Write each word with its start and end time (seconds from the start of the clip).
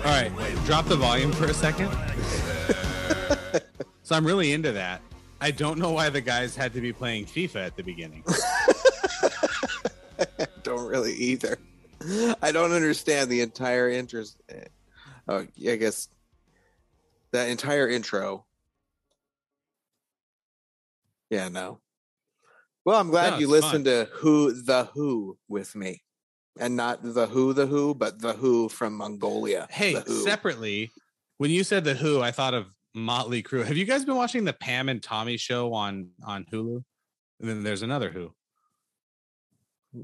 All 0.00 0.06
right, 0.06 0.32
drop 0.64 0.86
the 0.86 0.96
volume 0.96 1.30
for 1.32 1.44
a 1.44 1.54
second. 1.54 1.90
so 4.02 4.16
I'm 4.16 4.26
really 4.26 4.52
into 4.52 4.72
that. 4.72 5.02
I 5.40 5.50
don't 5.50 5.78
know 5.78 5.92
why 5.92 6.08
the 6.08 6.20
guys 6.20 6.56
had 6.56 6.72
to 6.72 6.80
be 6.80 6.92
playing 6.92 7.26
FIFA 7.26 7.66
at 7.66 7.76
the 7.76 7.82
beginning. 7.82 8.24
don't 10.62 10.86
really 10.86 11.14
either. 11.14 11.58
I 12.42 12.50
don't 12.50 12.72
understand 12.72 13.30
the 13.30 13.42
entire 13.42 13.90
interest. 13.90 14.40
Oh, 15.28 15.46
I 15.68 15.76
guess 15.76 16.08
that 17.32 17.48
entire 17.48 17.88
intro. 17.88 18.46
Yeah, 21.28 21.48
no. 21.48 21.80
Well, 22.84 22.98
I'm 22.98 23.10
glad 23.10 23.34
No, 23.34 23.38
you 23.38 23.48
listened 23.48 23.84
to 23.84 24.08
Who 24.14 24.52
the 24.52 24.84
Who 24.94 25.36
with 25.48 25.76
me, 25.76 26.02
and 26.58 26.76
not 26.76 27.00
the 27.02 27.26
Who 27.26 27.52
the 27.52 27.66
Who, 27.66 27.94
but 27.94 28.20
the 28.20 28.32
Hu 28.32 28.68
from 28.68 28.96
Mongolia. 28.96 29.66
Hey, 29.70 29.94
separately, 30.04 30.90
when 31.38 31.50
you 31.50 31.64
said 31.64 31.84
the 31.84 31.94
Who, 31.94 32.20
I 32.20 32.30
thought 32.32 32.54
of 32.54 32.66
Motley 32.94 33.42
Crue. 33.42 33.64
Have 33.64 33.76
you 33.76 33.84
guys 33.84 34.04
been 34.04 34.16
watching 34.16 34.44
the 34.44 34.52
Pam 34.52 34.88
and 34.88 35.02
Tommy 35.02 35.36
show 35.36 35.72
on 35.72 36.10
on 36.24 36.44
Hulu? 36.52 36.82
And 37.40 37.48
then 37.48 37.62
there's 37.62 37.82
another 37.82 38.10
Who. 38.10 38.32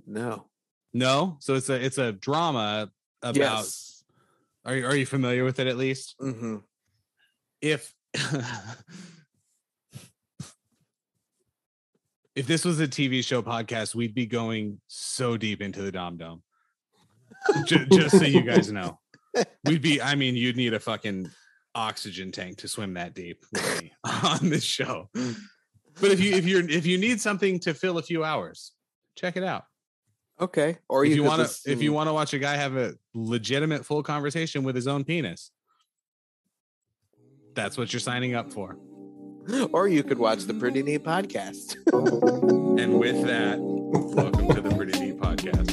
no. 0.06 0.46
No, 0.94 1.36
so 1.40 1.54
it's 1.54 1.68
a 1.68 1.74
it's 1.84 1.98
a 1.98 2.12
drama 2.12 2.90
about. 3.22 3.36
Yes. 3.36 4.04
Are 4.64 4.74
you 4.74 4.86
are 4.86 4.96
you 4.96 5.04
familiar 5.04 5.44
with 5.44 5.58
it 5.58 5.66
at 5.66 5.76
least? 5.76 6.14
hmm 6.18 6.56
If 7.60 7.92
if 12.36 12.46
this 12.46 12.64
was 12.64 12.78
a 12.80 12.86
TV 12.86 13.24
show 13.24 13.42
podcast, 13.42 13.94
we'd 13.94 14.14
be 14.14 14.26
going 14.26 14.78
so 14.86 15.38
deep 15.38 15.62
into 15.62 15.80
the 15.80 15.90
Dom 15.90 16.18
Dome. 16.18 16.42
just, 17.64 17.90
just 17.90 18.18
so 18.18 18.24
you 18.24 18.42
guys 18.42 18.70
know, 18.70 19.00
we'd 19.64 19.82
be. 19.82 20.00
I 20.00 20.14
mean, 20.14 20.36
you'd 20.36 20.56
need 20.56 20.74
a 20.74 20.80
fucking 20.80 21.30
oxygen 21.74 22.30
tank 22.30 22.58
to 22.58 22.68
swim 22.68 22.94
that 22.94 23.14
deep 23.14 23.42
on 24.22 24.50
this 24.50 24.62
show. 24.62 25.08
But 25.14 26.12
if 26.12 26.20
you 26.20 26.34
if 26.34 26.44
you're 26.44 26.68
if 26.68 26.84
you 26.86 26.98
need 26.98 27.20
something 27.20 27.58
to 27.60 27.72
fill 27.72 27.98
a 27.98 28.02
few 28.02 28.22
hours, 28.22 28.72
check 29.16 29.36
it 29.36 29.42
out. 29.42 29.64
Okay. 30.38 30.76
Or 30.90 31.06
if 31.06 31.16
you, 31.16 31.22
want 31.22 31.48
to 31.48 31.70
if 31.72 31.80
you 31.80 31.94
want 31.94 32.08
to 32.08 32.12
watch 32.12 32.34
a 32.34 32.38
guy 32.38 32.56
have 32.56 32.76
a 32.76 32.92
legitimate 33.14 33.86
full 33.86 34.02
conversation 34.02 34.62
with 34.64 34.74
his 34.74 34.86
own 34.86 35.04
penis, 35.04 35.50
that's 37.54 37.78
what 37.78 37.90
you're 37.94 38.00
signing 38.00 38.34
up 38.34 38.52
for. 38.52 38.76
Or 39.72 39.88
you 39.88 40.02
could 40.02 40.18
watch 40.18 40.44
the 40.44 40.54
Pretty 40.54 40.82
Neat 40.82 41.04
podcast. 41.04 41.76
And 42.76 43.00
with 43.00 43.26
that, 43.26 43.56
welcome 43.58 44.48
to 44.54 44.60
the 44.60 44.74
Pretty 44.76 44.98
Neat 45.00 45.18
Podcast. 45.18 45.72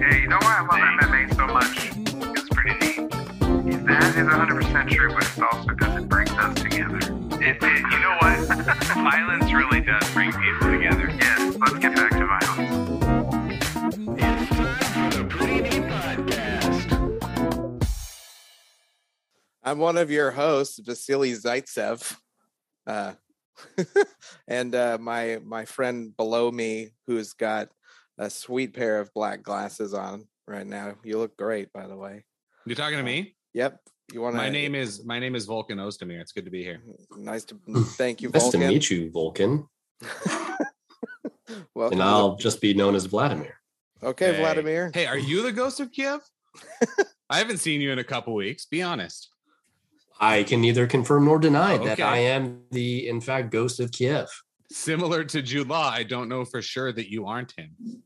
Yeah, 0.00 0.16
you 0.16 0.26
know 0.26 0.38
why 0.40 0.56
I 0.56 0.62
love 0.62 0.80
MMA 1.10 1.36
so 1.36 1.46
much? 1.52 1.90
It's 2.34 2.48
pretty 2.48 2.72
neat. 2.80 3.10
That 3.86 4.16
is 4.16 4.26
100% 4.26 4.90
true, 4.90 5.12
but 5.12 5.22
it's 5.22 5.38
also 5.38 5.66
because 5.66 6.02
it 6.02 6.08
brings 6.08 6.30
us 6.30 6.54
together. 6.62 6.96
It, 7.42 7.62
it, 7.62 7.78
you 7.92 7.98
know 8.00 8.16
what? 8.22 8.38
violence 8.94 9.52
really 9.52 9.82
does 9.82 10.10
bring 10.14 10.32
people 10.32 10.70
together. 10.70 11.13
I'm 19.64 19.78
one 19.78 19.96
of 19.96 20.10
your 20.10 20.30
hosts, 20.30 20.78
Vasily 20.78 21.32
Zaitsev. 21.32 22.16
Uh, 22.86 23.14
and 24.48 24.74
uh, 24.74 24.98
my 25.00 25.38
my 25.44 25.64
friend 25.64 26.14
below 26.16 26.50
me, 26.50 26.90
who's 27.06 27.32
got 27.32 27.68
a 28.18 28.28
sweet 28.28 28.74
pair 28.74 29.00
of 29.00 29.12
black 29.14 29.42
glasses 29.42 29.94
on 29.94 30.26
right 30.46 30.66
now. 30.66 30.94
You 31.02 31.18
look 31.18 31.36
great, 31.36 31.72
by 31.72 31.86
the 31.86 31.96
way. 31.96 32.24
You're 32.66 32.76
talking 32.76 32.98
to 32.98 33.04
me? 33.04 33.36
Yep. 33.54 33.80
You 34.12 34.20
want 34.20 34.36
My 34.36 34.50
name 34.50 34.74
is 34.74 35.04
my 35.04 35.18
name 35.18 35.34
is 35.34 35.46
Vulcan 35.46 35.78
Ozdemir. 35.78 36.20
It's 36.20 36.32
good 36.32 36.44
to 36.44 36.50
be 36.50 36.62
here. 36.62 36.82
nice 37.16 37.44
to 37.46 37.58
thank 37.96 38.20
you, 38.20 38.28
Nice 38.30 38.42
Vulcan. 38.42 38.60
to 38.60 38.68
meet 38.68 38.90
you, 38.90 39.10
Vulcan. 39.10 39.66
Welcome 41.74 42.00
And 42.00 42.02
I'll 42.02 42.36
just 42.36 42.60
be 42.60 42.74
known 42.74 42.94
as 42.94 43.06
Vladimir. 43.06 43.54
okay, 44.02 44.34
Hey. 44.34 44.40
Vladimir. 44.40 44.90
Hey, 44.92 45.06
are 45.06 45.18
you 45.18 45.42
the 45.42 45.52
ghost 45.52 45.80
of 45.80 45.90
Kiev? 45.90 46.20
I 47.30 47.38
haven't 47.38 47.58
seen 47.58 47.80
you 47.80 47.90
in 47.92 47.98
a 47.98 48.04
couple 48.04 48.34
weeks. 48.34 48.66
Be 48.66 48.82
honest. 48.82 49.30
I 50.20 50.42
can 50.44 50.60
neither 50.60 50.86
confirm 50.86 51.24
nor 51.24 51.38
deny 51.38 51.78
Oh, 51.78 51.84
that. 51.84 52.00
I 52.00 52.18
am 52.18 52.62
the, 52.70 53.08
in 53.08 53.20
fact, 53.20 53.50
ghost 53.50 53.80
of 53.80 53.90
Kiev. 53.92 54.28
Similar 54.70 55.24
to 55.24 55.42
Jude 55.42 55.68
Law, 55.68 55.88
I 55.88 56.02
don't 56.02 56.28
know 56.28 56.44
for 56.44 56.62
sure 56.62 56.92
that 56.92 57.10
you 57.10 57.26
aren't 57.26 57.52
him. 57.56 58.02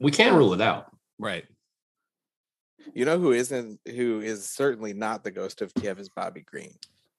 We 0.00 0.10
can't 0.10 0.36
rule 0.36 0.54
it 0.54 0.60
out. 0.60 0.86
Right. 1.18 1.44
You 2.94 3.04
know 3.04 3.18
who 3.18 3.32
isn't 3.32 3.80
who 3.86 4.20
is 4.20 4.48
certainly 4.48 4.92
not 4.94 5.24
the 5.24 5.30
ghost 5.30 5.60
of 5.60 5.74
Kiev 5.74 5.98
is 5.98 6.08
Bobby 6.08 6.40
Green. 6.40 6.74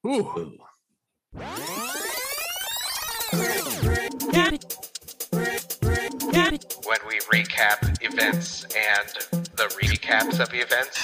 Ooh. 0.06 0.26
Ooh. 0.38 0.58
when 6.86 7.00
we 7.08 7.20
recap 7.32 7.98
events 8.04 8.64
and 8.64 9.10
the 9.56 9.66
recaps 9.80 10.40
of 10.40 10.50
events. 10.54 10.98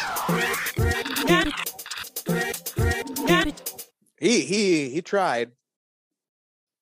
He 4.19 4.41
he 4.41 4.89
he 4.89 5.01
tried. 5.01 5.51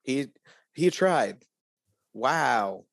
He 0.04 0.28
he 0.74 0.90
tried. 0.92 1.44
Wow. 2.14 2.86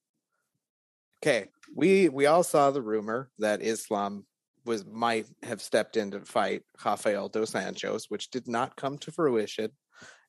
Okay, 1.22 1.48
we 1.74 2.08
we 2.08 2.26
all 2.26 2.42
saw 2.42 2.70
the 2.70 2.82
rumor 2.82 3.30
that 3.38 3.60
Islam 3.62 4.24
was 4.64 4.84
might 4.86 5.26
have 5.42 5.60
stepped 5.60 5.96
in 5.96 6.10
to 6.12 6.20
fight 6.20 6.62
Rafael 6.84 7.28
dos 7.28 7.52
Anjos, 7.52 8.04
which 8.08 8.30
did 8.30 8.48
not 8.48 8.76
come 8.76 8.98
to 8.98 9.12
fruition, 9.12 9.70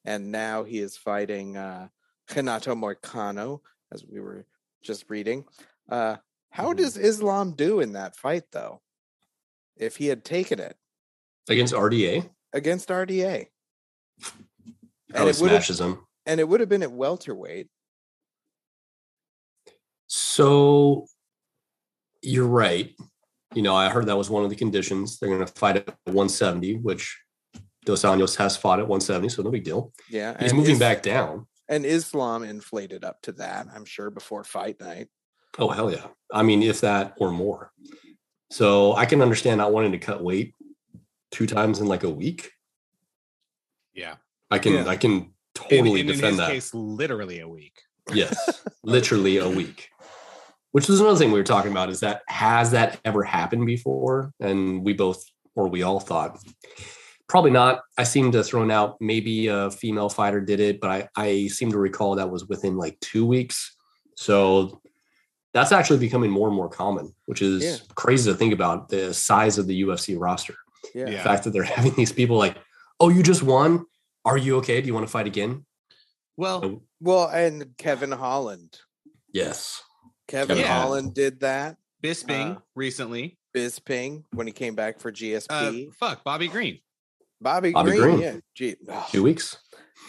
and 0.06 0.32
now 0.32 0.64
he 0.64 0.80
is 0.80 0.98
fighting 0.98 1.58
uh, 1.58 1.88
Renato 2.36 2.76
Moicano, 2.76 3.62
as 3.94 4.04
we 4.06 4.20
were 4.20 4.46
just 4.84 5.10
reading. 5.10 5.46
Uh, 5.90 6.18
how 6.50 6.74
Mhm. 6.74 6.78
does 6.78 6.98
Islam 6.98 7.54
do 7.54 7.80
in 7.80 7.94
that 7.94 8.16
fight, 8.18 8.44
though? 8.52 8.82
If 9.78 9.96
he 9.98 10.08
had 10.08 10.26
taken 10.26 10.60
it 10.60 10.76
Against 11.50 11.74
RDA, 11.74 12.30
against 12.54 12.90
RDA, 12.90 13.48
he 14.20 14.28
it 15.14 15.18
would 15.18 15.28
have 15.28 15.36
smashes 15.36 15.80
him. 15.82 16.00
and 16.26 16.40
it 16.40 16.48
would 16.48 16.60
have 16.60 16.70
been 16.70 16.84
at 16.84 16.92
welterweight. 16.92 17.68
So 20.08 21.06
you're 22.22 22.48
right. 22.48 22.94
You 23.54 23.62
know, 23.62 23.76
I 23.76 23.90
heard 23.90 24.06
that 24.08 24.18
was 24.18 24.30
one 24.30 24.44
of 24.44 24.50
the 24.50 24.56
conditions. 24.56 25.20
They're 25.20 25.30
going 25.30 25.46
to 25.46 25.52
fight 25.54 25.78
at 25.78 25.88
170, 26.06 26.78
which 26.78 27.20
Dos 27.86 28.04
Anjos 28.04 28.36
has 28.38 28.56
fought 28.56 28.80
at 28.80 28.88
170, 28.88 29.30
so 29.30 29.42
no 29.42 29.52
big 29.52 29.64
deal. 29.64 29.92
Yeah, 30.10 30.38
He's 30.42 30.54
moving 30.54 30.74
Is- 30.74 30.80
back 30.80 31.02
down. 31.02 31.48
and 31.68 31.86
Islam 31.86 32.44
inflated 32.44 33.04
up 33.04 33.22
to 33.24 33.32
that. 33.34 33.68
I'm 33.74 33.86
sure 33.86 34.10
before 34.10 34.44
fight 34.44 34.80
night. 34.80 35.08
Oh 35.60 35.68
hell 35.70 35.92
yeah! 35.92 36.08
I 36.32 36.44
mean, 36.44 36.64
if 36.64 36.80
that 36.82 37.14
or 37.18 37.30
more. 37.30 37.74
So 38.52 38.94
I 38.96 39.06
can 39.06 39.22
understand 39.22 39.58
not 39.58 39.74
wanting 39.74 39.92
to 39.92 39.98
cut 39.98 40.24
weight 40.24 40.54
two 41.32 41.48
times 41.48 41.80
in 41.80 41.88
like 41.88 42.04
a 42.04 42.10
week. 42.10 42.52
Yeah. 43.94 44.16
I 44.50 44.60
can 44.60 44.74
Yeah. 44.74 44.88
I 44.88 44.98
can 44.98 45.12
In, 45.12 45.32
totally 45.54 46.02
in, 46.02 46.10
in 46.10 46.16
defend 46.16 46.28
his 46.32 46.38
that. 46.38 46.52
case, 46.52 46.74
literally 46.74 47.40
a 47.40 47.48
week. 47.48 47.80
Yes, 48.14 48.36
literally 48.84 49.38
a 49.38 49.48
week. 49.48 49.90
Which 50.72 50.90
is 50.90 51.00
another 51.00 51.18
thing 51.18 51.32
we 51.32 51.40
were 51.40 51.44
talking 51.46 51.72
about 51.72 51.90
is 51.90 52.00
that 52.02 52.24
has 52.28 52.72
that 52.72 53.00
ever 53.06 53.24
happened 53.24 53.66
before? 53.66 54.34
And 54.40 54.84
we 54.84 54.94
both 54.94 55.24
or 55.56 55.68
we 55.68 55.84
all 55.84 56.00
thought 56.00 56.40
probably 57.30 57.52
not. 57.52 57.82
I 57.98 58.04
seem 58.04 58.32
to 58.34 58.40
have 58.40 58.48
thrown 58.48 58.72
out 58.72 58.98
maybe 59.00 59.48
a 59.48 59.72
female 59.72 60.10
fighter 60.10 60.42
did 60.42 60.60
it, 60.60 60.82
but 60.82 60.90
I 60.90 61.08
I 61.16 61.48
seem 61.48 61.72
to 61.72 61.78
recall 61.78 62.16
that 62.16 62.30
was 62.30 62.48
within 62.50 62.76
like 62.76 63.00
two 63.00 63.26
weeks. 63.26 63.78
So 64.18 64.82
that's 65.54 65.72
actually 65.72 66.00
becoming 66.00 66.32
more 66.32 66.48
and 66.48 66.56
more 66.56 66.70
common, 66.70 67.14
which 67.28 67.42
is 67.42 67.64
Yeah. 67.64 67.78
crazy 67.96 68.30
to 68.32 68.38
think 68.38 68.52
about 68.54 68.90
the 68.90 69.14
size 69.14 69.58
of 69.58 69.68
the 69.68 69.84
UFC 69.84 70.18
roster. 70.20 70.56
Yeah. 70.96 71.06
The 71.06 71.18
fact 71.20 71.44
that 71.44 71.52
they're 71.52 71.64
having 71.78 71.94
these 71.96 72.12
people 72.12 72.38
like, 72.38 72.58
oh, 73.00 73.10
you 73.10 73.24
just 73.24 73.44
won. 73.44 73.86
Are 74.26 74.38
you 74.38 74.58
okay? 74.58 74.82
Do 74.82 74.88
you 74.88 74.94
want 74.94 75.06
to 75.06 75.12
fight 75.12 75.28
again? 75.28 75.66
Well, 76.38 76.64
Oh. 76.66 76.82
Well, 77.00 77.28
and 77.28 77.76
Kevin 77.78 78.12
Holland. 78.12 78.80
Yes. 79.34 79.82
Kevin 80.28 80.58
Yeah. 80.60 80.82
Holland 80.82 81.14
did 81.16 81.40
that. 81.42 81.78
Bisping 82.04 82.58
Uh, 82.58 82.60
recently. 82.76 83.38
Bisping 83.56 84.24
when 84.32 84.48
he 84.48 84.54
came 84.54 84.76
back 84.76 85.00
for 85.00 85.10
Uh, 85.10 85.14
GSP. 85.14 85.94
fuck, 85.96 86.24
Bobby 86.24 86.48
Green. 86.48 86.80
Bobby, 87.42 87.72
Bobby 87.72 87.92
Green. 87.92 88.02
Green. 88.02 88.20
Yeah. 88.20 88.38
Gee, 88.56 88.76
ugh. 88.88 89.10
Two 89.12 89.24
weeks. 89.24 89.58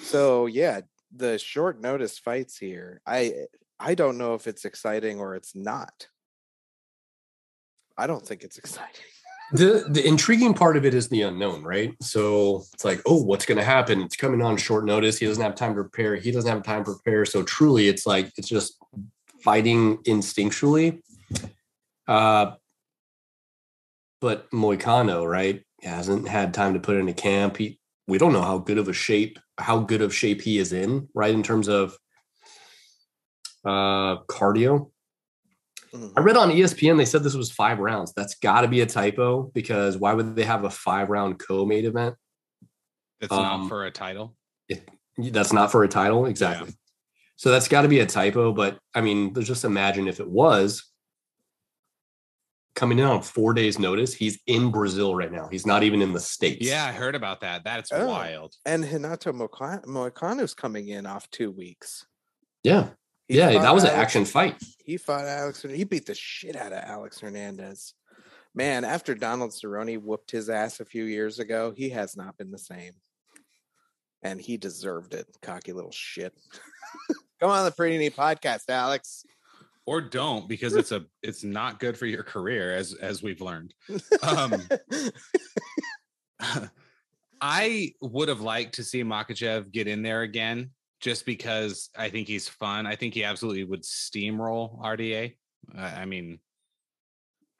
So 0.02 0.46
yeah, 0.46 0.82
the 1.14 1.38
short 1.38 1.80
notice 1.80 2.18
fights 2.18 2.56
here. 2.58 3.00
I 3.06 3.32
I 3.80 3.94
don't 3.94 4.16
know 4.18 4.34
if 4.34 4.46
it's 4.46 4.64
exciting 4.64 5.18
or 5.18 5.34
it's 5.34 5.54
not. 5.56 6.08
I 7.96 8.06
don't 8.06 8.24
think 8.26 8.42
it's 8.42 8.58
exciting. 8.62 9.04
The 9.52 9.84
the 9.88 10.06
intriguing 10.06 10.54
part 10.54 10.76
of 10.76 10.84
it 10.86 10.94
is 10.94 11.08
the 11.08 11.22
unknown, 11.22 11.62
right? 11.62 11.94
So 12.00 12.64
it's 12.72 12.84
like, 12.84 13.00
oh, 13.06 13.22
what's 13.22 13.44
going 13.44 13.58
to 13.58 13.64
happen? 13.64 14.00
It's 14.00 14.16
coming 14.16 14.40
on 14.40 14.56
short 14.56 14.84
notice. 14.84 15.18
He 15.18 15.26
doesn't 15.26 15.42
have 15.42 15.54
time 15.54 15.74
to 15.74 15.82
prepare. 15.82 16.16
He 16.16 16.30
doesn't 16.30 16.50
have 16.50 16.62
time 16.62 16.84
to 16.84 16.92
prepare. 16.94 17.26
So 17.26 17.42
truly, 17.42 17.88
it's 17.88 18.06
like 18.06 18.32
it's 18.36 18.48
just 18.48 18.78
fighting 19.42 19.98
instinctually. 19.98 21.02
Uh, 22.08 22.52
but 24.20 24.50
Moicano, 24.52 25.28
right, 25.28 25.62
hasn't 25.82 26.28
had 26.28 26.54
time 26.54 26.74
to 26.74 26.80
put 26.80 26.96
in 26.96 27.08
a 27.08 27.14
camp. 27.14 27.58
He, 27.58 27.78
we 28.06 28.18
don't 28.18 28.32
know 28.32 28.42
how 28.42 28.58
good 28.58 28.78
of 28.78 28.88
a 28.88 28.92
shape, 28.92 29.38
how 29.58 29.80
good 29.80 30.00
of 30.00 30.14
shape 30.14 30.40
he 30.40 30.58
is 30.58 30.72
in, 30.72 31.08
right, 31.14 31.34
in 31.34 31.42
terms 31.42 31.68
of 31.68 31.96
uh 33.64 34.16
cardio. 34.28 34.91
Mhm. 35.94 36.12
I 36.16 36.20
read 36.20 36.36
on 36.36 36.50
ESPN 36.50 36.96
they 36.96 37.04
said 37.04 37.22
this 37.22 37.34
was 37.34 37.50
five 37.50 37.78
rounds. 37.78 38.12
That's 38.14 38.34
got 38.36 38.62
to 38.62 38.68
be 38.68 38.80
a 38.80 38.86
typo 38.86 39.50
because 39.54 39.96
why 39.98 40.14
would 40.14 40.34
they 40.36 40.44
have 40.44 40.64
a 40.64 40.70
five 40.70 41.10
round 41.10 41.38
co-main 41.38 41.84
event? 41.84 42.16
That's 43.20 43.32
Um, 43.32 43.42
not 43.42 43.68
for 43.68 43.84
a 43.84 43.90
title. 43.90 44.34
That's 45.18 45.52
not 45.52 45.70
for 45.70 45.84
a 45.84 45.88
title, 45.88 46.24
exactly. 46.26 46.72
So 47.36 47.50
that's 47.50 47.68
got 47.68 47.82
to 47.82 47.88
be 47.88 48.00
a 48.00 48.06
typo. 48.06 48.52
But 48.52 48.78
I 48.94 49.00
mean, 49.02 49.34
just 49.34 49.64
imagine 49.64 50.08
if 50.08 50.20
it 50.20 50.28
was 50.28 50.90
coming 52.74 52.98
in 52.98 53.04
on 53.04 53.20
four 53.22 53.52
days' 53.52 53.78
notice. 53.78 54.14
He's 54.14 54.40
in 54.46 54.70
Brazil 54.70 55.14
right 55.14 55.30
now. 55.30 55.46
He's 55.48 55.66
not 55.66 55.82
even 55.82 56.00
in 56.00 56.14
the 56.14 56.20
states. 56.20 56.66
Yeah, 56.66 56.86
I 56.86 56.92
heard 56.92 57.14
about 57.14 57.42
that. 57.42 57.64
That's 57.64 57.92
Oh. 57.92 58.06
wild. 58.06 58.54
And 58.64 58.82
Hinato 58.82 59.30
Moika- 59.34 59.84
Moicano's 59.84 60.54
coming 60.54 60.88
in 60.88 61.04
off 61.04 61.30
two 61.30 61.50
weeks. 61.50 62.06
yeah, 62.64 62.90
He 63.32 63.38
yeah. 63.38 63.62
That 63.62 63.74
was 63.74 63.84
an 63.84 63.90
action 63.90 64.26
fight. 64.26 64.62
He 64.84 64.98
fought 64.98 65.24
Alex. 65.24 65.62
He 65.62 65.84
beat 65.84 66.04
the 66.04 66.14
shit 66.14 66.54
out 66.54 66.74
of 66.74 66.84
Alex 66.84 67.18
Hernandez. 67.18 67.94
Man, 68.54 68.84
after 68.84 69.14
Donald 69.14 69.52
Cerrone 69.52 70.02
whooped 70.02 70.30
his 70.30 70.50
ass 70.50 70.80
a 70.80 70.84
few 70.84 71.04
years 71.04 71.38
ago, 71.38 71.72
he 71.74 71.88
has 71.88 72.14
not 72.14 72.36
been 72.36 72.50
the 72.50 72.58
same. 72.58 72.92
And 74.22 74.38
he 74.38 74.58
deserved 74.58 75.14
it. 75.14 75.26
Cocky 75.40 75.72
little 75.72 75.92
shit. 75.92 76.34
Come 77.40 77.48
on 77.48 77.64
the 77.64 77.70
Pretty 77.70 77.96
Neat 77.96 78.14
Podcast, 78.14 78.68
Alex. 78.68 79.24
Or 79.86 80.02
don't 80.02 80.46
because 80.46 80.74
it's 80.74 80.92
a 80.92 81.06
it's 81.22 81.42
not 81.42 81.80
good 81.80 81.96
for 81.96 82.04
your 82.04 82.22
career 82.22 82.74
as 82.74 82.92
as 82.92 83.22
we've 83.22 83.40
learned. 83.40 83.72
Um, 84.22 84.62
I 87.40 87.94
would 88.02 88.28
have 88.28 88.40
liked 88.40 88.74
to 88.74 88.84
see 88.84 89.02
Makhachev 89.02 89.72
get 89.72 89.88
in 89.88 90.02
there 90.02 90.20
again 90.20 90.70
just 91.02 91.26
because 91.26 91.90
I 91.98 92.08
think 92.08 92.28
he's 92.28 92.48
fun. 92.48 92.86
I 92.86 92.96
think 92.96 93.12
he 93.12 93.24
absolutely 93.24 93.64
would 93.64 93.82
steamroll 93.82 94.80
RDA. 94.80 95.34
I 95.76 95.86
I 96.02 96.04
mean, 96.06 96.38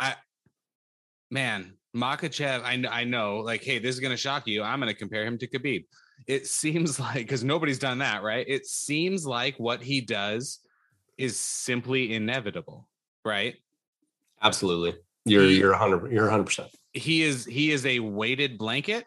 I 0.00 0.14
man, 1.30 1.74
Makhachev, 1.94 2.62
I, 2.62 2.82
I 3.00 3.04
know, 3.04 3.38
like, 3.38 3.62
hey, 3.62 3.78
this 3.78 3.94
is 3.94 4.00
going 4.00 4.12
to 4.12 4.16
shock 4.16 4.46
you. 4.46 4.62
I'm 4.62 4.80
going 4.80 4.92
to 4.92 4.98
compare 4.98 5.24
him 5.26 5.36
to 5.38 5.46
Khabib. 5.46 5.84
It 6.26 6.46
seems 6.46 6.98
like, 7.06 7.14
because 7.16 7.44
nobody's 7.44 7.78
done 7.78 7.98
that, 7.98 8.22
right? 8.22 8.46
It 8.48 8.66
seems 8.66 9.26
like 9.26 9.56
what 9.58 9.82
he 9.82 10.00
does 10.00 10.60
is 11.18 11.38
simply 11.38 12.14
inevitable, 12.14 12.88
right? 13.24 13.56
Absolutely. 14.40 14.94
You're 15.24 15.44
He- 15.44 15.58
you're 15.58 15.74
hundred 15.74 16.10
you're 16.12 16.30
hundred 16.30 16.44
percent. 16.46 16.68
he 16.92 17.22
is 17.22 17.44
he 17.44 17.70
is 17.72 17.86
a 17.86 17.98
weighted 18.00 18.58
blanket 18.58 19.04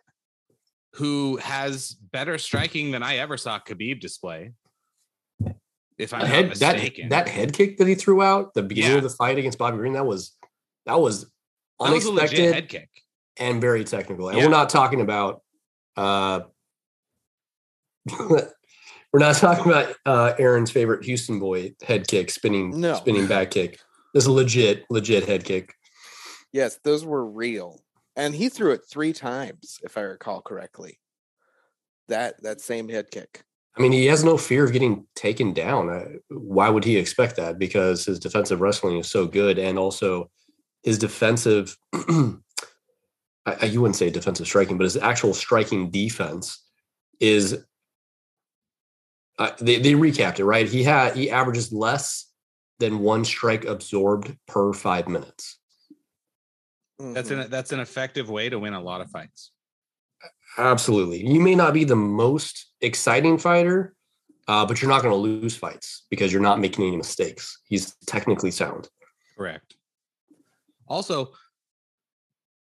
who 0.95 1.37
has 1.37 1.91
better 1.91 2.37
striking 2.37 2.91
than 2.91 3.03
I 3.03 3.17
ever 3.17 3.37
saw 3.37 3.59
Khabib 3.59 3.99
display. 3.99 4.51
If 5.97 6.13
I'm 6.13 6.21
That 6.21 6.27
not 6.27 6.29
head 6.29 6.45
that 6.55 6.75
mistaken, 6.75 7.09
that 7.09 7.27
head 7.29 7.53
kick 7.53 7.77
that 7.77 7.87
he 7.87 7.95
threw 7.95 8.21
out 8.21 8.53
the 8.53 8.63
beginning 8.63 8.91
Yeah. 8.91 8.97
of 8.97 9.03
the 9.03 9.09
fight 9.09 9.37
against 9.37 9.57
Bobby 9.57 9.77
Green 9.77 9.93
that 9.93 10.05
was 10.05 10.35
that 10.85 10.99
was 10.99 11.21
That 11.79 11.91
was 11.91 12.05
a 12.05 12.11
legit 12.11 12.19
unexpected 12.39 12.53
head 12.53 12.69
kick. 12.69 12.89
and 13.37 13.61
very 13.61 13.83
technical. 13.85 14.27
And 14.29 14.37
Yeah. 14.37 14.45
we're 14.45 14.51
not 14.51 14.69
talking 14.69 15.01
about 15.01 15.41
uh 15.97 16.41
we're 18.19 19.19
not 19.19 19.35
talking 19.35 19.71
about 19.71 19.95
uh 20.05 20.33
Aaron's 20.37 20.71
favorite 20.71 21.03
Houston 21.05 21.39
boy 21.39 21.73
head 21.81 22.07
kick, 22.07 22.29
spinning 22.29 22.79
No. 22.79 22.95
spinning 22.95 23.27
back 23.27 23.51
kick. 23.51 23.79
This 24.13 24.23
is 24.23 24.27
a 24.27 24.31
legit, 24.31 24.85
legit 24.89 25.25
head 25.27 25.43
kick. 25.43 25.73
yes, 26.51 26.79
those 26.83 27.03
were 27.05 27.25
real. 27.25 27.81
And 28.15 28.33
he 28.33 28.49
threw 28.49 28.71
it 28.71 28.81
three 28.89 29.13
times, 29.13 29.79
if 29.83 29.97
I 29.97 30.01
recall 30.01 30.41
correctly. 30.41 30.99
That 32.07 32.41
that 32.43 32.61
same 32.61 32.87
head 32.87 33.09
kick. 33.11 33.43
I 33.77 33.81
mean, 33.81 33.91
he 33.91 34.05
has 34.05 34.23
no 34.23 34.37
fear 34.37 34.63
of 34.63 34.71
getting 34.71 35.05
taken 35.15 35.53
down. 35.53 35.89
Uh, 35.89 36.05
why 36.29 36.69
would 36.69 36.85
he 36.85 36.97
expect 36.97 37.35
that? 37.35 37.59
Because 37.59 38.05
his 38.05 38.19
defensive 38.19 38.61
wrestling 38.61 38.97
is 38.97 39.09
so 39.09 39.25
good, 39.25 39.57
and 39.59 39.77
also 39.77 40.29
his 40.83 40.97
defensive. 40.97 41.75
I, 43.47 43.65
you 43.65 43.81
wouldn't 43.81 43.97
say 43.97 44.09
defensive 44.09 44.47
striking, 44.47 44.77
but 44.77 44.85
his 44.85 44.97
actual 44.97 45.33
striking 45.33 45.89
defense 45.89 46.63
is. 47.19 47.65
Uh, 49.37 49.51
they 49.59 49.79
they 49.79 49.93
recapped 49.93 50.39
it 50.39 50.45
right. 50.45 50.69
He 50.69 50.83
had 50.83 51.15
he 51.15 51.29
averages 51.29 51.73
less 51.73 52.31
than 52.79 52.99
one 52.99 53.25
strike 53.25 53.65
absorbed 53.65 54.35
per 54.47 54.71
five 54.71 55.07
minutes. 55.07 55.59
That's 56.99 57.29
Mhm. 57.29 57.45
an 57.45 57.49
that's 57.49 57.71
an 57.71 57.79
effective 57.79 58.29
way 58.29 58.49
to 58.49 58.57
win 58.59 58.73
a 58.73 58.81
lot 58.81 59.01
of 59.01 59.09
fights. 59.11 59.51
Absolutely, 60.57 61.25
you 61.25 61.39
may 61.41 61.55
not 61.55 61.73
be 61.73 61.83
the 61.83 61.95
most 61.95 62.71
exciting 62.81 63.37
fighter, 63.37 63.95
uh, 64.47 64.65
but 64.65 64.81
you're 64.81 64.89
not 64.89 65.01
going 65.01 65.11
to 65.11 65.17
lose 65.17 65.55
fights 65.57 66.05
because 66.09 66.31
you're 66.31 66.41
not 66.41 66.59
making 66.59 66.85
any 66.87 66.95
mistakes. 66.95 67.59
He's 67.65 67.95
technically 68.05 68.51
sound. 68.51 68.89
Correct. 69.37 69.75
Also, 70.87 71.33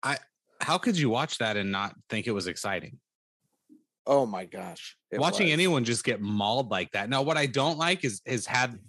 I 0.03 0.17
how 0.59 0.77
could 0.77 0.97
you 0.97 1.09
watch 1.09 1.37
that 1.37 1.55
and 1.57 1.71
not 1.71 1.95
think 2.09 2.27
it 2.27 2.31
was 2.31 2.47
exciting? 2.47 2.99
Oh 4.05 4.25
my 4.25 4.45
gosh. 4.45 4.97
Watching 5.13 5.47
was. 5.47 5.53
anyone 5.53 5.83
just 5.85 6.03
get 6.03 6.21
mauled 6.21 6.69
like 6.69 6.91
that. 6.91 7.09
Now, 7.09 7.21
what 7.21 7.37
I 7.37 7.45
don't 7.45 7.77
like 7.77 8.03
is 8.03 8.21
is 8.25 8.45
had 8.45 8.79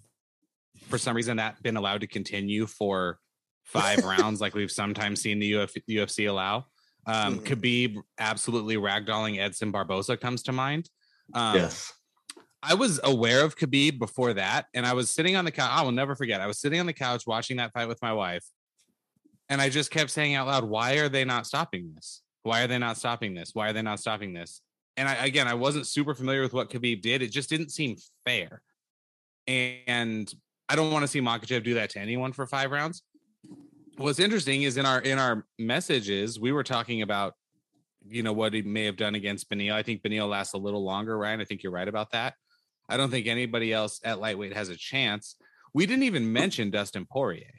for 0.88 0.98
some 0.98 1.14
reason 1.14 1.36
that 1.36 1.62
been 1.62 1.76
allowed 1.76 2.00
to 2.00 2.06
continue 2.06 2.66
for 2.66 3.18
five 3.66 4.04
rounds, 4.04 4.40
like 4.40 4.54
we've 4.54 4.70
sometimes 4.70 5.20
seen 5.20 5.38
the 5.38 5.56
Uf, 5.56 5.74
UFC 5.88 6.28
allow. 6.28 6.66
Um, 7.06 7.38
Mhm. 7.38 7.44
Khabib 7.44 8.02
absolutely 8.18 8.76
ragdolling 8.76 9.38
Edson 9.38 9.70
Barboza 9.70 10.16
comes 10.16 10.42
to 10.44 10.52
mind. 10.52 10.88
Um, 11.34 11.56
yes. 11.56 11.92
I 12.62 12.74
was 12.74 12.98
aware 13.04 13.44
of 13.44 13.56
Khabib 13.56 13.98
before 13.98 14.32
that, 14.34 14.66
and 14.74 14.84
I 14.84 14.92
was 14.94 15.08
sitting 15.10 15.36
on 15.36 15.44
the 15.44 15.52
couch. 15.52 15.70
I 15.70 15.82
will 15.82 15.92
never 15.92 16.16
forget. 16.16 16.40
I 16.40 16.46
was 16.48 16.58
sitting 16.58 16.80
on 16.80 16.86
the 16.86 16.92
couch 16.92 17.24
watching 17.26 17.58
that 17.58 17.72
fight 17.72 17.86
with 17.86 18.00
my 18.02 18.12
wife, 18.12 18.44
and 19.48 19.60
I 19.60 19.68
just 19.68 19.92
kept 19.92 20.10
saying 20.10 20.34
out 20.34 20.48
loud, 20.48 20.64
"Why 20.64 20.94
are 20.94 21.08
they 21.08 21.24
not 21.24 21.46
stopping 21.46 21.92
this? 21.94 22.22
Why 22.42 22.62
are 22.62 22.66
they 22.66 22.78
not 22.78 22.96
stopping 22.96 23.34
this? 23.34 23.50
Why 23.54 23.68
are 23.68 23.72
they 23.72 23.82
not 23.82 24.00
stopping 24.00 24.32
this?" 24.32 24.62
And 24.96 25.08
I 25.08 25.14
again, 25.26 25.46
I 25.46 25.54
wasn't 25.54 25.86
super 25.86 26.14
familiar 26.14 26.42
with 26.42 26.54
what 26.54 26.70
Khabib 26.70 27.02
did. 27.02 27.22
It 27.22 27.28
just 27.30 27.48
didn't 27.50 27.70
seem 27.70 27.96
fair, 28.24 28.62
and 29.46 30.32
I 30.68 30.74
don't 30.74 30.92
want 30.92 31.04
to 31.04 31.08
see 31.08 31.20
Makhachev 31.20 31.62
do 31.62 31.74
that 31.74 31.90
to 31.90 32.00
anyone 32.00 32.32
for 32.32 32.46
five 32.46 32.72
rounds. 32.72 33.02
What's 33.96 34.18
interesting 34.18 34.62
is 34.62 34.76
in 34.76 34.84
our 34.86 35.00
in 35.00 35.18
our 35.18 35.46
messages 35.58 36.38
we 36.38 36.52
were 36.52 36.62
talking 36.62 37.02
about 37.02 37.34
you 38.08 38.22
know 38.22 38.32
what 38.32 38.52
he 38.52 38.62
may 38.62 38.84
have 38.84 38.96
done 38.96 39.14
against 39.14 39.50
Benil. 39.50 39.72
I 39.72 39.82
think 39.82 40.02
Benil 40.02 40.28
lasts 40.28 40.54
a 40.54 40.58
little 40.58 40.84
longer, 40.84 41.16
Ryan. 41.16 41.40
I 41.40 41.44
think 41.44 41.62
you're 41.62 41.72
right 41.72 41.88
about 41.88 42.12
that. 42.12 42.34
I 42.88 42.96
don't 42.96 43.10
think 43.10 43.26
anybody 43.26 43.72
else 43.72 44.00
at 44.04 44.20
lightweight 44.20 44.54
has 44.54 44.68
a 44.68 44.76
chance. 44.76 45.36
We 45.74 45.86
didn't 45.86 46.04
even 46.04 46.32
mention 46.32 46.70
Dustin 46.70 47.06
Poirier. 47.10 47.50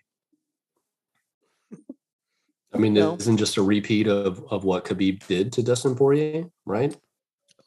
I 2.74 2.78
mean, 2.78 2.94
No. 2.94 3.16
it 3.16 3.22
isn't 3.22 3.38
just 3.38 3.58
a 3.58 3.62
repeat 3.62 4.08
of 4.08 4.44
of 4.52 4.64
what 4.64 4.86
Khabib 4.86 5.26
did 5.28 5.52
to 5.54 5.64
Dustin 5.64 5.96
Poirier, 5.96 6.46
right? 6.66 6.96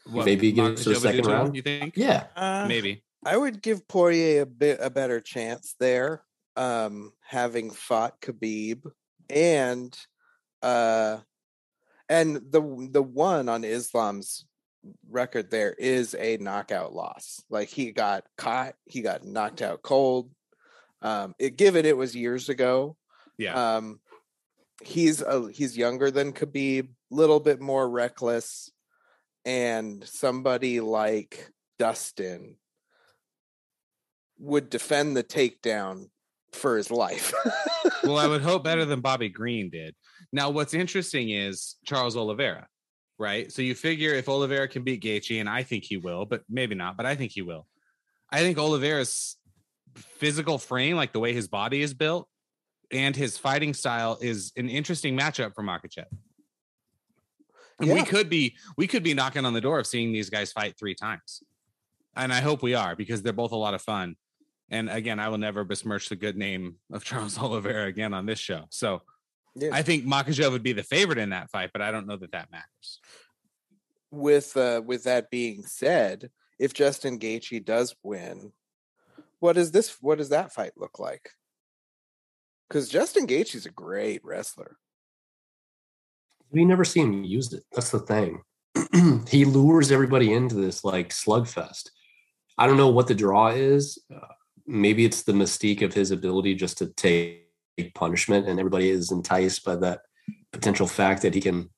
What 0.06 0.24
Maybe 0.26 0.52
get 0.52 0.76
to 0.78 0.90
the 0.90 0.90
Makhachev 0.90 0.94
would 0.94 0.94
do 0.94 1.00
second 1.00 1.26
round? 1.26 1.56
You 1.56 1.62
think? 1.62 1.96
Yeah. 1.96 2.24
Uh, 2.36 2.66
Maybe. 2.66 3.04
I 3.24 3.36
would 3.36 3.60
give 3.60 3.86
Poirier 3.86 4.42
a 4.42 4.46
bit 4.46 4.78
a 4.80 4.88
better 4.90 5.20
chance 5.20 5.74
there, 5.78 6.22
um, 6.60 7.12
having 7.22 7.70
fought 7.70 8.20
Khabib 8.20 8.82
and 9.30 9.96
uh 10.60 11.18
and 12.06 12.36
the 12.36 12.88
the 12.90 13.02
one 13.02 13.48
on 13.48 13.64
Islam's 13.64 14.44
record 15.08 15.50
there 15.50 15.72
is 15.72 16.14
a 16.14 16.36
knockout 16.36 16.92
loss. 16.92 17.42
Like 17.48 17.68
he 17.68 17.92
got 17.92 18.24
caught, 18.36 18.74
he 18.84 19.00
got 19.00 19.24
knocked 19.24 19.62
out 19.62 19.80
cold. 19.82 20.30
Um, 21.00 21.34
it 21.38 21.56
given 21.56 21.86
it 21.86 21.96
was 21.96 22.14
years 22.14 22.50
ago. 22.50 22.96
Yeah. 23.38 23.76
Um, 23.76 24.00
he's 24.82 25.22
a, 25.22 25.50
he's 25.50 25.78
younger 25.78 26.10
than 26.10 26.34
Khabib, 26.34 26.88
a 26.88 27.14
little 27.14 27.40
bit 27.40 27.60
more 27.60 27.88
reckless, 27.88 28.70
and 29.46 30.04
somebody 30.06 30.80
like 30.80 31.50
Dustin 31.78 32.56
would 34.38 34.68
defend 34.68 35.16
the 35.16 35.24
takedown 35.24 36.08
for 36.52 36.76
his 36.76 36.90
life. 36.90 37.32
well, 38.04 38.18
I 38.18 38.26
would 38.26 38.42
hope 38.42 38.64
better 38.64 38.84
than 38.84 39.00
Bobby 39.00 39.28
Green 39.28 39.70
did. 39.70 39.94
Now, 40.32 40.50
what's 40.50 40.74
interesting 40.74 41.30
is 41.30 41.76
Charles 41.84 42.16
Oliveira, 42.16 42.66
right? 43.18 43.50
So 43.50 43.62
you 43.62 43.74
figure 43.74 44.14
if 44.14 44.28
Oliveira 44.28 44.68
can 44.68 44.82
beat 44.82 45.02
Gaethje, 45.02 45.40
and 45.40 45.48
I 45.48 45.62
think 45.62 45.84
he 45.84 45.96
will, 45.96 46.24
but 46.24 46.42
maybe 46.48 46.74
not, 46.74 46.96
but 46.96 47.06
I 47.06 47.14
think 47.14 47.32
he 47.32 47.42
will. 47.42 47.66
I 48.32 48.40
think 48.40 48.58
Oliveira's 48.58 49.36
physical 49.96 50.58
frame, 50.58 50.96
like 50.96 51.12
the 51.12 51.20
way 51.20 51.32
his 51.32 51.48
body 51.48 51.82
is 51.82 51.94
built, 51.94 52.28
and 52.92 53.14
his 53.14 53.38
fighting 53.38 53.74
style 53.74 54.18
is 54.20 54.52
an 54.56 54.68
interesting 54.68 55.16
matchup 55.16 55.54
for 55.54 55.62
Makhachev. 55.62 56.06
And 57.80 57.92
we 57.92 58.02
could 58.02 58.28
be 58.28 58.56
we 58.76 58.86
could 58.86 59.02
be 59.02 59.14
knocking 59.14 59.46
on 59.46 59.54
the 59.54 59.60
door 59.60 59.78
of 59.78 59.86
seeing 59.86 60.12
these 60.12 60.28
guys 60.28 60.52
fight 60.52 60.76
three 60.78 60.94
times. 60.94 61.42
And 62.14 62.32
I 62.32 62.40
hope 62.40 62.62
we 62.62 62.74
are 62.74 62.94
because 62.94 63.22
they're 63.22 63.32
both 63.32 63.52
a 63.52 63.56
lot 63.56 63.74
of 63.74 63.80
fun. 63.80 64.16
And 64.70 64.88
again, 64.88 65.18
I 65.18 65.28
will 65.28 65.38
never 65.38 65.64
besmirch 65.64 66.08
the 66.08 66.16
good 66.16 66.36
name 66.36 66.76
of 66.92 67.04
Charles 67.08 67.38
Oliveira 67.38 67.86
again 67.86 68.14
on 68.14 68.26
this 68.26 68.38
show. 68.38 68.66
So 68.70 69.02
Yeah. 69.56 69.70
I 69.72 69.82
think 69.82 70.04
Makhachev 70.04 70.52
would 70.52 70.62
be 70.62 70.72
the 70.72 70.82
favorite 70.82 71.18
in 71.18 71.30
that 71.30 71.50
fight, 71.50 71.70
but 71.72 71.82
I 71.82 71.90
don't 71.90 72.06
know 72.06 72.16
that 72.16 72.32
that 72.32 72.50
matters. 72.50 73.00
with 74.12 74.56
uh 74.56 74.82
with 74.84 75.04
that 75.04 75.30
being 75.30 75.62
said, 75.64 76.30
if 76.58 76.74
Justin 76.74 77.18
Gaethje 77.18 77.64
does 77.64 77.94
win, 78.02 78.52
what 79.40 79.56
is 79.56 79.70
this 79.72 79.96
what 80.00 80.18
does 80.18 80.28
that 80.30 80.52
fight 80.52 80.72
look 80.76 80.98
like? 80.98 81.30
Cuz 82.68 82.88
Justin 82.88 83.26
Gaethje's 83.26 83.66
a 83.66 83.70
great 83.70 84.20
wrestler. 84.24 84.76
We 86.52 86.64
never 86.64 86.84
see 86.84 87.00
him 87.00 87.24
use 87.24 87.52
it. 87.52 87.64
That's 87.72 87.90
the 87.90 88.00
thing. 88.00 88.42
he 89.28 89.44
lures 89.44 89.90
everybody 89.92 90.32
into 90.32 90.56
this 90.56 90.84
like 90.84 91.10
slugfest. 91.10 91.90
I 92.58 92.66
don't 92.66 92.76
know 92.76 92.90
what 92.90 93.06
the 93.06 93.14
draw 93.14 93.48
is. 93.48 93.98
Uh, 94.14 94.34
maybe 94.70 95.04
it's 95.04 95.24
the 95.24 95.32
mystique 95.32 95.82
of 95.82 95.92
his 95.92 96.10
ability 96.10 96.54
just 96.54 96.78
to 96.78 96.86
take 96.86 97.46
punishment, 97.94 98.46
and 98.46 98.58
everybody 98.58 98.88
is 98.88 99.10
enticed 99.10 99.64
by 99.64 99.76
that 99.76 100.02
potential 100.52 100.86
fact 100.86 101.22
that 101.22 101.34
he 101.34 101.40
can, 101.40 101.70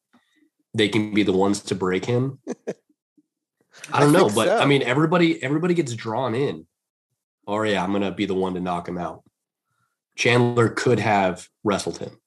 they 0.75 0.89
can 0.89 1.15
be 1.15 1.23
the 1.23 1.33
ones 1.33 1.61
to 1.61 1.75
break 1.75 2.05
him. 2.05 2.39
I 3.93 4.01
don't 4.01 4.13
know, 4.13 4.29
think 4.29 4.35
but 4.35 4.61
I 4.61 4.67
mean, 4.67 4.83
everybody, 4.83 5.43
everybody 5.43 5.75
gets 5.75 5.95
drawn 5.95 6.35
in. 6.35 6.67
Oh 7.47 7.63
yeah, 7.63 7.83
I'm 7.83 7.93
gonna 7.93 8.13
be 8.13 8.27
the 8.27 8.35
one 8.35 8.55
to 8.55 8.61
knock 8.61 8.87
him 8.87 8.99
out. 8.99 9.25
Chandler 10.17 10.69
could 10.69 10.99
have 11.01 11.49
wrestled 11.65 11.99
him. 11.99 12.19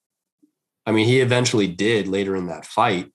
I 0.85 0.91
mean, 0.91 1.05
he 1.05 1.21
eventually 1.21 1.67
did 1.67 2.07
later 2.07 2.35
in 2.35 2.47
that 2.47 2.65
fight, 2.65 3.11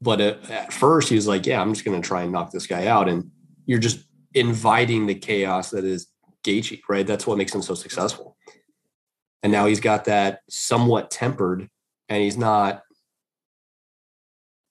but 0.00 0.20
at, 0.20 0.50
at 0.50 0.72
first 0.72 1.10
he 1.10 1.14
was 1.14 1.26
like, 1.26 1.46
"Yeah, 1.46 1.60
I'm 1.60 1.72
just 1.72 1.84
going 1.84 2.00
to 2.00 2.06
try 2.06 2.22
and 2.22 2.32
knock 2.32 2.50
this 2.50 2.66
guy 2.66 2.86
out," 2.86 3.08
and 3.08 3.30
you're 3.66 3.78
just 3.78 4.04
inviting 4.32 5.06
the 5.06 5.14
chaos 5.14 5.70
that 5.70 5.84
is 5.84 6.08
Gaethje, 6.44 6.80
right? 6.88 7.06
That's 7.06 7.26
what 7.26 7.38
makes 7.38 7.54
him 7.54 7.62
so 7.62 7.74
successful. 7.74 8.36
And 9.42 9.52
now 9.52 9.66
he's 9.66 9.80
got 9.80 10.06
that 10.06 10.40
somewhat 10.48 11.10
tempered, 11.10 11.68
and 12.08 12.22
he's 12.22 12.36
not, 12.36 12.82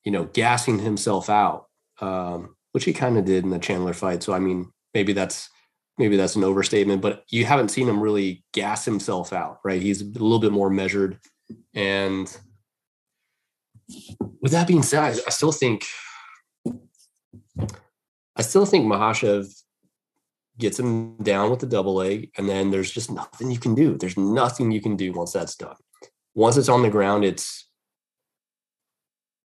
you 0.03 0.12
know, 0.12 0.25
gassing 0.25 0.80
himself 0.80 1.30
out, 1.30 1.68
um, 2.01 2.56
which 2.72 2.86
he 2.86 2.94
kind 2.94 3.18
of 3.18 3.25
did 3.25 3.44
in 3.44 3.50
the 3.50 3.60
Chandler 3.60 3.94
fight. 3.94 4.24
So 4.24 4.34
I 4.34 4.39
mean, 4.39 4.72
maybe 4.94 5.13
that's 5.13 5.50
maybe 5.98 6.18
that's 6.18 6.36
an 6.36 6.44
overstatement, 6.44 7.01
but 7.01 7.24
you 7.30 7.46
haven't 7.46 7.70
seen 7.70 7.88
him 7.88 8.01
really 8.01 8.44
gas 8.53 8.86
himself 8.86 9.32
out, 9.32 9.60
right? 9.63 9.82
He's 9.82 10.01
a 10.01 10.06
little 10.06 10.39
bit 10.39 10.51
more 10.51 10.70
measured. 10.70 11.20
And 11.75 12.36
with 14.42 14.51
that 14.51 14.68
being 14.68 14.84
said, 14.84 15.20
I, 15.27 15.30
still 15.30 15.51
think 15.51 15.86
I 18.36 18.42
still 18.42 18.65
think 18.65 18.86
Makhachev 18.86 19.62
gets 20.57 20.79
him 20.79 21.17
down 21.17 21.50
with 21.50 21.60
the 21.60 21.65
double 21.65 21.95
leg, 21.95 22.31
and 22.38 22.48
then 22.48 22.72
there's 22.72 22.91
just 22.91 23.12
nothing 23.12 23.51
you 23.51 23.60
can 23.60 23.75
do. 23.75 23.98
There's 23.98 24.17
nothing 24.17 24.72
you 24.72 24.81
can 24.81 24.95
do 24.95 25.12
once 25.12 25.33
that's 25.33 25.55
done. 25.55 25.75
Once 26.36 26.57
it's 26.57 26.69
on 26.69 26.81
the 26.81 26.89
ground, 26.89 27.25
it's 27.25 27.67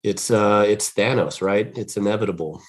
it's 0.02 0.30
uh 0.30 0.64
it's 0.66 0.92
Thanos, 0.92 1.40
right? 1.40 1.76
It's 1.76 1.96
inevitable. 1.96 2.62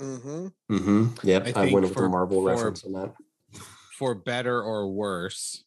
Mm-hmm. 0.00 0.46
Mm-hmm. 0.70 1.26
Yep, 1.26 1.56
I 1.56 1.60
I, 1.68 1.72
went 1.72 1.84
with 1.86 1.94
for- 1.94 2.02
the 2.02 2.08
Marvel 2.08 2.42
for- 2.42 2.50
reference 2.50 2.84
on 2.84 2.92
that. 2.92 3.14
For 3.98 4.14
better 4.14 4.62
or 4.62 4.92
worse, 4.92 5.64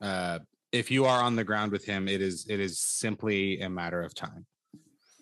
uh, 0.00 0.40
if 0.72 0.90
you 0.90 1.04
are 1.04 1.22
on 1.22 1.36
the 1.36 1.44
ground 1.44 1.70
with 1.70 1.84
him, 1.84 2.08
it 2.08 2.20
is 2.20 2.46
it 2.48 2.58
is 2.58 2.80
simply 2.80 3.60
a 3.60 3.70
matter 3.70 4.02
of 4.02 4.12
time. 4.12 4.44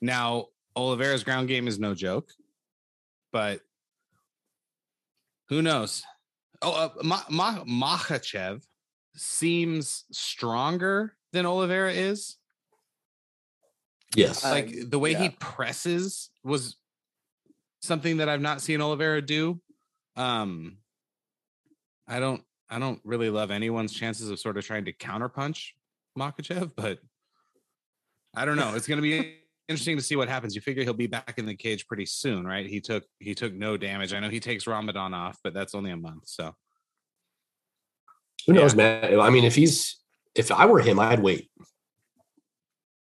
Now, 0.01 0.47
Oliveira's 0.75 1.25
ground 1.25 1.49
game 1.49 1.69
is 1.69 1.79
no 1.79 1.95
joke, 1.95 2.31
but 3.33 3.61
who 5.53 5.63
knows? 5.63 6.03
Oh, 6.63 6.73
uh, 6.73 7.03
Ma- 7.03 7.25
Ma- 7.29 7.65
Makhachev 7.65 8.63
seems 9.15 10.05
stronger 10.13 11.15
than 11.33 11.45
Oliveira 11.45 11.93
is. 11.93 12.37
Yes. 14.15 14.45
Uh, 14.45 14.51
like 14.51 14.91
the 14.91 14.99
way 14.99 15.15
he 15.15 15.31
presses 15.31 16.31
was 16.45 16.77
something 17.81 18.19
that 18.19 18.29
I've 18.29 18.41
not 18.41 18.61
seen 18.61 18.81
Oliveira 18.81 19.23
do. 19.23 19.61
Um, 20.17 20.79
I 22.07 22.21
don't, 22.21 22.43
I 22.69 22.79
don't 22.79 23.01
really 23.05 23.31
love 23.31 23.51
anyone's 23.51 23.93
chances 23.93 24.31
of 24.31 24.39
sort 24.39 24.57
of 24.57 24.65
trying 24.65 24.87
to 24.87 24.93
counterpunch 24.93 25.71
Makhachev, 26.19 26.73
but 26.77 26.99
I 28.35 28.45
don't 28.45 28.57
know. 28.57 28.75
It's 28.75 28.87
going 28.87 28.99
to 28.99 29.03
be 29.03 29.42
interesting 29.73 29.97
to 29.97 30.03
see 30.03 30.17
what 30.17 30.29
happens. 30.29 30.55
You 30.55 30.61
figure 30.61 30.85
he'll 30.85 30.95
be 30.95 31.07
back 31.09 31.35
in 31.37 31.47
the 31.47 31.55
cage 31.57 31.87
pretty 31.87 32.07
soon, 32.07 32.47
right? 32.47 32.67
He 32.67 32.81
took, 32.81 33.05
he 33.19 33.35
took 33.35 33.53
no 33.53 33.77
damage. 33.77 34.13
I 34.15 34.21
know 34.21 34.29
he 34.31 34.41
takes 34.41 34.67
Ramadan 34.67 35.13
off, 35.15 35.39
but 35.45 35.53
that's 35.53 35.75
only 35.75 35.91
a 35.91 35.97
month. 35.97 36.29
So 36.29 36.55
Who 38.47 38.53
knows, 38.55 38.75
man? 38.75 39.19
I 39.21 39.31
mean, 39.31 39.45
if 39.45 39.55
he's 39.55 39.99
if 40.35 40.51
I 40.51 40.67
were 40.67 40.81
him, 40.81 40.99
I'd 40.99 41.21
wait 41.21 41.51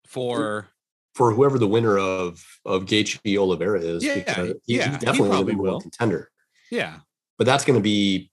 for 0.06 0.68
for 1.14 1.32
whoever 1.32 1.58
the 1.58 1.66
winner 1.66 1.98
of 1.98 2.42
of 2.64 2.84
Gaethje 2.84 3.36
Oliveira 3.38 3.80
is. 3.80 4.04
Yeah, 4.04 4.14
because 4.14 4.48
yeah, 4.66 4.84
he- 4.84 4.84
he 4.84 4.88
he's 4.90 4.98
definitely 4.98 5.28
the 5.28 5.34
probably 5.34 5.52
number 5.54 5.70
one 5.72 5.80
contender. 5.82 6.30
yeah, 6.70 6.98
But 7.38 7.46
that's 7.46 7.64
going 7.64 7.78
to 7.78 7.82
be 7.82 8.30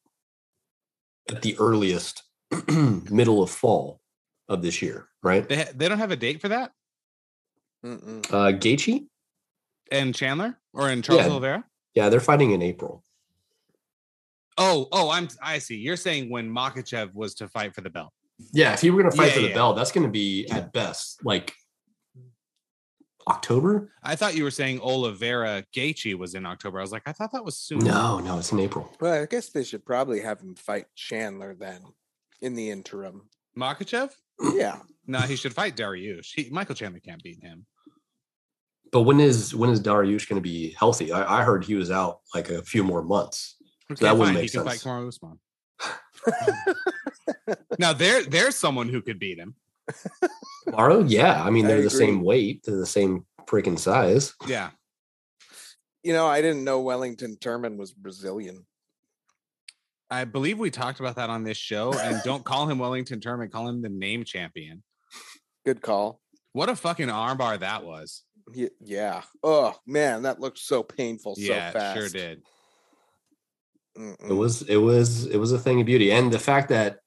at 1.30 1.42
the 1.42 1.58
earliest 1.60 2.24
middle 3.12 3.44
of 3.44 3.50
fall 3.50 4.00
of 4.48 4.62
this 4.62 4.82
year, 4.82 5.10
right? 5.22 5.48
they 5.50 5.58
ha- 5.58 5.72
they 5.76 5.90
don't 5.90 5.98
have 6.00 6.12
a 6.12 6.16
date 6.16 6.40
for 6.42 6.48
that. 6.50 6.72
Mm-mm. 7.88 8.26
Uh 8.32 8.52
Gaethje, 8.58 9.06
And 9.92 10.14
Chandler 10.14 10.58
or 10.74 10.90
in 10.90 11.02
Charles 11.02 11.24
Yeah. 11.26 11.32
Oliveira. 11.32 11.64
yeah, 11.96 12.10
they're 12.10 12.20
fighting 12.20 12.52
in 12.52 12.62
April. 12.62 13.04
Oh, 14.58 14.88
oh, 14.92 15.10
I'm 15.12 15.28
I 15.42 15.60
see. 15.60 15.76
You're 15.78 15.96
saying 15.98 16.30
when 16.30 16.50
Makhachev 16.50 17.14
was 17.14 17.36
to 17.36 17.48
fight 17.48 17.76
for 17.76 17.82
the 17.82 17.90
belt. 17.92 18.12
Yeah, 18.54 18.74
if 18.74 18.84
you 18.84 18.94
were 18.94 19.02
going 19.02 19.12
to 19.12 19.18
fight 19.18 19.28
Yeah, 19.30 19.34
for 19.34 19.42
the 19.42 19.48
yeah. 19.50 19.54
belt, 19.54 19.76
that's 19.76 19.92
going 19.92 20.06
to 20.06 20.12
be 20.12 20.48
at 20.52 20.74
best 20.74 21.24
like 21.24 21.54
October. 23.28 23.92
I 24.04 24.16
thought 24.16 24.36
you 24.36 24.44
were 24.44 24.52
saying 24.52 24.80
Oliveira 24.82 25.64
Gaethje 25.76 26.16
was 26.18 26.34
in 26.34 26.46
October. 26.46 26.80
I 26.80 26.82
was 26.82 26.92
like, 26.92 27.04
I 27.06 27.12
thought 27.12 27.32
that 27.34 27.44
was 27.44 27.58
soon. 27.58 27.80
No, 27.80 28.20
no, 28.20 28.38
it's 28.40 28.52
in 28.52 28.60
April. 28.60 28.90
Well, 29.02 29.22
I 29.22 29.26
guess 29.26 29.50
they 29.50 29.64
should 29.64 29.86
probably 29.86 30.22
have 30.22 30.40
him 30.40 30.56
fight 30.56 30.86
Chandler 30.96 31.54
then 31.56 31.82
in 32.42 32.54
the 32.56 32.70
interim. 32.72 33.30
Makhachev? 33.58 34.12
Yeah. 34.54 34.78
No, 35.08 35.20
he 35.20 35.36
should 35.36 35.54
fight 35.54 35.76
Dariush. 35.76 36.32
He, 36.36 36.50
Michael 36.52 36.76
Chandler 36.76 37.00
can't 37.00 37.22
beat 37.24 37.42
him. 37.44 37.66
But 38.92 39.02
when 39.02 39.20
is 39.20 39.54
when 39.56 39.70
is 39.70 39.82
Dariush 39.82 40.28
going 40.30 40.42
to 40.42 40.42
be 40.42 40.76
healthy? 40.78 41.12
I, 41.12 41.40
I 41.40 41.44
heard 41.44 41.64
he 41.64 41.76
was 41.76 41.92
out 41.92 42.22
like 42.34 42.50
a 42.50 42.62
few 42.62 42.84
more 42.84 43.04
months. 43.04 43.56
Okay, 43.92 44.06
that 44.06 44.18
wouldn't 44.18 44.36
make 44.36 44.44
he 44.44 44.50
can 44.50 44.66
sense. 44.66 44.84
fight 44.84 44.90
Kamaru 44.90 45.08
Usman. 45.08 45.40
now 47.80 47.94
there, 47.94 48.24
there's 48.24 48.56
someone 48.56 48.90
who 48.90 49.02
could 49.02 49.20
beat 49.20 49.38
him. 49.38 49.56
Tomorrow, 50.66 51.04
yeah. 51.04 51.44
I 51.44 51.50
mean, 51.50 51.68
they're 51.68 51.82
the 51.82 51.90
same 51.90 52.22
weight, 52.22 52.64
they're 52.64 52.76
the 52.76 52.86
same 52.86 53.26
freaking 53.46 53.80
size. 53.80 54.34
Yeah. 54.46 54.72
You 56.04 56.14
know, 56.14 56.28
I 56.28 56.42
didn't 56.42 56.64
know 56.64 56.82
Wellington 56.82 57.38
Turman 57.38 57.78
was 57.78 57.92
Brazilian. 57.92 58.66
I 60.10 60.24
believe 60.24 60.58
we 60.58 60.72
talked 60.72 61.00
about 61.00 61.16
that 61.18 61.30
on 61.30 61.44
this 61.44 61.58
show. 61.58 61.94
And 61.94 62.22
don't 62.26 62.44
call 62.44 62.70
him 62.70 62.80
Wellington 62.80 63.20
Turman, 63.20 63.52
call 63.52 63.68
him 63.68 63.82
the 63.82 63.90
name 63.90 64.24
champion. 64.24 64.84
Good 65.66 65.82
call. 65.82 66.22
What 66.54 66.70
a 66.70 66.76
fucking 66.76 67.10
armbar 67.10 67.60
that 67.60 67.84
was. 67.84 68.24
Ye- 68.54 68.70
Yeah. 68.82 69.24
Oh 69.44 69.76
man, 69.86 70.24
that 70.24 70.40
looked 70.40 70.60
so 70.60 70.84
painful 70.84 71.36
yeah, 71.38 71.72
so 71.72 71.80
fast. 71.80 71.98
it 71.98 72.00
sure 72.00 72.10
did. 72.10 72.44
Mm-mm. 73.98 74.30
It 74.30 74.34
was 74.34 74.62
it 74.64 74.78
was 74.78 75.26
it 75.26 75.38
was 75.38 75.52
a 75.52 75.60
thing 75.60 75.80
of 75.82 75.86
beauty. 75.86 76.12
And 76.12 76.32
the 76.32 76.40
fact 76.40 76.70
that 76.70 77.00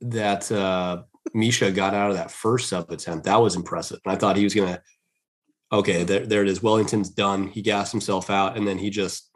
that 0.00 0.50
uh 0.50 1.02
Misha 1.34 1.70
got 1.72 1.94
out 1.94 2.10
of 2.10 2.16
that 2.16 2.30
first 2.30 2.68
sub 2.68 2.90
attempt, 2.90 3.24
that 3.24 3.36
was 3.40 3.56
impressive. 3.56 4.00
And 4.04 4.12
I 4.12 4.16
thought 4.16 4.36
he 4.36 4.44
was 4.44 4.54
gonna 4.54 4.80
okay, 5.72 6.04
there, 6.04 6.24
there 6.26 6.42
it 6.42 6.48
is. 6.48 6.62
Wellington's 6.62 7.10
done. 7.10 7.48
He 7.48 7.60
gassed 7.62 7.92
himself 7.92 8.30
out, 8.30 8.56
and 8.56 8.66
then 8.66 8.78
he 8.78 8.90
just 8.90 9.30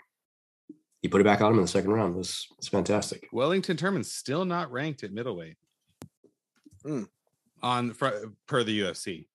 he 1.02 1.08
put 1.08 1.20
it 1.20 1.24
back 1.24 1.40
on 1.40 1.52
him 1.52 1.58
in 1.58 1.62
the 1.62 1.68
second 1.68 1.90
round. 1.92 2.14
It 2.14 2.18
was 2.18 2.46
it's 2.58 2.68
fantastic. 2.68 3.28
Wellington 3.32 3.76
Turman's 3.76 4.12
still 4.12 4.44
not 4.44 4.70
ranked 4.72 5.02
at 5.04 5.12
middleweight. 5.12 5.56
Hmm. 6.84 7.04
On 7.62 7.92
fr- 7.92 8.08
per 8.46 8.64
the 8.64 8.80
UFC. 8.80 9.26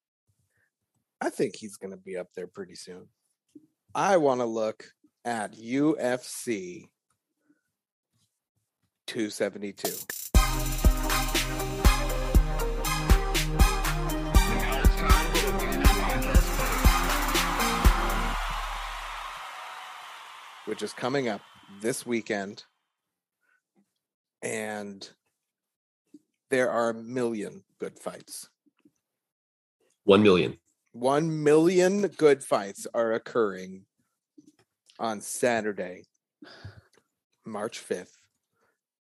I 1.26 1.32
think 1.32 1.56
he's 1.56 1.78
going 1.78 1.90
to 1.90 1.98
be 1.98 2.18
up 2.18 2.28
there 2.36 2.46
pretty 2.46 2.76
soon. 2.76 3.08
I 3.96 4.18
want 4.18 4.42
to 4.42 4.46
look 4.46 4.86
at 5.26 5.58
UFC 5.58 6.90
272. 9.08 9.90
Which 20.66 20.84
is 20.84 20.94
coming 20.94 21.28
up 21.28 21.42
this 21.82 22.06
weekend. 22.06 22.66
And 24.44 25.10
there 26.52 26.70
are 26.70 26.92
a 26.92 26.94
million 26.94 27.64
good 27.80 27.98
fights. 27.98 28.48
One 30.04 30.22
million. 30.22 30.60
1 30.96 31.44
million 31.44 32.08
good 32.08 32.42
fights 32.42 32.88
are 32.94 33.12
occurring 33.12 33.82
on 34.98 35.20
Saturday, 35.20 36.04
March 37.46 37.86
5th 37.86 38.14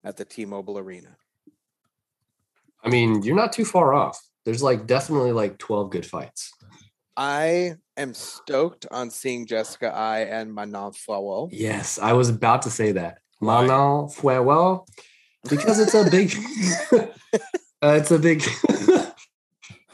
at 0.03 0.15
the 0.15 0.23
T 0.23 0.45
Mobile 0.45 0.77
Arena. 0.77 1.17
I 2.83 2.89
mean, 2.89 3.23
you're 3.23 3.35
not 3.35 3.53
too 3.53 3.65
far 3.65 3.95
off. 3.95 4.21
There's 4.45 4.61
like 4.61 4.85
definitely 4.85 5.31
like 5.31 5.57
12 5.57 5.89
good 5.89 6.05
fights. 6.05 6.53
I 7.17 7.73
am 7.97 8.13
stoked 8.13 8.85
on 8.91 9.09
seeing 9.09 9.47
Jessica 9.47 9.91
Eye 9.91 10.25
and 10.25 10.53
Manon 10.53 10.91
Fiorot. 10.91 11.49
Yes, 11.51 11.97
I 11.97 12.13
was 12.13 12.29
about 12.29 12.61
to 12.61 12.69
say 12.69 12.91
that. 12.91 13.17
Manon 13.41 14.09
Fuego, 14.09 14.85
because 15.49 15.79
it's 15.79 15.95
a 15.95 16.07
big, 16.07 16.35
uh, 17.81 17.97
it's 17.97 18.11
a 18.11 18.19
big, 18.19 18.43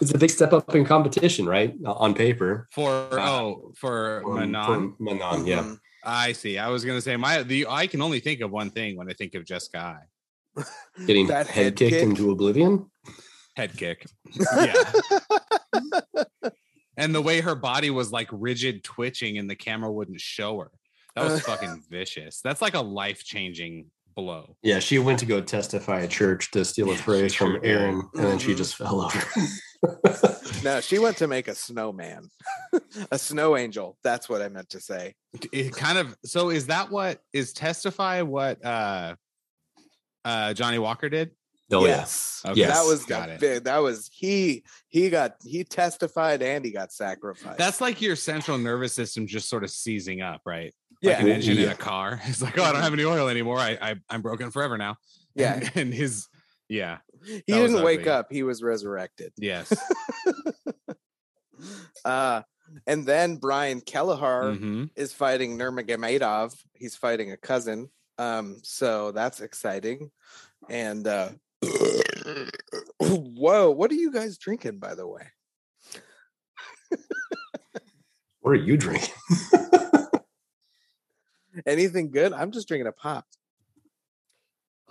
it's 0.02 0.14
a 0.14 0.18
big 0.18 0.30
step 0.30 0.54
up 0.54 0.74
in 0.76 0.86
competition, 0.86 1.46
right? 1.46 1.74
On 1.86 2.14
paper. 2.14 2.68
For 2.72 2.90
Uh, 3.20 3.30
oh, 3.30 3.72
for 3.76 4.22
For- 4.24 4.34
Manon. 4.46 4.96
for 4.98 5.04
Manon, 5.04 5.46
yeah. 5.46 5.64
Mhm. 5.64 5.78
I 6.04 6.34
see. 6.34 6.58
I 6.58 6.70
was 6.70 6.86
gonna 6.86 7.02
say 7.02 7.16
my 7.18 7.44
the 7.44 7.66
I 7.70 7.88
can 7.88 8.02
only 8.02 8.20
think 8.20 8.42
of 8.42 8.52
one 8.52 8.70
thing 8.70 8.96
when 8.98 9.10
I 9.10 9.14
think 9.14 9.34
of 9.36 9.46
Jessica 9.46 9.80
Eye. 9.80 10.64
Getting 11.08 11.28
That 11.28 11.48
head, 11.48 11.64
head 11.66 11.76
kicked 11.78 11.92
kick. 11.94 12.04
into 12.04 12.32
oblivion. 12.32 12.90
Head 13.56 13.76
kick. 13.78 14.06
Yeah. 14.56 14.84
and 16.98 17.14
the 17.14 17.22
way 17.22 17.42
her 17.42 17.56
body 17.56 17.90
was 17.90 18.12
like 18.12 18.30
rigid 18.32 18.84
twitching 18.84 19.38
and 19.38 19.50
the 19.50 19.56
camera 19.56 19.92
wouldn't 19.92 20.22
show 20.22 20.60
her. 20.60 20.72
That 21.16 21.26
was 21.26 21.40
Uh. 21.42 21.44
fucking 21.52 21.84
vicious. 21.90 22.42
That's 22.42 22.62
like 22.62 22.74
a 22.76 22.82
life-changing 22.82 23.86
blow. 24.16 24.56
Yeah, 24.64 24.80
she 24.80 24.98
went 25.00 25.20
to 25.20 25.26
go 25.26 25.42
testify 25.42 26.02
at 26.04 26.10
church 26.10 26.52
to 26.52 26.64
steal 26.66 26.88
a 26.88 26.92
Yeah, 26.92 26.96
she 26.98 27.02
phrase 27.04 27.34
from 27.36 27.54
did. 27.54 27.66
Aaron, 27.66 28.02
and 28.16 28.24
then 28.24 28.40
she 28.40 28.54
Mhm. 28.54 28.58
just 28.58 28.76
fell 28.76 29.02
over. 29.02 29.24
No, 30.64 30.82
she 30.82 30.98
went 31.00 31.18
to 31.18 31.28
make 31.28 31.48
a 31.48 31.54
snowman, 31.56 32.30
a 33.12 33.20
snow 33.20 33.56
angel. 33.58 33.98
That's 34.04 34.28
what 34.30 34.42
I 34.42 34.50
meant 34.50 34.70
to 34.70 34.80
say. 34.80 35.14
It 35.52 35.76
kind 35.76 35.98
of 35.98 36.16
so 36.26 36.50
is 36.50 36.68
that 36.68 36.90
what 36.90 37.22
is 37.34 37.54
testify 37.54 38.22
what 38.22 38.64
uh 38.66 39.16
uh 40.24 40.54
Johnny 40.54 40.80
Walker 40.80 41.10
did? 41.10 41.32
oh 41.72 41.86
yes, 41.86 42.42
Okay. 42.46 42.60
Yes. 42.62 42.76
that 42.78 42.88
was 42.88 43.06
Got 43.06 43.40
the 43.40 43.56
it. 43.56 43.64
that 43.66 43.78
was 43.80 44.10
he. 44.14 44.64
He 44.88 45.10
got 45.10 45.36
he 45.44 45.64
testified 45.64 46.42
and 46.42 46.64
he 46.64 46.72
got 46.72 46.92
sacrificed. 46.92 47.58
That's 47.58 47.82
like 47.82 48.02
your 48.02 48.16
central 48.16 48.58
nervous 48.58 48.94
system 48.94 49.28
just 49.28 49.50
sort 49.50 49.64
of 49.64 49.70
seizing 49.72 50.22
up, 50.22 50.42
right? 50.46 50.74
Yeah, 51.06 51.14
Like 51.14 51.22
an 51.22 51.28
engine 51.30 51.58
in 51.58 51.70
a 51.70 51.76
car. 51.76 52.20
It's 52.26 52.42
like, 52.42 52.58
oh, 52.58 52.64
I 52.64 52.72
don't 52.72 52.82
have 52.82 52.94
any 52.94 53.06
oil 53.06 53.28
anymore. 53.30 53.60
I, 53.60 53.78
I 53.82 53.96
I'm 54.10 54.22
broken 54.22 54.52
forever 54.52 54.78
now. 54.78 54.98
yeah. 55.36 55.54
And, 55.56 55.72
and 55.76 55.94
his 55.94 56.28
yeah, 56.70 56.98
He 57.26 57.42
that 57.48 57.62
was 57.62 57.72
didn't 57.72 57.86
wake 57.86 58.08
up. 58.08 58.28
He 58.32 58.44
was 58.44 58.62
resurrected. 58.64 59.32
yes. 59.38 59.72
Uh, 62.04 62.42
and 62.86 63.06
then 63.06 63.38
Brian 63.38 63.80
Kelleher 63.80 64.56
Mhm. 64.56 64.90
is 64.96 65.14
fighting 65.14 65.58
Nurmagomedov. 65.58 66.54
He's 66.74 66.96
fighting 66.96 67.32
a 67.32 67.38
cousin. 67.38 67.90
Um, 68.18 68.58
so 68.64 69.12
that's 69.12 69.40
exciting. 69.40 70.12
And 70.70 71.08
uh 71.08 71.30
whoa, 73.00 73.72
what 73.72 73.90
are 73.92 73.96
you 73.96 74.12
guys 74.12 74.38
drinking, 74.38 74.80
by 74.80 74.96
the 74.96 75.08
way? 75.08 75.28
What 78.42 78.52
are 78.52 78.56
you 78.56 78.78
drinking? 78.78 79.14
Anything 81.66 82.12
good? 82.12 82.34
I'm 82.34 82.52
just 82.52 82.68
drinking 82.68 82.88
a 82.88 82.92
pop. 82.92 83.26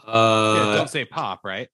Yeah, 0.06 0.12
Uh, 0.12 0.76
don't 0.76 0.90
say 0.90 1.04
pop, 1.04 1.40
right? 1.44 1.68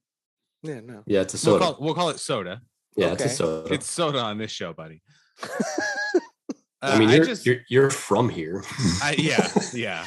Yeah, 0.63 0.81
no. 0.81 1.03
yeah, 1.07 1.23
it's 1.23 1.35
a 1.35 1.37
We'll 1.51 1.59
soda. 1.59 1.65
call, 1.65 1.77
we'll 1.85 1.95
call 1.95 2.11
it 2.11 2.21
soda. 2.21 2.61
yeah, 2.97 3.13
it's 3.13 3.25
a 3.25 3.29
soda. 3.29 3.73
It's 3.73 3.89
soda 3.91 4.19
on 4.21 4.37
this 4.39 4.51
show, 4.51 4.73
buddy. 4.73 5.03
I 6.83 6.99
mean, 6.99 7.09
Uh, 7.11 7.13
you're, 7.13 7.25
just, 7.25 7.45
you're 7.47 7.61
you're 7.69 7.91
from 7.91 8.29
here. 8.29 8.63
I, 9.03 9.15
yeah, 9.19 9.51
yeah. 9.75 10.05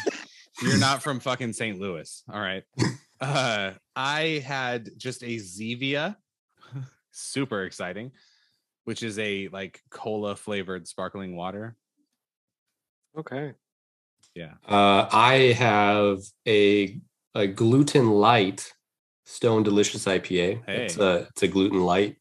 You're 0.62 0.78
not 0.80 1.04
from 1.04 1.20
fucking 1.20 1.54
St. 1.54 1.80
Louis. 1.80 2.24
All 2.32 2.40
right. 2.40 2.64
Uh, 3.20 3.72
I 3.96 4.44
had 4.46 4.90
just 4.98 5.24
a 5.24 5.36
Zevia, 5.38 6.16
super 7.12 7.64
exciting, 7.64 8.12
which 8.86 9.02
is 9.04 9.18
a 9.20 9.48
like 9.50 9.82
cola 9.90 10.36
flavored 10.36 10.88
sparkling 10.88 11.36
water. 11.36 11.75
Okay. 13.18 13.53
Yeah. 14.35 14.53
Uh, 14.67 15.07
I 15.11 15.53
have 15.57 16.19
a 16.48 17.00
a 17.35 17.48
gluten 17.48 18.09
light 18.09 18.72
Stone 19.25 19.63
Delicious 19.63 20.05
IPA. 20.05 20.67
It's 20.67 20.98
a 20.98 21.27
it's 21.31 21.43
a 21.43 21.48
gluten 21.48 21.81
light. 21.81 22.17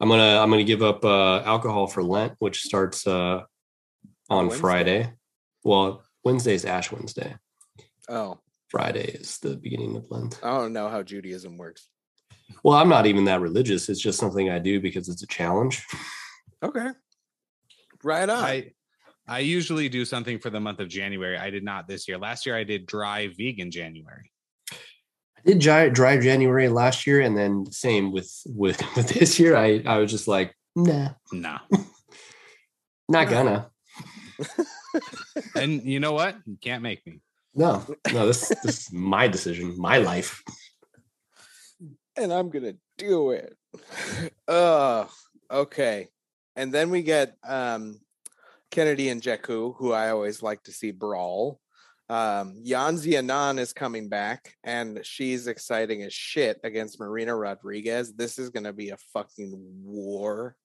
I'm 0.00 0.08
gonna 0.08 0.38
I'm 0.40 0.50
gonna 0.50 0.64
give 0.64 0.82
up 0.82 1.04
uh, 1.04 1.40
alcohol 1.40 1.86
for 1.86 2.02
Lent, 2.02 2.34
which 2.38 2.62
starts 2.62 3.06
uh, 3.06 3.42
on 4.28 4.46
Wednesday. 4.46 4.60
Friday. 4.60 5.12
Well, 5.62 6.04
Wednesday's 6.24 6.64
Ash 6.64 6.92
Wednesday. 6.92 7.36
Oh, 8.08 8.38
Friday 8.68 9.06
is 9.06 9.38
the 9.38 9.56
beginning 9.56 9.96
of 9.96 10.10
Lent. 10.10 10.40
I 10.42 10.50
don't 10.58 10.72
know 10.72 10.88
how 10.88 11.02
Judaism 11.02 11.56
works. 11.56 11.88
Well, 12.62 12.76
I'm 12.76 12.88
not 12.88 13.06
even 13.06 13.24
that 13.24 13.40
religious. 13.40 13.88
It's 13.88 14.00
just 14.00 14.18
something 14.18 14.50
I 14.50 14.58
do 14.58 14.80
because 14.80 15.08
it's 15.08 15.22
a 15.22 15.26
challenge. 15.26 15.82
Okay. 16.62 16.90
Right 18.02 18.28
on. 18.28 18.44
I 18.44 18.72
I 19.26 19.38
usually 19.40 19.88
do 19.88 20.04
something 20.04 20.38
for 20.38 20.50
the 20.50 20.60
month 20.60 20.80
of 20.80 20.88
January. 20.88 21.38
I 21.38 21.50
did 21.50 21.64
not 21.64 21.88
this 21.88 22.06
year. 22.06 22.18
Last 22.18 22.44
year 22.46 22.56
I 22.56 22.64
did 22.64 22.86
dry 22.86 23.28
vegan 23.28 23.70
January. 23.70 24.30
I 24.70 25.40
did 25.46 25.58
dry, 25.60 25.88
dry 25.88 26.18
January 26.20 26.68
last 26.68 27.06
year, 27.06 27.20
and 27.20 27.36
then 27.36 27.66
same 27.70 28.12
with 28.12 28.30
with 28.46 28.82
with 28.96 29.08
this 29.08 29.38
year. 29.38 29.56
I 29.56 29.82
I 29.86 29.98
was 29.98 30.10
just 30.10 30.28
like, 30.28 30.54
nah, 30.76 31.10
Nah. 31.32 31.60
not 33.08 33.28
gonna. 33.28 33.70
And 35.56 35.82
you 35.82 35.98
know 35.98 36.12
what? 36.12 36.36
You 36.46 36.56
can't 36.60 36.82
make 36.82 37.04
me. 37.06 37.20
No, 37.54 37.84
no. 38.12 38.26
This 38.28 38.48
this 38.62 38.86
is 38.86 38.92
my 38.92 39.26
decision, 39.28 39.74
my 39.78 39.98
life. 39.98 40.42
and 42.16 42.32
I'm 42.32 42.50
gonna 42.50 42.74
do 42.98 43.30
it. 43.32 43.56
Uh 44.46 45.06
okay. 45.50 46.08
And 46.56 46.72
then 46.72 46.90
we 46.90 47.02
get 47.02 47.36
um 47.46 48.00
Kennedy 48.74 49.08
and 49.08 49.22
Jeku, 49.22 49.76
who 49.76 49.92
I 49.92 50.10
always 50.10 50.42
like 50.42 50.64
to 50.64 50.72
see 50.72 50.90
brawl. 50.90 51.60
Um 52.08 52.54
Yan 52.60 52.96
Xiaonan 52.96 53.60
is 53.60 53.72
coming 53.72 54.08
back 54.08 54.56
and 54.64 55.00
she's 55.06 55.46
exciting 55.46 56.02
as 56.02 56.12
shit 56.12 56.58
against 56.64 56.98
Marina 56.98 57.36
Rodriguez. 57.36 58.12
This 58.12 58.36
is 58.36 58.50
gonna 58.50 58.72
be 58.72 58.90
a 58.90 58.98
fucking 59.12 59.54
war. 59.84 60.56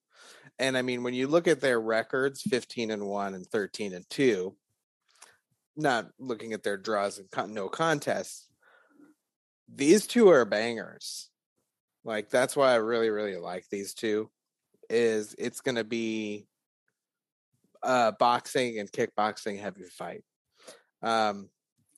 And 0.57 0.75
I 0.75 0.81
mean, 0.81 1.03
when 1.03 1.13
you 1.13 1.27
look 1.27 1.47
at 1.47 1.61
their 1.61 1.79
records, 1.79 2.41
15 2.41 2.89
and 2.89 3.05
1 3.05 3.35
and 3.35 3.45
13 3.45 3.93
and 3.93 4.09
2, 4.09 4.55
not 5.77 6.07
looking 6.17 6.51
at 6.53 6.63
their 6.63 6.77
draws 6.77 7.19
and 7.19 7.29
con- 7.29 7.53
no 7.53 7.69
contests, 7.69 8.49
these 9.73 10.07
two 10.07 10.29
are 10.29 10.45
bangers. 10.45 11.29
Like 12.03 12.31
that's 12.31 12.55
why 12.55 12.71
I 12.71 12.77
really, 12.77 13.11
really 13.11 13.37
like 13.37 13.65
these 13.69 13.93
two. 13.93 14.31
Is 14.89 15.35
it's 15.37 15.61
gonna 15.61 15.83
be 15.83 16.48
uh 17.83 18.11
boxing 18.19 18.79
and 18.79 18.91
kickboxing 18.91 19.59
heavy 19.59 19.83
fight. 19.83 20.23
Um 21.01 21.49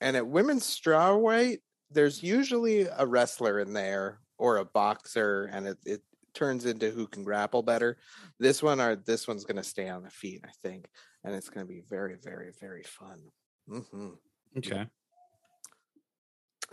and 0.02 0.17
at 0.17 0.28
women's 0.28 0.63
strawweight, 0.63 1.60
there's 1.91 2.24
usually 2.24 2.88
a 2.98 3.06
wrestler 3.06 3.60
in 3.60 3.74
there 3.74 4.20
or 4.38 4.58
a 4.58 4.65
boxer, 4.65 5.46
and 5.54 5.67
it, 5.67 5.78
it 5.86 6.02
turns 6.34 6.65
into 6.65 6.89
who 6.89 7.06
can 7.08 7.24
grapple 7.24 7.62
better. 7.62 7.98
This 8.39 8.63
one 8.63 8.82
or 8.82 8.96
this 8.96 9.28
one's 9.28 9.46
gonna 9.46 9.63
stay 9.63 9.89
on 9.89 10.04
the 10.04 10.10
feet, 10.10 10.41
I 10.44 10.52
think, 10.63 10.88
and 11.24 11.36
it's 11.36 11.50
gonna 11.50 11.65
be 11.67 11.84
very, 11.89 12.15
very, 12.15 12.52
very 12.60 12.84
fun. 12.84 13.20
hmm 13.67 14.10
Okay. 14.58 14.86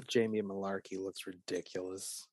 Jamie 0.06 0.42
Mullarkey 0.42 0.98
looks 0.98 1.26
ridiculous. 1.26 2.26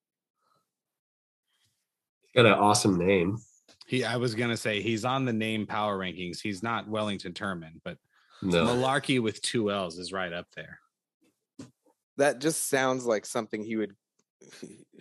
Got 2.36 2.46
an 2.46 2.54
awesome 2.54 2.98
name. 2.98 3.38
He 3.86 4.04
I 4.04 4.18
was 4.18 4.36
gonna 4.36 4.58
say 4.58 4.82
he's 4.82 5.06
on 5.06 5.26
the 5.26 5.34
name 5.34 5.68
power 5.68 5.98
rankings. 5.98 6.42
He's 6.42 6.64
not 6.64 6.88
Wellington 6.88 7.34
Turman, 7.34 7.80
but 7.84 7.98
No, 8.42 8.66
Mullarkey 8.66 9.22
with 9.22 9.42
two 9.42 9.72
L's 9.72 10.00
is 10.00 10.12
right 10.12 10.34
up 10.34 10.48
there. 10.56 10.80
That 12.18 12.40
just 12.40 12.70
sounds 12.70 13.06
like 13.06 13.26
something 13.26 13.64
he 13.64 13.76
would. 13.76 13.96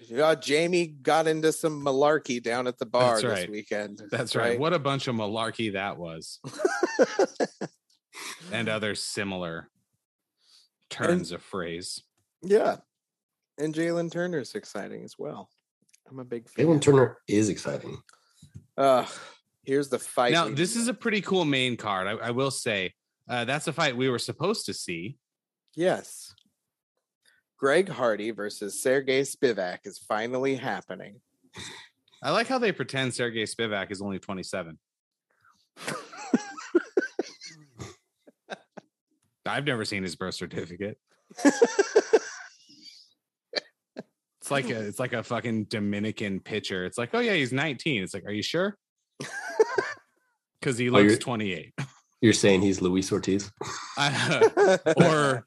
Yeah, 0.08 0.30
oh, 0.30 0.34
Jamie 0.34 0.86
got 0.86 1.26
into 1.26 1.52
some 1.52 1.84
malarkey 1.84 2.42
down 2.42 2.66
at 2.66 2.78
the 2.78 2.86
bar 2.86 3.20
That's 3.20 3.40
this 3.40 3.48
weekend. 3.48 4.02
That's 4.10 4.36
right. 4.36 4.58
What 4.58 4.72
a 4.72 4.78
bunch 4.78 5.08
of 5.08 5.14
malarkey 5.14 5.72
that 5.74 5.96
was. 5.96 6.40
and 8.52 8.68
other 8.68 8.94
similar 8.94 9.68
turns 10.90 11.32
of 11.32 11.42
phrase. 11.42 12.02
yeah, 12.42 12.76
and 13.58 13.74
Jalen 13.74 14.12
Turner's 14.12 14.54
exciting 14.54 15.04
as 15.04 15.14
well. 15.18 15.48
I'm 16.10 16.18
a 16.18 16.24
big 16.24 16.48
fan. 16.48 16.66
Jalen 16.66 16.80
Turner 16.80 17.18
is 17.28 17.48
exciting. 17.48 17.98
Uh, 18.76 19.06
here's 19.64 19.88
the 19.88 19.98
fight. 19.98 20.32
Now, 20.32 20.48
this 20.48 20.76
is 20.76 20.88
a 20.88 20.94
pretty 20.94 21.20
cool 21.20 21.44
main 21.44 21.76
card. 21.76 22.06
I, 22.06 22.12
I 22.12 22.30
will 22.30 22.50
say 22.50 22.94
uh, 23.28 23.44
that's 23.44 23.66
a 23.68 23.72
fight 23.72 23.96
we 23.96 24.08
were 24.08 24.18
supposed 24.18 24.66
to 24.66 24.74
see. 24.74 25.16
yes. 25.74 26.34
Greg 27.56 27.88
Hardy 27.88 28.30
versus 28.30 28.82
Sergey 28.82 29.22
Spivak 29.22 29.78
is 29.84 29.98
finally 29.98 30.54
happening. 30.54 31.20
I 32.22 32.30
like 32.30 32.46
how 32.46 32.58
they 32.58 32.72
pretend 32.72 33.14
Sergey 33.14 33.44
Spivak 33.44 33.90
is 33.90 34.02
only 34.02 34.18
27. 34.18 34.78
I've 39.46 39.64
never 39.64 39.84
seen 39.86 40.02
his 40.02 40.16
birth 40.16 40.34
certificate. 40.34 40.98
It's 44.44 44.50
like 44.50 44.68
a 44.68 44.78
it's 44.78 44.98
like 44.98 45.14
a 45.14 45.22
fucking 45.22 45.64
Dominican 45.70 46.38
pitcher. 46.38 46.84
It's 46.84 46.98
like, 46.98 47.14
oh 47.14 47.18
yeah, 47.20 47.32
he's 47.32 47.50
19. 47.50 48.02
It's 48.02 48.12
like, 48.12 48.26
are 48.26 48.30
you 48.30 48.42
sure? 48.42 48.76
Because 50.60 50.76
he 50.76 50.90
Oh, 50.90 50.92
looks 50.92 51.04
you're- 51.04 51.16
28. 51.16 51.72
You're 52.20 52.32
saying 52.34 52.60
he's 52.60 52.82
Luis 52.82 53.10
Ortiz? 53.10 53.50
Uh, 53.98 54.78
or 54.98 55.46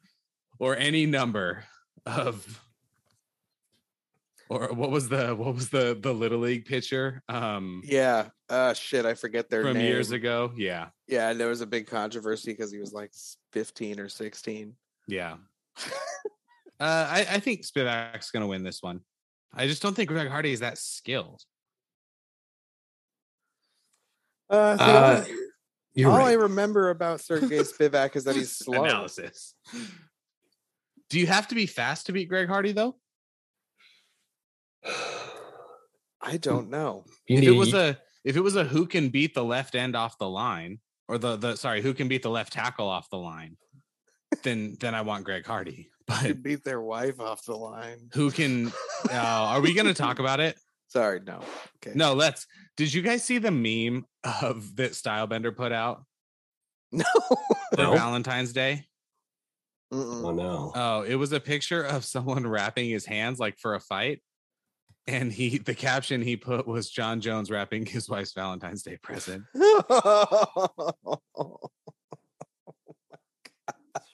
or 0.60 0.76
any 0.78 1.06
number 1.06 1.64
of 2.08 2.60
or 4.50 4.70
what 4.74 4.90
was 4.90 5.10
the 5.10 5.36
what 5.36 5.54
was 5.54 5.70
the 5.70 5.96
the 6.00 6.12
little 6.14 6.40
league 6.40 6.66
pitcher 6.66 7.22
um 7.30 7.82
yeah. 7.84 8.30
Uh 8.50 8.74
shit, 8.74 9.06
I 9.06 9.14
forget 9.14 9.48
their 9.50 9.62
from 9.64 9.74
name. 9.74 9.86
years 9.86 10.10
ago 10.12 10.52
yeah 10.56 10.88
Yeah, 11.08 11.30
and 11.30 11.40
there 11.40 11.50
was 11.50 11.62
a 11.62 11.68
big 11.68 11.86
controversy 11.88 12.52
because 12.52 12.72
he 12.72 12.80
was 12.80 12.94
like 12.94 13.12
15 13.54 14.00
or 14.00 14.10
16. 14.10 14.74
yeah 15.08 15.36
uh 16.80 17.08
i 17.10 17.20
i 17.32 17.40
think 17.40 17.62
spivak's 17.66 18.32
gonna 18.32 18.48
win 18.48 18.64
this 18.64 18.82
one. 18.82 19.02
I 19.54 19.66
just 19.68 19.82
don't 19.82 19.96
think 19.96 20.10
greg 20.10 20.28
hardy 20.30 20.52
is 20.52 20.60
that 20.60 20.78
skilled. 20.78 21.42
Uh, 24.50 24.76
the 24.76 24.84
Uh, 24.84 25.18
only- 25.28 25.36
You're 25.94 26.12
all 26.12 26.26
I 26.28 26.34
remember 26.34 26.90
about 26.90 27.22
Sergey 27.22 27.60
Spivak 27.74 28.16
is 28.16 28.24
that 28.26 28.36
he's 28.36 28.52
slow. 28.58 28.84
analysis. 28.84 29.56
Do 31.10 31.20
you 31.20 31.28
have 31.28 31.48
to 31.50 31.56
be 31.56 31.66
fast 31.66 32.06
to 32.06 32.12
beat 32.12 32.30
greg 32.30 32.48
hardy 32.48 32.72
though? 32.72 32.98
I 36.22 36.38
don't 36.38 36.70
know. 36.70 37.06
You 37.28 37.38
if 37.38 37.42
need, 37.42 37.48
it 37.50 37.58
was 37.58 37.74
a 37.74 37.98
if 38.26 38.36
it 38.36 38.42
was 38.42 38.56
a 38.56 38.64
who 38.64 38.86
can 38.86 39.10
beat 39.10 39.34
the 39.34 39.44
left 39.44 39.76
end 39.76 39.96
off 39.96 40.18
the 40.18 40.30
line 40.30 40.80
or 41.08 41.18
the 41.18 41.36
the 41.38 41.56
sorry 41.56 41.82
who 41.82 41.94
can 41.94 42.08
beat 42.08 42.24
the 42.24 42.30
left 42.30 42.54
tackle 42.54 42.88
off 42.88 43.10
the 43.10 43.18
line 43.18 43.58
then 44.44 44.76
then 44.82 44.94
i 44.94 45.02
want 45.02 45.24
greg 45.24 45.46
hardy 45.46 45.90
but 46.08 46.22
Could 46.22 46.42
beat 46.44 46.64
their 46.64 46.82
wife 46.82 47.20
off 47.20 47.44
the 47.46 47.56
line. 47.56 48.10
who 48.14 48.32
can 48.32 48.68
uh, 49.12 49.14
are 49.14 49.62
we 49.62 49.74
going 49.74 49.88
to 49.88 49.94
talk 49.94 50.20
about 50.20 50.40
it 50.40 50.58
Sorry, 50.90 51.20
no. 51.26 51.42
Okay. 51.78 51.92
no 51.96 52.14
let's 52.14 52.48
did 52.78 52.94
you 52.94 53.02
guys 53.02 53.24
see 53.24 53.40
the 53.40 53.52
meme 53.52 54.06
of 54.42 54.76
that 54.78 54.92
stylebender 54.94 55.54
put 55.56 55.72
out 55.74 56.04
No. 56.92 57.04
for 57.76 57.82
No. 57.84 57.92
valentine's 57.94 58.54
day 58.54 58.86
Mm-mm. 59.94 60.24
oh 60.26 60.32
no. 60.32 60.72
oh 60.76 61.02
it 61.04 61.16
was 61.16 61.32
a 61.34 61.40
picture 61.40 61.82
of 61.84 62.04
someone 62.06 62.46
wrapping 62.48 62.90
his 62.90 63.06
hands 63.06 63.40
like 63.40 63.58
for 63.60 63.74
a 63.76 63.80
fight 63.80 64.22
and 65.08 65.32
he 65.32 65.58
the 65.60 65.74
caption 65.76 66.22
he 66.22 66.36
put 66.36 66.68
was 66.68 66.90
jon 66.90 67.22
jones 67.22 67.50
wrapping 67.50 67.86
his 67.86 68.10
wife's 68.10 68.34
valentine's 68.34 68.84
day 68.84 68.98
present 69.02 69.44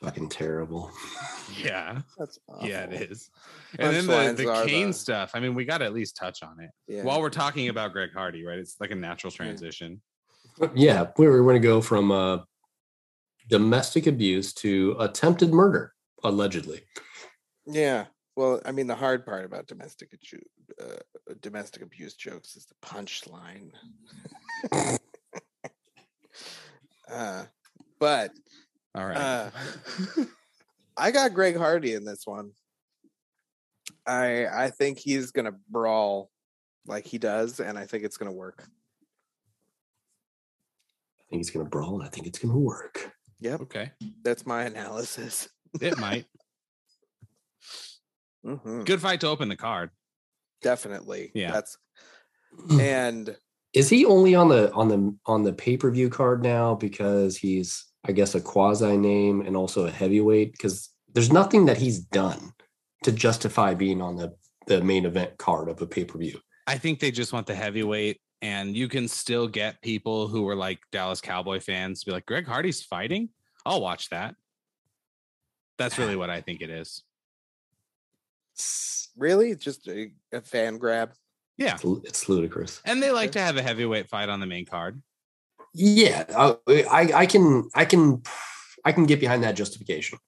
Fucking 0.04 0.28
terrible. 0.30 0.92
yeah 1.58 2.02
That's 2.20 2.38
yeah 2.62 2.84
it 2.84 3.10
is 3.10 3.30
and 3.80 3.96
then 3.96 4.36
the, 4.36 4.44
the 4.44 4.50
are 4.52 4.66
cain 4.66 4.88
the- 4.88 4.94
stuff 4.94 5.32
i 5.34 5.40
mean 5.40 5.54
we 5.56 5.64
got 5.66 5.78
to 5.80 5.86
at 5.86 5.94
least 5.94 6.18
touch 6.18 6.44
on 6.44 6.60
it 6.60 6.70
Yeah. 6.88 7.04
while 7.04 7.22
we're 7.22 7.30
talking 7.30 7.70
about 7.70 7.94
greg 7.94 8.10
hardy 8.14 8.44
right 8.46 8.60
it's 8.60 8.76
like 8.82 8.92
a 8.92 8.96
natural 8.96 9.32
transition 9.32 10.02
Yeah, 10.76 11.08
we 11.18 11.28
were 11.28 11.42
going 11.42 11.62
to 11.62 11.66
go 11.68 11.80
from 11.82 12.12
uh, 12.12 12.40
domestic 13.50 14.06
abuse 14.08 14.54
to 14.56 14.96
attempted 15.00 15.52
murder, 15.52 15.94
allegedly. 16.24 16.82
yeah. 17.66 18.06
Well, 18.36 18.62
I 18.66 18.72
mean, 18.72 18.86
the 18.88 18.96
hard 18.96 19.26
part 19.26 19.46
about 19.46 19.66
domestic 19.68 20.10
uh, 20.82 20.86
domestic 21.42 21.82
abuse 21.82 22.14
jokes 22.16 22.56
is 22.56 22.66
the 22.68 22.76
punchline. 22.88 23.72
uh, 27.12 27.46
but 28.00 28.32
all 28.96 29.06
right 29.06 29.18
Uh, 29.18 29.50
I 30.98 31.12
got 31.12 31.34
Greg 31.34 31.58
Hardy 31.58 31.94
in 31.94 32.06
this 32.06 32.26
one. 32.26 32.52
I 34.06 34.48
I 34.48 34.70
think 34.70 35.00
he's 35.00 35.32
gonna 35.32 35.54
brawl 35.70 36.30
like 36.86 37.06
he 37.06 37.18
does, 37.18 37.60
and 37.60 37.78
I 37.78 37.86
think 37.86 38.04
it's 38.04 38.18
gonna 38.18 38.32
work. 38.32 38.64
I 41.20 41.24
think 41.30 41.42
it's 41.42 41.50
going 41.50 41.66
to 41.66 41.70
brawl 41.70 41.96
and 41.96 42.04
I 42.04 42.10
think 42.10 42.28
it's 42.28 42.38
going 42.38 42.54
to 42.54 42.60
work. 42.60 43.12
Yep, 43.40 43.62
okay 43.62 43.92
that's 44.24 44.46
my 44.46 44.66
analysis. 44.66 45.50
it 45.82 45.98
might 45.98 46.26
Mhm, 48.46 48.86
good 48.86 49.02
fight 49.02 49.22
to 49.22 49.28
open 49.30 49.50
the 49.50 49.56
card 49.56 49.90
Definitely. 50.64 51.32
Yeah. 51.36 51.52
That's 51.52 51.78
and 52.80 53.36
Is 53.74 53.90
he 53.90 54.06
only 54.06 54.34
on 54.34 54.48
the 54.48 54.72
on 54.74 54.88
the 54.88 55.16
on 55.26 55.44
the 55.44 55.54
pay 55.54 55.78
per 55.78 55.92
view 55.92 56.10
card 56.10 56.42
now 56.42 56.74
because 56.74 57.38
he's 57.38 57.86
I 58.06 58.12
guess 58.12 58.36
a 58.36 58.42
quasi 58.42 58.98
name 58.98 59.42
and 59.42 59.56
also 59.56 59.86
a 59.86 59.92
heavyweight? 59.92 60.52
Because 60.52 60.90
there's 61.14 61.32
nothing 61.32 61.66
that 61.66 61.78
he's 61.78 62.00
done 62.00 62.54
to 63.04 63.12
justify 63.12 63.74
being 63.74 64.02
on 64.02 64.16
the 64.18 64.36
the 64.68 64.82
main 64.82 65.06
event 65.06 65.38
card 65.38 65.70
of 65.70 65.82
a 65.82 65.86
pay 65.86 66.06
per 66.06 66.18
view. 66.18 66.40
I 66.68 66.78
think 66.78 67.00
they 67.00 67.12
just 67.12 67.34
want 67.34 67.48
the 67.48 67.56
heavyweight, 67.56 68.22
and 68.42 68.76
you 68.76 68.88
can 68.88 69.08
still 69.08 69.48
get 69.48 69.82
people 69.82 70.28
who 70.28 70.44
were 70.44 70.56
like 70.56 70.80
Dallas 70.92 71.22
Cowboy 71.22 71.60
fans 71.60 72.00
to 72.00 72.06
be 72.06 72.12
like, 72.12 72.26
Greg 72.26 72.48
Hardy's 72.48 72.82
fighting. 72.82 73.30
I'll 73.66 73.82
watch 73.82 74.10
that. 74.10 74.36
That's 75.78 75.98
really 75.98 76.16
what 76.16 76.30
I 76.30 76.42
think 76.42 76.62
it 76.62 76.70
is. 76.70 77.04
really 79.18 79.56
just 79.56 79.88
a, 79.88 80.12
a 80.32 80.42
fan 80.42 80.78
grab. 80.78 81.14
Yeah. 81.58 81.76
It's, 81.76 81.84
it's 82.06 82.30
ludicrous. 82.30 82.82
And 82.86 83.02
they 83.02 83.12
like 83.12 83.32
to 83.34 83.40
have 83.40 83.58
a 83.58 83.62
heavyweight 83.62 84.10
fight 84.10 84.30
on 84.30 84.40
the 84.40 84.46
main 84.46 84.66
card. 84.66 85.02
Yeah, 85.74 86.26
I, 86.36 86.56
I 86.68 87.12
I 87.22 87.26
can 87.26 87.70
I 87.74 87.86
can 87.86 88.22
I 88.86 88.92
can 88.92 89.06
get 89.06 89.20
behind 89.20 89.44
that 89.44 89.56
justification. 89.56 90.20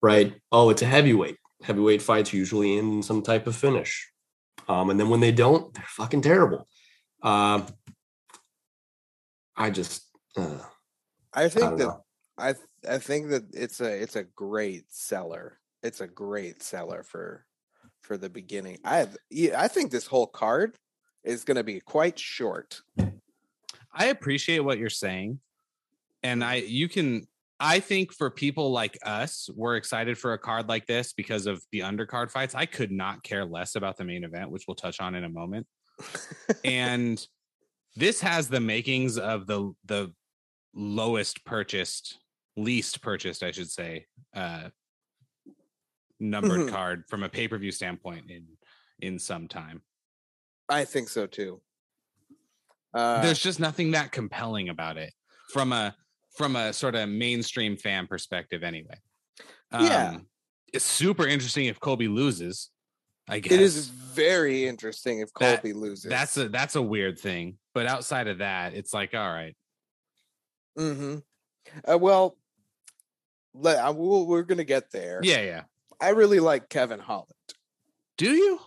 Right? 0.00 0.34
Oh, 0.52 0.70
it's 0.70 0.82
a 0.82 0.86
heavyweight. 0.86 1.36
Heavyweight 1.62 2.02
fights 2.02 2.32
usually 2.32 2.78
in 2.78 3.02
some 3.02 3.22
type 3.22 3.46
of 3.46 3.56
finish. 3.56 4.10
Um, 4.68 4.90
and 4.90 5.00
then 5.00 5.08
when 5.08 5.20
they 5.20 5.32
don't, 5.32 5.72
they're 5.74 5.84
fucking 5.88 6.22
terrible. 6.22 6.68
Um, 7.22 7.66
I 9.56 9.70
just 9.70 10.04
uh, 10.36 10.58
I 11.34 11.44
I 11.44 11.48
think 11.48 11.64
don't 11.64 11.78
that 11.78 11.84
know. 11.84 12.04
I 12.38 12.54
I 12.88 12.98
think 12.98 13.30
that 13.30 13.44
it's 13.52 13.80
a 13.80 14.02
it's 14.02 14.16
a 14.16 14.24
great 14.24 14.84
seller. 14.88 15.58
It's 15.82 16.00
a 16.00 16.06
great 16.06 16.62
seller 16.62 17.02
for 17.02 17.44
for 18.02 18.16
the 18.16 18.30
beginning. 18.30 18.78
I 18.84 19.08
yeah, 19.30 19.60
I 19.60 19.68
think 19.68 19.90
this 19.90 20.06
whole 20.06 20.28
card 20.28 20.76
is 21.24 21.44
going 21.44 21.56
to 21.56 21.64
be 21.64 21.80
quite 21.80 22.18
short. 22.18 22.80
I 23.92 24.06
appreciate 24.06 24.60
what 24.60 24.78
you're 24.78 24.90
saying. 24.90 25.40
And 26.22 26.42
I 26.44 26.56
you 26.56 26.88
can 26.88 27.26
I 27.60 27.80
think 27.80 28.12
for 28.12 28.30
people 28.30 28.70
like 28.70 28.96
us, 29.02 29.48
we're 29.54 29.76
excited 29.76 30.16
for 30.16 30.32
a 30.32 30.38
card 30.38 30.68
like 30.68 30.86
this 30.86 31.12
because 31.12 31.46
of 31.46 31.62
the 31.72 31.80
undercard 31.80 32.30
fights. 32.30 32.54
I 32.54 32.66
could 32.66 32.92
not 32.92 33.24
care 33.24 33.44
less 33.44 33.74
about 33.74 33.96
the 33.96 34.04
main 34.04 34.22
event, 34.22 34.50
which 34.50 34.64
we'll 34.68 34.76
touch 34.76 35.00
on 35.00 35.14
in 35.16 35.24
a 35.24 35.28
moment. 35.28 35.66
and 36.64 37.24
this 37.96 38.20
has 38.20 38.48
the 38.48 38.60
makings 38.60 39.18
of 39.18 39.46
the 39.46 39.72
the 39.84 40.12
lowest 40.74 41.44
purchased, 41.44 42.18
least 42.56 43.00
purchased, 43.02 43.42
I 43.42 43.50
should 43.50 43.70
say, 43.70 44.06
uh 44.34 44.70
numbered 46.20 46.62
Mhm. 46.62 46.70
card 46.70 47.04
from 47.08 47.22
a 47.22 47.28
pay-per-view 47.28 47.72
standpoint 47.72 48.30
in 48.30 48.46
in 49.00 49.18
some 49.18 49.46
time. 49.48 49.82
I 50.68 50.84
think 50.84 51.08
so 51.08 51.26
too. 51.26 51.62
Uh, 52.94 53.20
there's 53.22 53.38
just 53.38 53.60
nothing 53.60 53.90
that 53.92 54.12
compelling 54.12 54.68
about 54.68 54.96
it 54.96 55.12
from 55.52 55.72
a 55.72 55.94
from 56.36 56.56
a 56.56 56.72
sort 56.72 56.94
of 56.94 57.08
mainstream 57.08 57.76
fan 57.76 58.06
perspective 58.06 58.62
anyway 58.62 58.96
Yeah. 59.72 60.08
Um, 60.14 60.26
it's 60.72 60.84
super 60.84 61.26
interesting 61.26 61.66
if 61.66 61.78
Colby 61.80 62.08
loses 62.08 62.70
i 63.30 63.40
guess 63.40 63.52
it 63.52 63.60
is 63.60 63.88
very 63.88 64.66
interesting 64.66 65.20
if 65.20 65.28
That- 65.34 65.60
Colby 65.62 65.74
loses. 65.74 66.08
that's 66.10 66.36
a 66.38 66.48
that's 66.48 66.76
a 66.76 66.82
weird 66.82 67.18
thing 67.18 67.58
but 67.74 67.86
outside 67.86 68.26
of 68.26 68.38
that 68.38 68.72
it's 68.74 68.94
like 68.94 69.14
all 69.14 69.28
right 69.32 69.54
hmm 70.76 71.16
Uh, 71.86 71.98
well, 71.98 72.36
let, 73.54 73.78
I, 73.78 73.90
we'll, 73.90 74.26
we're 74.26 74.42
going 74.42 74.58
to 74.58 74.64
get 74.64 74.90
there. 74.90 75.20
yeah 75.22 75.42
yeah 75.42 75.62
I 76.00 76.10
really 76.10 76.40
like 76.40 76.68
Kevin 76.68 77.00
Holland. 77.00 77.32
do 78.16 78.30
you 78.30 78.60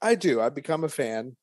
I 0.00 0.14
do. 0.14 0.40
I've 0.40 0.54
become 0.54 0.84
a 0.84 0.88
fan. 0.88 1.36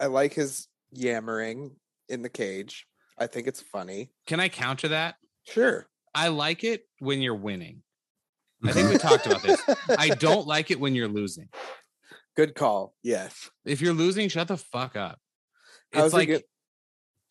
I 0.00 0.06
like 0.06 0.34
his 0.34 0.66
yammering 0.92 1.76
in 2.08 2.22
the 2.22 2.28
cage. 2.28 2.86
I 3.18 3.26
think 3.26 3.46
it's 3.46 3.60
funny. 3.60 4.10
can 4.26 4.40
i 4.40 4.48
counter 4.48 4.88
that 4.88 5.16
Sure. 5.44 5.86
i 6.14 6.28
like 6.28 6.64
it 6.64 6.84
when 7.00 7.20
you're 7.20 7.34
winning 7.34 7.82
i 8.64 8.72
think 8.72 8.90
we 8.90 8.96
talked 8.98 9.26
about 9.26 9.42
this 9.42 9.60
i 9.98 10.08
don't 10.10 10.46
like 10.46 10.70
it 10.70 10.80
when 10.80 10.94
you're 10.94 11.08
losing 11.08 11.48
Good 12.36 12.54
call. 12.54 12.94
Yes. 13.02 13.50
if 13.66 13.80
you're 13.82 13.92
losing 13.94 14.28
shut 14.28 14.48
the 14.48 14.56
fuck 14.56 14.96
up 14.96 15.18
it's 15.92 16.12
he 16.12 16.18
like 16.18 16.28
get- 16.28 16.44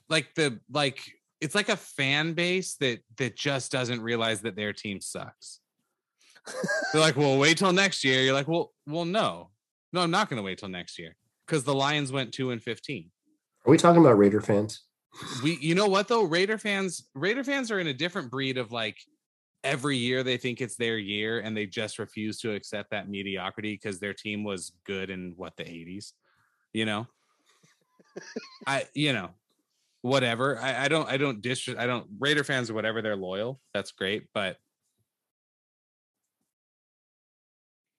like 0.10 0.34
the 0.36 0.60
like 0.72 1.00
it's 1.41 1.56
like 1.56 1.69
a 1.69 1.76
fan 1.78 2.34
base 2.34 2.76
that 2.76 3.00
that 3.17 3.36
just 3.36 3.72
doesn't 3.72 4.02
realize 4.02 4.41
that 4.41 4.56
their 4.56 4.74
team 4.74 5.00
sucks 5.02 5.60
they're 6.93 7.02
like 7.02 7.15
well 7.15 7.38
wait 7.39 7.58
till 7.58 7.74
next 7.74 8.04
year 8.04 8.22
you're 8.22 8.34
like 8.34 8.48
well 8.48 8.72
well 8.86 9.06
no 9.06 9.50
no 9.93 10.02
i'm 10.02 10.12
not 10.12 10.30
going 10.30 10.38
to 10.38 10.43
wait 10.43 10.58
till 10.60 10.69
next 10.69 11.00
year 11.00 11.15
because 11.48 11.63
the 11.63 11.74
lions 11.74 12.12
went 12.12 12.32
2 12.34 12.52
and 12.52 12.62
15 12.62 13.10
Are 13.65 13.72
we 13.72 13.78
talking 13.78 14.02
about 14.02 14.17
Raider 14.17 14.41
fans? 14.41 14.84
we 15.43 15.58
you 15.58 15.76
know 15.76 15.88
what 15.88 16.08
though? 16.08 16.24
Raider 16.24 16.58
fans 16.58 17.08
raider 17.13 17.43
fans 17.43 17.72
are 17.72 17.80
in 17.80 17.88
a 17.88 17.93
different 17.93 18.30
breed 18.32 18.58
of 18.58 18.72
like 18.72 18.98
every 19.63 19.98
year 19.98 20.24
they 20.24 20.38
think 20.38 20.62
it's 20.62 20.76
their 20.76 20.98
year 20.98 21.39
and 21.39 21.56
they 21.56 21.65
just 21.65 22.00
refuse 22.00 22.39
to 22.39 22.54
accept 22.54 22.91
that 22.91 23.10
mediocrity 23.10 23.74
because 23.74 24.00
their 24.00 24.13
team 24.13 24.43
was 24.43 24.72
good 24.86 25.10
in 25.10 25.34
what 25.36 25.56
the 25.58 25.63
80s 25.63 26.13
you 26.74 26.86
know? 26.86 27.08
I 28.65 28.86
you 28.93 29.13
know 29.13 29.32
whatever. 30.02 30.58
I, 30.60 30.86
I 30.86 30.88
don't 30.88 31.10
i 31.10 31.17
don't 31.17 31.41
dis 31.41 31.67
i 31.78 31.86
don't 31.86 32.08
raider 32.19 32.43
fans 32.43 32.69
or 32.69 32.74
whatever 32.74 33.02
they're 33.02 33.15
loyal. 33.15 33.60
That's 33.74 33.91
great 33.91 34.28
but 34.34 34.58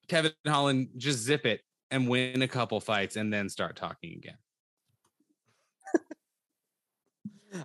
kevin 0.09 0.33
holland 0.45 0.89
just 0.97 1.21
zip 1.21 1.47
it 1.47 1.61
and 1.93 2.09
win 2.09 2.43
a 2.43 2.49
couple 2.49 2.81
fights 2.81 3.15
and 3.15 3.33
then 3.33 3.49
start 3.49 3.77
talking 3.77 4.15
again 4.15 4.35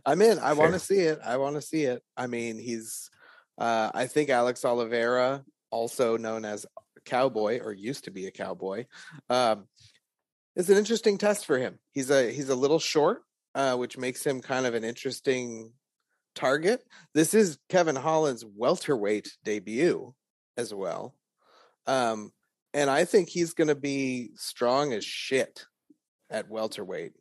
I'm 0.06 0.22
in. 0.22 0.40
I 0.40 0.54
want 0.54 0.74
to 0.74 0.80
see 0.80 1.00
it. 1.00 1.20
I 1.24 1.38
want 1.38 1.56
to 1.56 1.62
see 1.62 1.84
it. 1.84 2.04
I 2.18 2.28
mean, 2.28 2.58
he's. 2.58 3.10
Uh, 3.58 3.90
I 3.94 4.08
think 4.08 4.30
Alex 4.30 4.66
Oliveira, 4.66 5.44
also 5.72 6.18
known 6.18 6.44
as 6.44 6.66
Cowboy 7.06 7.62
or 7.62 7.72
used 7.72 8.06
to 8.06 8.12
be 8.12 8.28
a 8.28 8.32
Cowboy, 8.32 8.86
um, 9.30 9.68
is 10.56 10.70
an 10.70 10.78
interesting 10.78 11.18
test 11.18 11.46
for 11.46 11.58
him. 11.58 11.80
He's 11.94 12.10
a 12.10 12.32
he's 12.32 12.50
a 12.50 12.56
little 12.56 12.80
short, 12.80 13.22
uh, 13.54 13.76
which 13.78 13.98
makes 13.98 14.26
him 14.26 14.42
kind 14.42 14.66
of 14.66 14.74
an 14.74 14.84
interesting 14.84 15.72
target. 16.34 16.84
This 17.14 17.34
is 17.34 17.58
Kevin 17.70 17.96
Holland's 17.96 18.46
welterweight 18.46 19.32
debut 19.44 20.14
as 20.58 20.74
well, 20.74 21.16
um, 21.88 22.32
and 22.74 22.90
I 22.90 23.06
think 23.06 23.30
he's 23.30 23.54
going 23.54 23.70
to 23.70 23.76
be 23.76 24.32
strong 24.36 24.94
as 24.94 25.06
shit 25.06 25.66
at 26.30 26.50
welterweight 26.50 27.14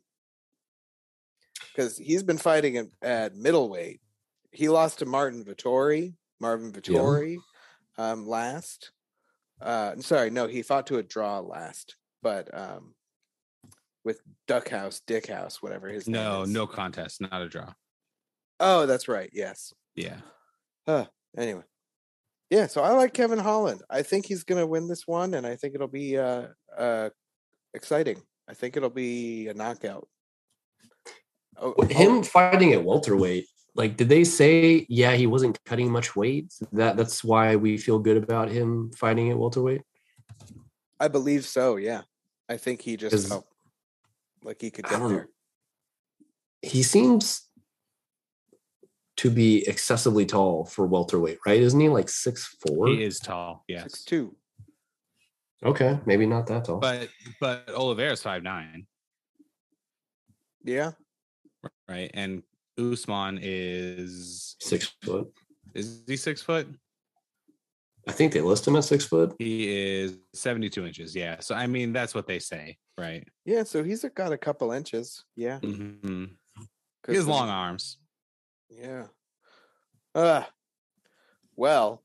because 1.71 1.97
he's 1.97 2.23
been 2.23 2.37
fighting 2.37 2.77
at, 2.77 2.87
at 3.01 3.35
middleweight. 3.35 4.01
He 4.51 4.69
lost 4.69 4.99
to 4.99 5.05
Martin 5.05 5.43
Vettori, 5.43 6.13
Marvin 6.39 6.71
Vettori, 6.71 7.37
um, 7.97 8.27
last. 8.27 8.91
Uh, 9.61 9.95
sorry, 9.99 10.29
no, 10.29 10.47
he 10.47 10.61
fought 10.61 10.87
to 10.87 10.97
a 10.97 11.03
draw 11.03 11.39
last, 11.39 11.95
but 12.21 12.49
um, 12.57 12.93
with 14.03 14.21
Duckhouse, 14.47 15.01
Dickhouse, 15.05 15.57
whatever 15.61 15.87
his 15.89 16.07
no 16.07 16.33
name 16.33 16.43
is. 16.43 16.49
no 16.49 16.61
no 16.61 16.67
contest 16.67 17.21
not 17.21 17.41
a 17.41 17.49
draw 17.49 17.73
Oh, 18.59 18.85
that's 18.85 19.07
right. 19.07 19.29
Yes. 19.33 19.73
yeah 19.95 21.05
Anyway, 21.37 21.63
yeah. 22.49 22.67
So 22.67 22.81
I 22.81 22.91
like 22.91 23.13
Kevin 23.13 23.39
Holland. 23.39 23.81
I 23.89 24.01
think 24.01 24.25
he's 24.25 24.43
going 24.43 24.61
to 24.61 24.67
win 24.67 24.87
this 24.87 25.05
one, 25.05 25.33
and 25.33 25.45
I 25.45 25.55
think 25.57 25.75
it'll 25.75 25.87
be 25.87 26.17
uh, 26.17 26.47
uh, 26.77 27.09
exciting. 27.73 28.21
I 28.47 28.53
think 28.53 28.77
it'll 28.77 28.89
be 28.89 29.47
a 29.47 29.53
knockout. 29.53 30.07
Oh, 31.57 31.73
With 31.77 31.91
oh. 31.91 31.95
Him 31.95 32.23
fighting 32.23 32.73
at 32.73 32.83
welterweight, 32.83 33.47
like, 33.75 33.97
did 33.97 34.09
they 34.09 34.23
say, 34.23 34.85
yeah, 34.89 35.13
he 35.15 35.27
wasn't 35.27 35.63
cutting 35.65 35.91
much 35.91 36.15
weight? 36.15 36.53
That 36.71 36.97
that's 36.97 37.23
why 37.23 37.55
we 37.55 37.77
feel 37.77 37.99
good 37.99 38.17
about 38.17 38.49
him 38.49 38.91
fighting 38.95 39.29
at 39.31 39.37
welterweight. 39.37 39.81
I 40.99 41.07
believe 41.09 41.45
so. 41.45 41.75
Yeah, 41.75 42.01
I 42.49 42.57
think 42.57 42.81
he 42.81 42.95
just 42.97 43.27
felt 43.27 43.45
like 44.43 44.61
he 44.61 44.71
could 44.71 44.85
I 44.85 44.89
get 44.91 44.99
don't- 44.99 45.09
there. 45.09 45.29
He 46.61 46.81
seems 46.83 47.43
to 49.17 49.29
be 49.29 49.67
excessively 49.67 50.25
tall 50.25 50.65
for 50.65 50.87
welterweight, 50.87 51.37
right? 51.45 51.61
Isn't 51.61 51.79
he 51.79 51.89
like 51.89 52.09
six 52.09 52.55
four? 52.65 52.87
he 52.87 53.03
is 53.03 53.19
tall 53.19 53.63
yes 53.67 53.83
Six 53.83 54.03
two. 54.03 54.35
Okay, 55.63 55.99
maybe 56.05 56.25
not 56.25 56.47
that 56.47 56.65
tall. 56.65 56.79
but 56.79 57.09
but 57.39 57.69
Oliveira's 57.69 58.21
five 58.23 58.41
nine, 58.43 58.87
Yeah, 60.63 60.91
right? 61.89 62.11
And 62.13 62.43
Usman 62.77 63.39
is 63.41 64.55
six 64.59 64.93
foot. 65.03 65.31
is 65.73 66.03
he 66.07 66.17
six 66.17 66.41
foot? 66.41 66.67
I 68.07 68.11
think 68.11 68.33
they 68.33 68.41
list 68.41 68.67
him 68.67 68.75
at 68.75 68.83
six 68.83 69.05
foot. 69.05 69.35
He 69.39 69.67
is 70.01 70.17
seventy 70.33 70.69
two 70.69 70.85
inches. 70.85 71.15
Yeah. 71.15 71.39
So 71.39 71.55
I 71.55 71.67
mean 71.67 71.93
that's 71.93 72.13
what 72.13 72.27
they 72.27 72.39
say, 72.39 72.77
right? 72.97 73.27
yeah. 73.45 73.63
So 73.63 73.83
he's 73.83 74.03
got 74.15 74.31
a 74.31 74.37
couple 74.37 74.71
inches. 74.71 75.23
Yeah, 75.35 75.59
hmm 75.59 76.23
He 76.23 76.27
'cause 77.03 77.15
has 77.15 77.27
long 77.27 77.49
arms. 77.49 77.97
Yeah. 78.69 79.07
Uh 80.13 80.43
well, 81.55 82.03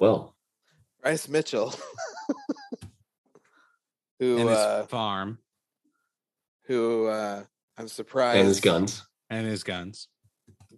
Well, 0.00 0.34
Bryce 1.02 1.28
Mitchell, 1.28 1.70
who 4.18 4.38
And 4.38 4.48
his 4.48 4.58
uh, 4.58 4.86
farm 4.86 5.38
who 6.68 7.06
uh, 7.06 7.42
I'm 7.76 7.88
surprised 7.88 8.38
and 8.38 8.48
his 8.48 8.60
guns. 8.60 9.04
and 9.30 9.46
his 9.46 9.64
guns. 9.64 10.08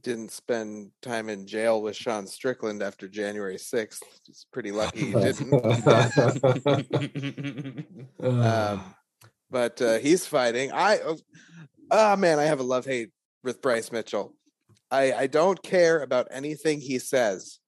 didn't 0.02 0.30
spend 0.30 0.92
time 1.02 1.28
in 1.28 1.46
jail 1.46 1.82
with 1.82 1.96
Sean 1.96 2.26
Strickland 2.26 2.82
after 2.82 3.08
January 3.08 3.56
6th. 3.56 4.00
He's 4.24 4.46
pretty 4.52 4.70
lucky 4.70 5.06
he 5.06 5.12
didn't. 5.12 5.52
um, 8.22 8.94
but 9.50 9.82
uh, 9.82 9.98
he's 9.98 10.24
fighting. 10.24 10.70
I, 10.72 11.00
oh 11.90 12.16
man, 12.16 12.38
I 12.38 12.44
have 12.44 12.60
a 12.60 12.64
love 12.64 12.86
hate 12.86 13.10
with 13.42 13.60
Bryce 13.60 13.92
Mitchell. 13.92 14.34
I 14.90 15.12
I 15.12 15.26
don't 15.26 15.62
care 15.62 16.02
about 16.02 16.28
anything 16.30 16.80
he 16.80 16.98
says. 16.98 17.58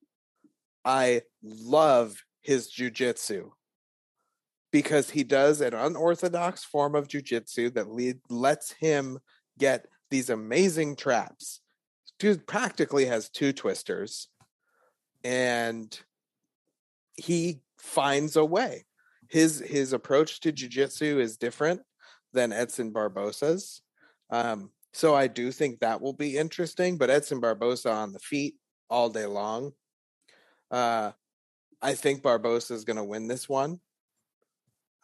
I 0.84 1.22
love 1.42 2.16
his 2.42 2.72
jujitsu 2.72 3.50
because 4.72 5.10
he 5.10 5.22
does 5.22 5.60
an 5.60 5.74
unorthodox 5.74 6.64
form 6.64 6.94
of 6.94 7.06
jujitsu 7.06 7.72
that 7.74 7.90
lead, 7.90 8.18
lets 8.28 8.72
him 8.72 9.18
get 9.58 9.86
these 10.10 10.30
amazing 10.30 10.96
traps. 10.96 11.60
Dude 12.18 12.46
practically 12.46 13.06
has 13.06 13.28
two 13.28 13.52
twisters, 13.52 14.28
and 15.22 15.98
he 17.14 17.60
finds 17.78 18.36
a 18.36 18.44
way 18.44 18.84
his 19.32 19.60
his 19.60 19.94
approach 19.94 20.40
to 20.40 20.52
jujitsu 20.52 21.18
is 21.18 21.38
different 21.38 21.80
than 22.34 22.52
Edson 22.52 22.92
Barboza's. 22.92 23.80
Um, 24.30 24.70
so 24.92 25.14
I 25.14 25.26
do 25.26 25.50
think 25.50 25.80
that 25.80 26.02
will 26.02 26.12
be 26.12 26.36
interesting. 26.36 26.98
But 26.98 27.08
Edson 27.08 27.40
Barboza 27.40 27.90
on 27.90 28.12
the 28.12 28.18
feet 28.18 28.56
all 28.90 29.08
day 29.08 29.24
long. 29.24 29.72
Uh, 30.70 31.12
I 31.80 31.94
think 31.94 32.22
Barboza 32.22 32.74
is 32.74 32.84
going 32.84 32.98
to 32.98 33.04
win 33.04 33.26
this 33.26 33.48
one. 33.48 33.80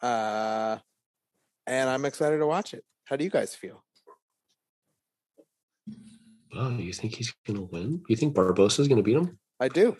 Uh, 0.01 0.77
and 1.67 1.89
I'm 1.89 2.05
excited 2.05 2.37
to 2.37 2.47
watch 2.47 2.73
it. 2.73 2.83
How 3.05 3.15
do 3.15 3.23
you 3.23 3.29
guys 3.29 3.55
feel? 3.55 3.83
Oh, 6.53 6.69
you 6.69 6.93
think 6.93 7.15
he's 7.15 7.33
gonna 7.45 7.61
win? 7.61 8.03
You 8.07 8.15
think 8.15 8.33
Barboza 8.33 8.81
is 8.81 8.87
gonna 8.87 9.03
beat 9.03 9.17
him? 9.17 9.37
I 9.59 9.67
do. 9.67 9.95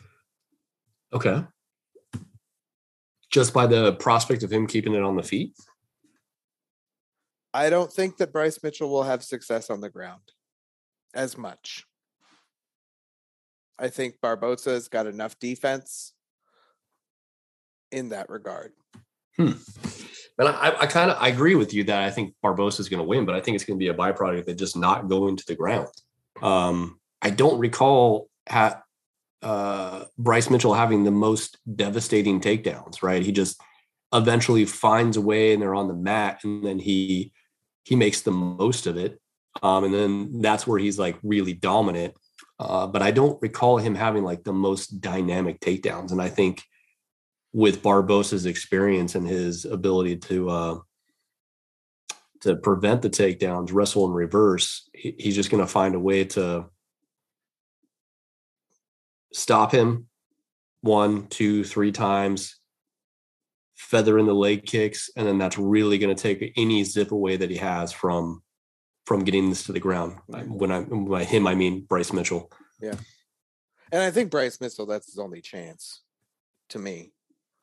Okay. 1.14 1.44
Just 3.32 3.54
by 3.54 3.68
the 3.68 3.94
prospect 3.94 4.44
of 4.44 4.52
him 4.52 4.66
keeping 4.66 4.94
it 4.94 5.04
on 5.04 5.16
the 5.16 5.24
feet? 5.24 5.54
I 7.54 7.70
don't 7.70 7.92
think 7.92 8.18
that 8.18 8.32
Bryce 8.32 8.62
Mitchell 8.64 8.90
will 8.90 9.04
have 9.04 9.24
success 9.24 9.70
on 9.70 9.82
the 9.82 9.90
ground 9.90 10.22
as 11.14 11.38
much. 11.38 11.86
I 13.78 13.88
think 13.88 14.16
Barboza's 14.22 14.88
got 14.88 15.08
enough 15.08 15.40
defense 15.40 16.14
in 17.92 18.10
that 18.10 18.30
regard. 18.30 18.74
And 20.40 20.48
I, 20.48 20.74
I 20.80 20.88
kind 20.88 21.12
of 21.12 21.18
I 21.20 21.28
agree 21.28 21.56
with 21.56 21.74
you 21.74 21.84
that 21.84 22.02
I 22.02 22.10
think 22.10 22.34
Barboza 22.42 22.82
is 22.82 22.88
going 22.88 23.02
to 23.02 23.08
win, 23.08 23.26
but 23.26 23.36
I 23.36 23.42
think 23.42 23.56
it's 23.56 23.66
going 23.66 23.78
to 23.78 23.84
be 23.84 23.90
a 23.90 23.94
byproduct 23.94 24.48
of 24.48 24.56
just 24.56 24.78
not 24.78 25.10
going 25.10 25.36
to 25.36 25.46
the 25.46 25.56
ground. 25.56 25.90
Um, 26.42 26.98
I 27.22 27.30
don't 27.30 27.60
recall 27.60 28.30
ha- 28.48 28.82
uh, 29.42 30.06
Bryce 30.18 30.50
Mitchell 30.50 30.74
having 30.74 31.04
the 31.04 31.12
most 31.12 31.58
devastating 31.76 32.40
takedowns. 32.40 33.04
Right, 33.04 33.22
he 33.22 33.34
just 33.34 33.62
eventually 34.14 34.64
finds 34.64 35.18
a 35.18 35.22
way, 35.22 35.52
and 35.54 35.62
they're 35.62 35.76
on 35.76 35.90
the 35.90 35.94
mat, 35.94 36.40
and 36.46 36.66
then 36.66 36.80
he 36.80 37.34
he 37.84 37.98
makes 37.98 38.22
the 38.22 38.32
most 38.32 38.88
of 38.88 38.96
it, 38.96 39.20
um, 39.62 39.84
and 39.84 39.94
then 39.94 40.42
that's 40.42 40.66
where 40.66 40.80
he's 40.80 40.98
like 40.98 41.18
really 41.22 41.54
dominant. 41.54 42.14
Uh, 42.58 42.88
but 42.88 43.02
I 43.02 43.12
don't 43.12 43.42
recall 43.42 43.78
him 43.78 43.96
having 43.96 44.24
like 44.24 44.46
the 44.46 44.54
most 44.54 45.02
dynamic 45.02 45.60
takedowns, 45.60 46.12
and 46.12 46.22
I 46.22 46.30
think 46.30 46.64
with 47.54 47.82
Barboza's 47.82 48.46
experience 48.46 49.16
and 49.16 49.28
his 49.28 49.66
ability 49.66 50.18
to 50.18 50.50
uh, 50.50 50.80
to 52.42 52.56
prevent 52.56 53.02
the 53.02 53.10
takedowns, 53.10 53.74
wrestle 53.74 54.06
in 54.06 54.12
reverse, 54.12 54.90
he, 54.94 55.16
he's 55.18 55.36
just 55.36 55.50
going 55.50 55.64
to 55.64 55.72
find 55.72 55.96
a 55.96 56.00
way 56.00 56.24
to 56.24 56.66
stop 59.34 59.72
him 59.72 60.08
one, 60.82 61.28
two, 61.28 61.64
three 61.64 61.92
times, 61.92 62.58
feather 63.76 64.18
in 64.18 64.26
the 64.26 64.34
leg 64.34 64.66
kicks, 64.66 65.10
and 65.16 65.28
then 65.28 65.38
that's 65.38 65.58
really 65.58 65.98
going 65.98 66.16
to 66.16 66.22
take 66.22 66.54
any 66.56 66.84
zip 66.84 67.12
away 67.12 67.38
that 67.38 67.50
he 67.50 67.58
has 67.58 67.92
from 67.92 68.42
from 69.06 69.24
getting 69.24 69.50
this 69.50 69.64
to 69.64 69.72
the 69.72 69.80
ground. 69.80 70.18
When 70.28 70.72
I 70.72 70.84
by 70.84 71.24
him, 71.24 71.48
I 71.48 71.56
mean 71.56 71.86
Bryce 71.86 72.14
Mitchell. 72.14 72.52
Yeah, 72.80 72.96
and 73.92 74.02
I 74.02 74.12
think 74.12 74.32
Bryce 74.32 74.62
Mitchell, 74.62 74.86
that's 74.86 75.08
his 75.08 75.20
only 75.20 75.42
chance 75.42 76.04
to 76.70 76.80
me. 76.80 77.12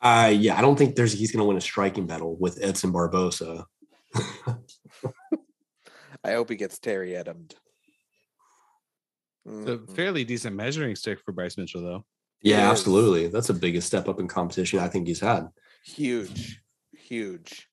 Uh 0.01 0.33
yeah, 0.37 0.57
I 0.59 0.61
don't 0.61 0.77
think 0.77 0.95
there's 0.97 1.13
he's 1.13 1.33
going 1.33 1.41
to 1.43 1.47
win 1.47 1.57
a 1.57 1.61
striking 1.61 2.07
battle 2.07 2.37
with 2.39 2.63
Edson 2.63 2.93
Barboza. 2.93 3.67
I 6.25 6.33
hope 6.33 6.51
he 6.51 6.57
gets 6.57 6.79
Terry 6.79 7.11
Edmed. 7.11 7.55
It's 9.47 9.69
a 9.69 9.79
Mhm. 9.79 9.95
fairly 9.95 10.25
decent 10.25 10.57
measuring 10.57 10.97
stick 10.97 11.21
for 11.21 11.33
Bryce 11.33 11.57
Mitchell, 11.57 11.83
though. 11.83 12.05
Yeah, 12.43 12.69
It 12.69 12.73
is. 12.73 12.81
absolutely. 12.81 13.29
That's 13.29 13.47
the 13.47 13.55
biggest 13.55 13.87
step 13.87 14.09
up 14.09 14.19
in 14.19 14.29
competition 14.29 14.79
I 14.81 14.89
think 14.89 15.07
he's 15.07 15.21
had. 15.21 15.49
huge, 15.85 16.61
huge. 16.93 17.69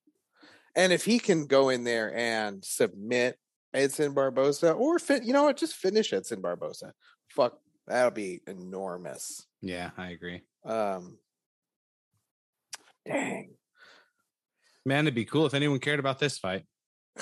And 0.76 0.94
if 0.94 1.04
he 1.04 1.18
can 1.18 1.48
go 1.48 1.70
in 1.70 1.84
there 1.84 2.14
and 2.16 2.64
submit 2.64 3.40
Edson 3.74 4.14
Barboza, 4.14 4.72
or 4.74 5.00
fit, 5.00 5.24
you 5.24 5.34
know 5.34 5.44
what, 5.46 5.58
just 5.58 5.76
finish 5.76 6.14
Edson 6.14 6.40
Barboza. 6.42 6.94
Fuck, 7.30 7.60
that'll 7.88 8.12
be 8.12 8.42
enormous. 8.46 9.48
Yeah, 9.62 9.92
I 9.98 10.12
agree. 10.12 10.44
Um, 10.64 11.18
dang, 13.08 13.50
Man, 14.86 15.06
it'd 15.06 15.16
be 15.16 15.26
cool 15.26 15.46
if 15.46 15.54
anyone 15.54 15.80
cared 15.80 16.00
about 16.00 16.20
this 16.20 16.38
fight. 16.38 16.66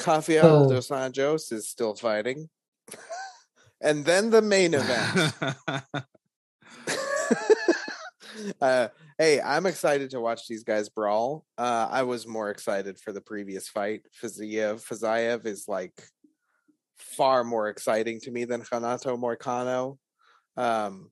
Rafael 0.07 0.65
Oh. 0.65 0.69
dos 0.69 0.87
Anjos 0.89 1.51
is 1.51 1.69
still 1.69 1.93
fighting, 1.95 2.49
and 3.81 4.05
then 4.05 4.29
the 4.29 4.41
main 4.41 4.73
event. 4.73 5.33
uh, 8.61 8.87
hey, 9.17 9.41
I'm 9.41 9.65
excited 9.65 10.11
to 10.11 10.19
watch 10.21 10.47
these 10.47 10.63
guys 10.63 10.89
brawl. 10.89 11.45
Uh, 11.57 11.87
I 11.89 12.03
was 12.03 12.27
more 12.27 12.49
excited 12.49 12.99
for 12.99 13.11
the 13.11 13.21
previous 13.21 13.67
fight. 13.67 14.01
Faziev, 14.21 14.85
Fazayev 14.87 15.45
is 15.45 15.67
like 15.67 16.01
far 16.97 17.43
more 17.43 17.67
exciting 17.69 18.19
to 18.21 18.31
me 18.31 18.45
than 18.45 18.63
Renato 18.71 19.17
Moicano. 19.17 19.97
Um, 20.57 21.11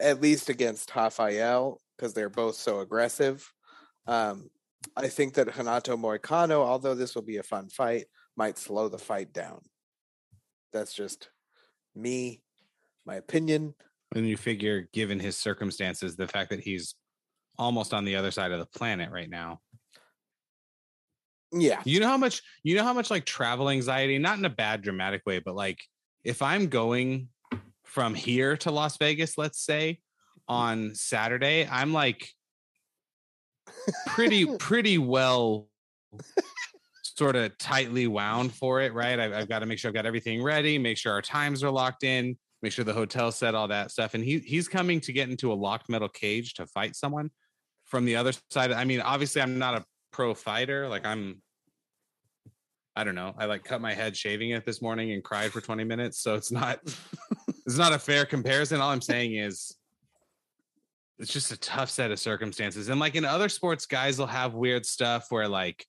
at 0.00 0.20
least 0.20 0.48
against 0.48 0.94
Rafael, 0.96 1.78
because 1.96 2.14
they're 2.14 2.30
both 2.30 2.54
so 2.56 2.80
aggressive. 2.80 3.46
Um, 4.06 4.50
I 4.96 5.08
think 5.08 5.34
that 5.34 5.56
Renato 5.56 5.96
Moicano, 5.96 6.64
although 6.64 6.94
this 6.94 7.14
will 7.14 7.22
be 7.22 7.36
a 7.36 7.42
fun 7.42 7.68
fight, 7.68 8.06
might 8.36 8.58
slow 8.58 8.88
the 8.88 8.98
fight 8.98 9.32
down. 9.32 9.60
That's 10.72 10.94
just 10.94 11.30
me, 11.94 12.42
my 13.04 13.16
opinion. 13.16 13.74
And 14.14 14.26
you 14.26 14.36
figure, 14.36 14.88
given 14.92 15.20
his 15.20 15.36
circumstances, 15.36 16.16
the 16.16 16.26
fact 16.26 16.50
that 16.50 16.60
he's 16.60 16.94
almost 17.58 17.92
on 17.92 18.04
the 18.04 18.16
other 18.16 18.30
side 18.30 18.52
of 18.52 18.58
the 18.58 18.66
planet 18.66 19.10
right 19.10 19.28
now. 19.28 19.60
Yeah. 21.52 21.82
You 21.84 22.00
know 22.00 22.08
how 22.08 22.16
much 22.16 22.42
you 22.62 22.76
know 22.76 22.84
how 22.84 22.92
much 22.92 23.10
like 23.10 23.24
travel 23.24 23.70
anxiety, 23.70 24.18
not 24.18 24.38
in 24.38 24.44
a 24.44 24.50
bad 24.50 24.82
dramatic 24.82 25.22
way, 25.26 25.40
but 25.40 25.54
like 25.54 25.78
if 26.24 26.42
I'm 26.42 26.68
going 26.68 27.28
from 27.84 28.14
here 28.14 28.56
to 28.58 28.70
Las 28.70 28.96
Vegas, 28.98 29.36
let's 29.36 29.60
say 29.64 29.98
on 30.46 30.94
Saturday, 30.94 31.66
I'm 31.68 31.92
like 31.92 32.28
pretty 34.06 34.46
pretty 34.58 34.98
well 34.98 35.68
sort 37.02 37.36
of 37.36 37.56
tightly 37.58 38.06
wound 38.06 38.52
for 38.54 38.80
it, 38.80 38.94
right? 38.94 39.18
I've, 39.20 39.32
I've 39.32 39.48
got 39.48 39.58
to 39.58 39.66
make 39.66 39.78
sure 39.78 39.90
I've 39.90 39.94
got 39.94 40.06
everything 40.06 40.42
ready, 40.42 40.78
make 40.78 40.96
sure 40.96 41.12
our 41.12 41.22
times 41.22 41.62
are 41.62 41.70
locked 41.70 42.02
in, 42.02 42.36
make 42.62 42.72
sure 42.72 42.84
the 42.84 42.94
hotel 42.94 43.30
set, 43.30 43.54
all 43.54 43.68
that 43.68 43.90
stuff. 43.90 44.14
And 44.14 44.24
he 44.24 44.38
he's 44.38 44.68
coming 44.68 45.00
to 45.02 45.12
get 45.12 45.28
into 45.28 45.52
a 45.52 45.54
locked 45.54 45.88
metal 45.88 46.08
cage 46.08 46.54
to 46.54 46.66
fight 46.66 46.96
someone 46.96 47.30
from 47.86 48.04
the 48.04 48.16
other 48.16 48.32
side. 48.50 48.72
I 48.72 48.84
mean, 48.84 49.00
obviously, 49.00 49.42
I'm 49.42 49.58
not 49.58 49.74
a 49.74 49.84
pro 50.12 50.34
fighter. 50.34 50.88
Like 50.88 51.04
I'm, 51.04 51.42
I 52.96 53.04
don't 53.04 53.14
know. 53.14 53.34
I 53.36 53.46
like 53.46 53.64
cut 53.64 53.80
my 53.80 53.94
head 53.94 54.16
shaving 54.16 54.50
it 54.50 54.64
this 54.64 54.80
morning 54.80 55.12
and 55.12 55.22
cried 55.22 55.52
for 55.52 55.60
20 55.60 55.84
minutes. 55.84 56.20
So 56.20 56.34
it's 56.34 56.50
not, 56.50 56.80
it's 57.66 57.78
not 57.78 57.92
a 57.92 57.98
fair 57.98 58.24
comparison. 58.24 58.80
All 58.80 58.90
I'm 58.90 59.00
saying 59.02 59.36
is, 59.36 59.76
it's 61.20 61.32
just 61.32 61.52
a 61.52 61.56
tough 61.58 61.90
set 61.90 62.10
of 62.10 62.18
circumstances. 62.18 62.88
And 62.88 62.98
like 62.98 63.14
in 63.14 63.24
other 63.24 63.48
sports, 63.48 63.86
guys 63.86 64.18
will 64.18 64.26
have 64.26 64.54
weird 64.54 64.84
stuff 64.86 65.26
where 65.30 65.48
like, 65.48 65.86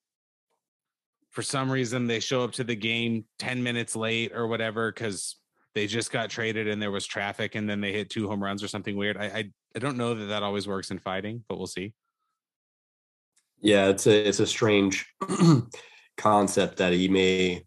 for 1.32 1.42
some 1.42 1.72
reason 1.72 2.08
they 2.08 2.20
show 2.20 2.44
up 2.44 2.52
to 2.52 2.64
the 2.66 2.76
game 2.76 3.24
10 3.40 3.64
minutes 3.64 3.96
late 3.96 4.34
or 4.36 4.48
whatever 4.48 4.92
because 4.92 5.38
they 5.74 5.88
just 5.88 6.12
got 6.12 6.30
traded 6.30 6.68
and 6.68 6.82
there 6.82 6.92
was 6.92 7.08
traffic 7.08 7.56
and 7.56 7.70
then 7.70 7.80
they 7.80 7.94
hit 7.94 8.10
two 8.10 8.28
home 8.28 8.44
runs 8.44 8.62
or 8.62 8.68
something 8.68 8.98
weird. 8.98 9.16
I, 9.18 9.26
I 9.26 9.52
I 9.74 9.80
don't 9.80 9.98
know 9.98 10.14
that 10.14 10.26
that 10.26 10.44
always 10.44 10.68
works 10.68 10.92
in 10.92 11.00
fighting, 11.00 11.44
but 11.48 11.58
we'll 11.58 11.68
see. 11.68 11.94
Yeah, 13.62 13.88
it's 13.88 14.08
a 14.08 14.28
it's 14.28 14.40
a 14.40 14.48
strange 14.48 15.06
concept 16.18 16.78
that 16.78 16.94
he 16.94 17.08
may 17.08 17.66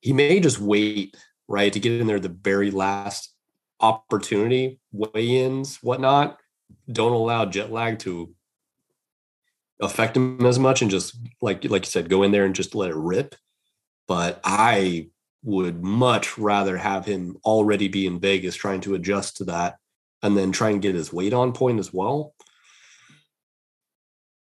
he 0.00 0.12
may 0.12 0.38
just 0.38 0.60
wait 0.60 1.16
right 1.48 1.72
to 1.72 1.80
get 1.80 2.00
in 2.00 2.06
there 2.06 2.20
the 2.20 2.28
very 2.28 2.70
last 2.70 3.34
opportunity, 3.80 4.78
weigh-ins, 4.92 5.76
whatnot. 5.82 6.37
Don't 6.90 7.12
allow 7.12 7.44
jet 7.46 7.70
lag 7.70 7.98
to 8.00 8.34
affect 9.80 10.16
him 10.16 10.44
as 10.44 10.58
much 10.58 10.82
and 10.82 10.90
just 10.90 11.16
like 11.40 11.64
like 11.64 11.84
you 11.84 11.90
said, 11.90 12.08
go 12.08 12.22
in 12.22 12.32
there 12.32 12.44
and 12.44 12.54
just 12.54 12.74
let 12.74 12.90
it 12.90 12.96
rip. 12.96 13.34
But 14.06 14.40
I 14.42 15.10
would 15.42 15.82
much 15.82 16.36
rather 16.38 16.76
have 16.76 17.04
him 17.04 17.36
already 17.44 17.88
be 17.88 18.06
in 18.06 18.20
Vegas 18.20 18.56
trying 18.56 18.80
to 18.82 18.94
adjust 18.94 19.36
to 19.36 19.44
that 19.44 19.76
and 20.22 20.36
then 20.36 20.50
try 20.50 20.70
and 20.70 20.82
get 20.82 20.94
his 20.94 21.12
weight 21.12 21.32
on 21.32 21.52
point 21.52 21.78
as 21.78 21.92
well. 21.92 22.34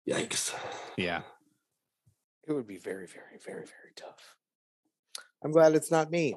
Yikes. 0.09 0.55
Yeah. 0.97 1.23
It 2.47 2.53
would 2.53 2.67
be 2.67 2.77
very, 2.77 3.07
very, 3.07 3.39
very, 3.45 3.65
very 3.65 3.93
tough. 3.97 4.37
I'm 5.43 5.53
glad 5.53 5.75
it's 5.75 5.91
not 5.91 6.11
me. 6.11 6.37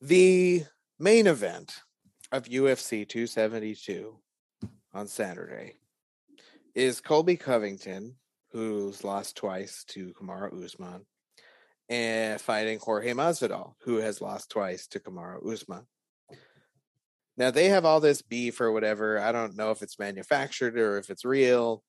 The 0.00 0.64
main 0.98 1.26
event 1.26 1.76
of 2.32 2.44
UFC 2.44 3.08
272 3.08 4.18
on 4.94 5.08
Saturday 5.08 5.74
is 6.74 7.00
Colby 7.00 7.36
Covington, 7.36 8.14
who's 8.52 9.02
lost 9.02 9.36
twice 9.36 9.84
to 9.88 10.14
Kamaru 10.14 10.64
Usman, 10.64 11.04
and 11.88 12.40
fighting 12.40 12.78
Jorge 12.78 13.12
Masvidal, 13.12 13.74
who 13.82 13.96
has 13.96 14.20
lost 14.20 14.50
twice 14.50 14.86
to 14.88 15.00
Kamaru 15.00 15.52
Usman. 15.52 15.86
Now 17.36 17.50
they 17.50 17.68
have 17.68 17.84
all 17.84 17.98
this 17.98 18.22
beef 18.22 18.60
or 18.60 18.70
whatever. 18.70 19.18
I 19.18 19.32
don't 19.32 19.56
know 19.56 19.72
if 19.72 19.82
it's 19.82 19.98
manufactured 19.98 20.78
or 20.78 20.98
if 20.98 21.10
it's 21.10 21.24
real 21.24 21.82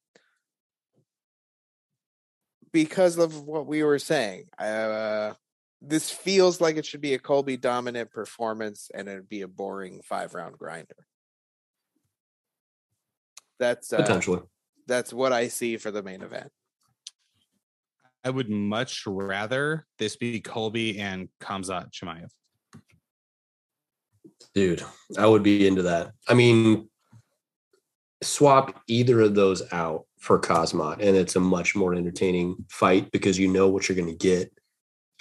because 2.74 3.20
of 3.20 3.46
what 3.46 3.68
we 3.68 3.84
were 3.84 4.00
saying. 4.00 4.46
Uh, 4.58 5.34
this 5.82 6.10
feels 6.10 6.60
like 6.60 6.78
it 6.78 6.86
should 6.86 7.02
be 7.02 7.14
a 7.14 7.20
Colby 7.20 7.58
dominant 7.58 8.10
performance 8.12 8.90
and 8.94 9.08
it'd 9.08 9.30
be 9.30 9.42
a 9.42 9.48
boring 9.48 10.02
five 10.04 10.34
round 10.34 10.58
grinder. 10.58 11.06
That's 13.60 13.94
uh, 13.94 13.98
Potentially. 13.98 14.42
that's 14.88 15.14
what 15.14 15.32
I 15.32 15.48
see 15.48 15.78
for 15.78 15.92
the 15.92 16.04
main 16.04 16.22
event. 16.22 16.52
I 18.24 18.30
would 18.32 18.50
much 18.50 19.04
rather 19.06 19.86
this 20.00 20.16
be 20.16 20.42
Colby 20.42 21.00
and 21.00 21.30
Khamzat 21.42 21.92
Chimaev. 21.92 22.30
Dude, 24.56 24.84
I 25.18 25.28
would 25.28 25.44
be 25.44 25.68
into 25.68 25.84
that. 25.84 26.12
I 26.28 26.34
mean, 26.34 26.90
swap 28.24 28.82
either 28.88 29.22
of 29.22 29.36
those 29.36 29.62
out 29.72 30.06
for 30.20 30.40
Khamzat, 30.40 31.02
and 31.02 31.16
it's 31.16 31.36
a 31.36 31.40
much 31.40 31.76
more 31.76 31.94
entertaining 31.94 32.56
fight 32.70 33.12
because 33.12 33.38
you 33.38 33.48
know 33.48 33.70
what 33.70 33.88
you're 33.88 33.96
going 33.96 34.10
to 34.10 34.16
get 34.16 34.52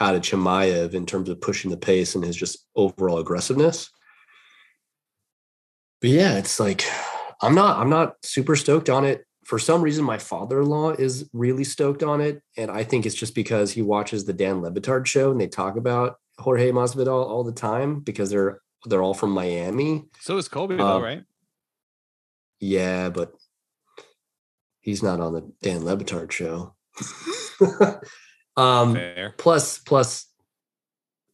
out 0.01 0.15
of 0.15 0.23
Chimaev 0.23 0.95
in 0.95 1.07
terms 1.07 1.29
of 1.29 1.41
pushing 1.41 1.71
the 1.71 1.77
pace 1.77 2.15
and 2.15 2.25
his 2.25 2.37
just 2.37 2.67
overall 2.75 3.19
aggressiveness. 3.19 3.91
But 6.01 6.11
yeah, 6.11 6.39
it's 6.39 6.59
like 6.59 6.85
I'm 7.45 7.55
not 7.55 7.79
I'm 7.79 7.91
not 7.91 8.17
super 8.23 8.57
stoked 8.57 8.89
on 8.91 9.05
it. 9.05 9.25
For 9.45 9.59
some 9.59 9.83
reason, 9.83 10.05
my 10.05 10.17
father-in-law 10.17 10.93
is 10.93 11.29
really 11.35 11.65
stoked 11.65 12.03
on 12.03 12.21
it, 12.23 12.43
and 12.57 12.71
I 12.71 12.83
think 12.83 13.05
it's 13.05 13.15
just 13.15 13.35
because 13.35 13.73
he 13.73 13.83
watches 13.83 14.25
the 14.25 14.33
Dan 14.33 14.63
Le 14.63 14.71
Batard 14.71 15.05
show 15.07 15.31
and 15.31 15.41
they 15.41 15.49
talk 15.49 15.77
about 15.77 16.17
Jorge 16.39 16.71
Masvidal 16.71 17.27
all 17.27 17.45
the 17.45 17.53
time 17.53 18.01
because 18.01 18.31
they're 18.31 18.61
they're 18.87 19.03
all 19.03 19.15
from 19.15 19.31
Miami. 19.31 20.05
So 20.21 20.37
is 20.37 20.49
Colby, 20.49 20.77
though, 20.77 20.97
Um, 20.97 21.03
right? 21.03 21.23
Yeah, 22.61 23.11
but 23.11 23.33
he's 24.81 25.03
not 25.03 25.21
on 25.21 25.35
the 25.35 25.53
Dan 25.63 25.85
Le 25.85 25.97
Batard 25.97 26.31
show. 26.31 26.75
um, 28.57 28.95
Fair. 28.95 29.35
plus, 29.37 29.79
plus, 29.79 30.27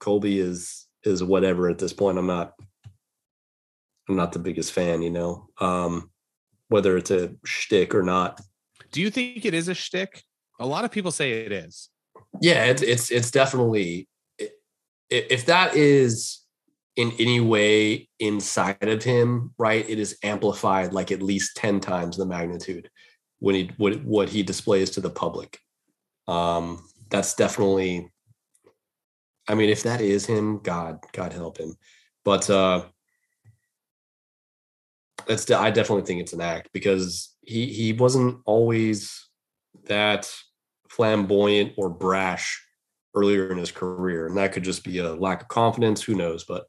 Colby 0.00 0.38
is 0.40 0.86
is 1.04 1.22
whatever 1.22 1.68
at 1.68 1.78
this 1.78 1.92
point. 1.92 2.18
I'm 2.18 2.26
not. 2.26 2.54
I'm 4.10 4.16
not 4.16 4.32
the 4.32 4.40
biggest 4.40 4.72
fan, 4.72 5.02
you 5.02 5.10
know. 5.10 5.48
Um, 5.60 6.10
whether 6.68 6.96
it's 6.96 7.12
a 7.12 7.32
shtick 7.44 7.94
or 7.94 8.02
not. 8.02 8.40
Do 8.90 9.00
you 9.00 9.08
think 9.08 9.44
it 9.44 9.54
is 9.54 9.68
a 9.68 9.74
shtick? 9.74 10.24
A 10.58 10.66
lot 10.66 10.84
of 10.84 10.90
people 10.90 11.12
say 11.12 11.44
it 11.44 11.52
is. 11.52 11.90
Yeah, 12.40 12.64
it's 12.64 12.82
it's 12.82 13.10
it's 13.10 13.30
definitely 13.30 14.08
if 15.08 15.46
that 15.46 15.76
is 15.76 16.40
in 16.96 17.12
any 17.20 17.40
way 17.40 18.08
inside 18.18 18.82
of 18.82 19.02
him, 19.02 19.54
right? 19.58 19.88
It 19.88 20.00
is 20.00 20.18
amplified 20.24 20.92
like 20.92 21.12
at 21.12 21.22
least 21.22 21.56
ten 21.56 21.78
times 21.78 22.16
the 22.16 22.26
magnitude 22.26 22.90
when 23.38 23.54
he 23.54 23.70
what 23.76 24.02
what 24.04 24.28
he 24.28 24.42
displays 24.42 24.90
to 24.90 25.00
the 25.00 25.10
public. 25.10 25.58
Um, 26.26 26.84
that's 27.10 27.34
definitely. 27.34 28.10
I 29.48 29.54
mean, 29.54 29.70
if 29.70 29.84
that 29.84 30.00
is 30.00 30.26
him, 30.26 30.58
God, 30.58 30.98
God 31.12 31.32
help 31.32 31.58
him. 31.58 31.74
But 32.24 32.48
uh, 32.50 32.84
that's 35.30 35.44
de- 35.44 35.56
I 35.56 35.70
definitely 35.70 36.04
think 36.04 36.20
it's 36.20 36.32
an 36.32 36.40
act 36.40 36.70
because 36.72 37.34
he 37.42 37.66
he 37.72 37.92
wasn't 37.92 38.40
always 38.44 39.28
that 39.86 40.30
flamboyant 40.88 41.72
or 41.76 41.88
brash 41.88 42.62
earlier 43.14 43.50
in 43.50 43.58
his 43.58 43.70
career 43.70 44.26
and 44.26 44.36
that 44.36 44.52
could 44.52 44.64
just 44.64 44.84
be 44.84 44.98
a 44.98 45.14
lack 45.14 45.42
of 45.42 45.48
confidence 45.48 46.02
who 46.02 46.14
knows 46.14 46.44
but 46.44 46.66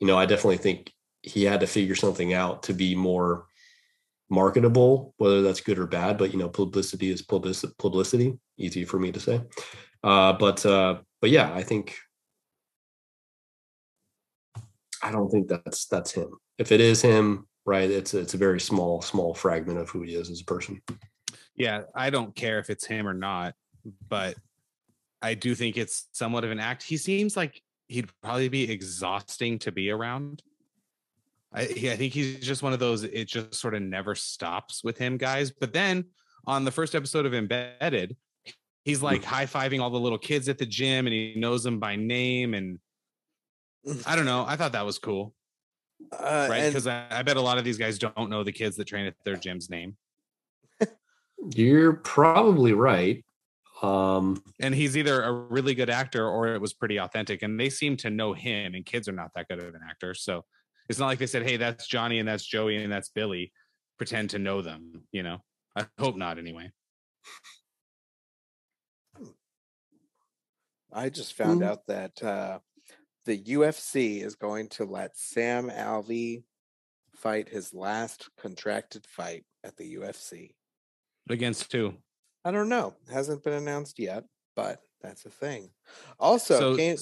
you 0.00 0.06
know, 0.06 0.18
I 0.18 0.26
definitely 0.26 0.56
think 0.56 0.92
he 1.22 1.44
had 1.44 1.60
to 1.60 1.66
figure 1.66 1.94
something 1.94 2.32
out 2.32 2.64
to 2.64 2.72
be 2.72 2.94
more 2.94 3.46
marketable, 4.30 5.14
whether 5.18 5.42
that's 5.42 5.60
good 5.60 5.78
or 5.78 5.86
bad. 5.86 6.18
But 6.18 6.32
you 6.32 6.38
know, 6.38 6.48
publicity 6.48 7.10
is 7.10 7.22
publicity. 7.22 7.74
Publicity, 7.78 8.38
easy 8.58 8.84
for 8.84 8.98
me 8.98 9.12
to 9.12 9.20
say. 9.20 9.42
Uh, 10.02 10.32
but 10.32 10.64
uh, 10.64 10.98
but 11.20 11.30
yeah, 11.30 11.52
I 11.52 11.62
think 11.62 11.96
I 15.02 15.12
don't 15.12 15.30
think 15.30 15.48
that's 15.48 15.86
that's 15.86 16.12
him. 16.12 16.30
If 16.58 16.72
it 16.72 16.80
is 16.80 17.02
him, 17.02 17.46
right, 17.70 17.90
it's 17.90 18.14
it's 18.14 18.34
a 18.34 18.38
very 18.38 18.60
small 18.60 19.00
small 19.00 19.32
fragment 19.32 19.78
of 19.78 19.88
who 19.88 20.02
he 20.02 20.14
is 20.14 20.28
as 20.28 20.40
a 20.40 20.44
person. 20.44 20.82
Yeah, 21.56 21.82
I 21.94 22.10
don't 22.10 22.34
care 22.34 22.58
if 22.58 22.68
it's 22.68 22.84
him 22.84 23.06
or 23.06 23.14
not, 23.14 23.54
but 24.08 24.36
I 25.22 25.34
do 25.34 25.54
think 25.54 25.76
it's 25.76 26.08
somewhat 26.12 26.44
of 26.44 26.50
an 26.50 26.58
act. 26.58 26.82
He 26.82 26.96
seems 26.96 27.36
like 27.36 27.62
he'd 27.86 28.10
probably 28.22 28.48
be 28.48 28.70
exhausting 28.70 29.58
to 29.60 29.72
be 29.72 29.90
around. 29.90 30.42
I, 31.52 31.62
I 31.62 31.96
think 31.96 32.12
he's 32.12 32.40
just 32.40 32.62
one 32.62 32.72
of 32.72 32.78
those. 32.78 33.04
It 33.04 33.26
just 33.26 33.54
sort 33.54 33.74
of 33.74 33.82
never 33.82 34.14
stops 34.14 34.82
with 34.82 34.98
him, 34.98 35.16
guys. 35.16 35.50
But 35.50 35.72
then 35.72 36.06
on 36.46 36.64
the 36.64 36.70
first 36.70 36.94
episode 36.94 37.26
of 37.26 37.34
Embedded, 37.34 38.16
he's 38.84 39.02
like 39.02 39.22
mm. 39.22 39.24
high 39.24 39.46
fiving 39.46 39.80
all 39.80 39.90
the 39.90 40.00
little 40.00 40.18
kids 40.18 40.48
at 40.48 40.58
the 40.58 40.66
gym, 40.66 41.06
and 41.06 41.14
he 41.14 41.34
knows 41.36 41.62
them 41.62 41.78
by 41.78 41.96
name. 41.96 42.54
And 42.54 42.78
mm. 43.86 44.02
I 44.06 44.16
don't 44.16 44.26
know. 44.26 44.44
I 44.46 44.56
thought 44.56 44.72
that 44.72 44.86
was 44.86 44.98
cool, 44.98 45.34
Uh, 46.12 46.46
right? 46.50 46.58
and- 46.58 46.72
Because 46.72 46.86
I, 46.86 47.06
I 47.10 47.22
bet 47.22 47.36
a 47.36 47.40
lot 47.40 47.58
of 47.58 47.64
these 47.64 47.78
guys 47.78 47.98
don't 47.98 48.30
know 48.30 48.42
the 48.44 48.52
kids 48.52 48.76
that 48.76 48.86
train 48.86 49.06
at 49.06 49.14
their 49.24 49.36
gym's 49.36 49.68
name. 49.70 49.96
You're 51.54 51.94
probably 51.94 52.72
right. 52.74 53.24
Um, 53.82 54.42
and 54.60 54.74
he's 54.74 54.94
either 54.96 55.22
a 55.22 55.32
really 55.32 55.74
good 55.74 55.88
actor 55.88 56.28
or 56.28 56.48
it 56.54 56.60
was 56.60 56.74
pretty 56.74 56.98
authentic 56.98 57.40
and 57.42 57.58
they 57.58 57.70
seem 57.70 57.96
to 57.98 58.10
know 58.10 58.34
him 58.34 58.74
and 58.74 58.84
kids 58.84 59.08
are 59.08 59.12
not 59.12 59.30
that 59.34 59.48
good 59.48 59.58
of 59.58 59.74
an 59.74 59.80
actor 59.88 60.12
so 60.12 60.44
it's 60.90 60.98
not 60.98 61.06
like 61.06 61.18
they 61.18 61.26
said 61.26 61.44
hey 61.44 61.56
that's 61.56 61.86
johnny 61.86 62.18
and 62.18 62.28
that's 62.28 62.44
joey 62.44 62.76
and 62.76 62.92
that's 62.92 63.08
billy 63.08 63.50
pretend 63.96 64.28
to 64.28 64.38
know 64.38 64.60
them 64.60 65.04
you 65.12 65.22
know 65.22 65.38
i 65.76 65.86
hope 65.98 66.14
not 66.14 66.36
anyway 66.38 66.70
I 70.92 71.08
just 71.08 71.34
found 71.34 71.60
Mhm. 71.62 71.66
out 71.66 71.86
that 71.86 72.22
uh, 72.22 72.58
the 73.26 73.38
UFC 73.38 74.22
is 74.22 74.34
going 74.34 74.68
to 74.70 74.84
let 74.84 75.16
Sam 75.16 75.70
Alvey 75.70 76.44
fight 77.14 77.48
his 77.48 77.74
last 77.74 78.28
contracted 78.40 79.06
fight 79.06 79.44
at 79.64 79.76
the 79.76 79.96
UFC. 79.96 80.54
against 81.28 81.70
two 81.70 81.94
I 82.44 82.50
don't 82.50 82.70
know. 82.70 82.94
Hasn't 83.12 83.44
been 83.44 83.52
announced 83.52 83.98
yet, 83.98 84.24
but 84.56 84.80
that's 85.02 85.26
a 85.26 85.30
thing. 85.30 85.70
Also, 86.18 86.58
So- 86.58 86.76
Kane- 86.76 86.96